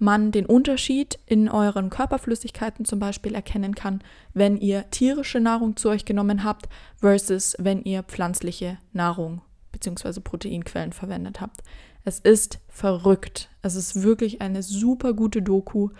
man 0.00 0.30
den 0.30 0.46
Unterschied 0.46 1.18
in 1.26 1.48
euren 1.48 1.90
Körperflüssigkeiten 1.90 2.84
zum 2.84 2.98
Beispiel 2.98 3.34
erkennen 3.34 3.74
kann, 3.74 4.00
wenn 4.32 4.56
ihr 4.56 4.88
tierische 4.90 5.40
Nahrung 5.40 5.76
zu 5.76 5.88
euch 5.88 6.04
genommen 6.04 6.44
habt 6.44 6.68
versus 6.96 7.56
wenn 7.58 7.82
ihr 7.82 8.02
pflanzliche 8.02 8.78
Nahrung 8.92 9.40
bzw. 9.72 10.20
Proteinquellen 10.20 10.92
verwendet 10.92 11.40
habt. 11.40 11.62
Es 12.04 12.20
ist 12.20 12.60
verrückt. 12.68 13.50
Es 13.62 13.74
ist 13.74 14.02
wirklich 14.02 14.40
eine 14.40 14.62
super 14.62 15.12
gute 15.12 15.42
Doku. 15.42 15.90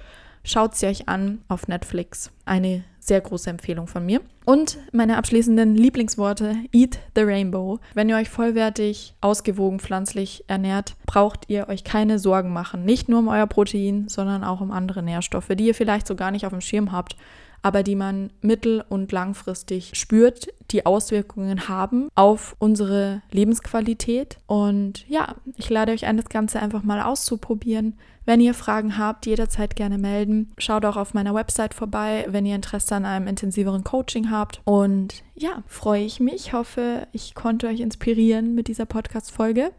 Schaut 0.44 0.74
sie 0.74 0.86
euch 0.86 1.08
an 1.08 1.42
auf 1.48 1.68
Netflix. 1.68 2.30
Eine 2.46 2.84
sehr 3.00 3.20
große 3.20 3.50
Empfehlung 3.50 3.86
von 3.86 4.06
mir. 4.06 4.20
Und 4.46 4.78
meine 4.92 5.18
abschließenden 5.18 5.74
Lieblingsworte: 5.74 6.56
Eat 6.72 6.98
the 7.14 7.22
Rainbow. 7.22 7.80
Wenn 7.92 8.08
ihr 8.08 8.16
euch 8.16 8.30
vollwertig, 8.30 9.14
ausgewogen, 9.20 9.80
pflanzlich 9.80 10.44
ernährt, 10.46 10.96
braucht 11.04 11.48
ihr 11.48 11.68
euch 11.68 11.84
keine 11.84 12.18
Sorgen 12.18 12.52
machen. 12.52 12.84
Nicht 12.84 13.08
nur 13.08 13.18
um 13.18 13.28
euer 13.28 13.46
Protein, 13.46 14.08
sondern 14.08 14.44
auch 14.44 14.60
um 14.60 14.70
andere 14.70 15.02
Nährstoffe, 15.02 15.48
die 15.50 15.66
ihr 15.66 15.74
vielleicht 15.74 16.06
so 16.06 16.16
gar 16.16 16.30
nicht 16.30 16.46
auf 16.46 16.52
dem 16.52 16.62
Schirm 16.62 16.92
habt 16.92 17.16
aber 17.62 17.82
die 17.82 17.96
man 17.96 18.32
mittel- 18.40 18.84
und 18.88 19.12
langfristig 19.12 19.90
spürt, 19.94 20.48
die 20.70 20.86
Auswirkungen 20.86 21.68
haben 21.68 22.08
auf 22.14 22.54
unsere 22.58 23.22
Lebensqualität. 23.30 24.38
Und 24.46 25.08
ja, 25.08 25.36
ich 25.56 25.70
lade 25.70 25.92
euch 25.92 26.06
ein, 26.06 26.16
das 26.16 26.28
Ganze 26.28 26.60
einfach 26.60 26.82
mal 26.82 27.00
auszuprobieren. 27.00 27.94
Wenn 28.24 28.40
ihr 28.40 28.52
Fragen 28.52 28.98
habt, 28.98 29.24
jederzeit 29.24 29.74
gerne 29.74 29.96
melden. 29.96 30.52
Schaut 30.58 30.84
auch 30.84 30.96
auf 30.96 31.14
meiner 31.14 31.34
Website 31.34 31.72
vorbei, 31.72 32.26
wenn 32.28 32.44
ihr 32.44 32.54
Interesse 32.54 32.94
an 32.94 33.06
einem 33.06 33.26
intensiveren 33.26 33.84
Coaching 33.84 34.30
habt. 34.30 34.60
Und 34.64 35.22
ja, 35.34 35.62
freue 35.66 36.04
ich 36.04 36.20
mich. 36.20 36.52
Hoffe, 36.52 37.08
ich 37.12 37.34
konnte 37.34 37.68
euch 37.68 37.80
inspirieren 37.80 38.54
mit 38.54 38.68
dieser 38.68 38.84
Podcast-Folge. 38.84 39.72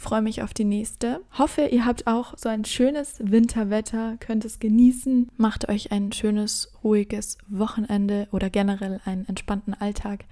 Freue 0.00 0.22
mich 0.22 0.40
auf 0.40 0.54
die 0.54 0.64
nächste. 0.64 1.20
Hoffe, 1.36 1.66
ihr 1.66 1.84
habt 1.84 2.06
auch 2.06 2.32
so 2.38 2.48
ein 2.48 2.64
schönes 2.64 3.16
Winterwetter, 3.18 4.16
könnt 4.18 4.46
es 4.46 4.58
genießen. 4.58 5.28
Macht 5.36 5.68
euch 5.68 5.92
ein 5.92 6.10
schönes, 6.10 6.72
ruhiges 6.82 7.36
Wochenende 7.48 8.26
oder 8.32 8.48
generell 8.48 9.02
einen 9.04 9.28
entspannten 9.28 9.74
Alltag. 9.74 10.24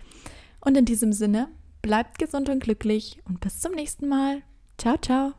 Und 0.60 0.78
in 0.78 0.86
diesem 0.86 1.12
Sinne, 1.12 1.48
bleibt 1.82 2.18
gesund 2.18 2.48
und 2.48 2.62
glücklich 2.62 3.20
und 3.28 3.40
bis 3.40 3.60
zum 3.60 3.72
nächsten 3.72 4.08
Mal. 4.08 4.40
Ciao, 4.78 4.96
ciao. 4.96 5.34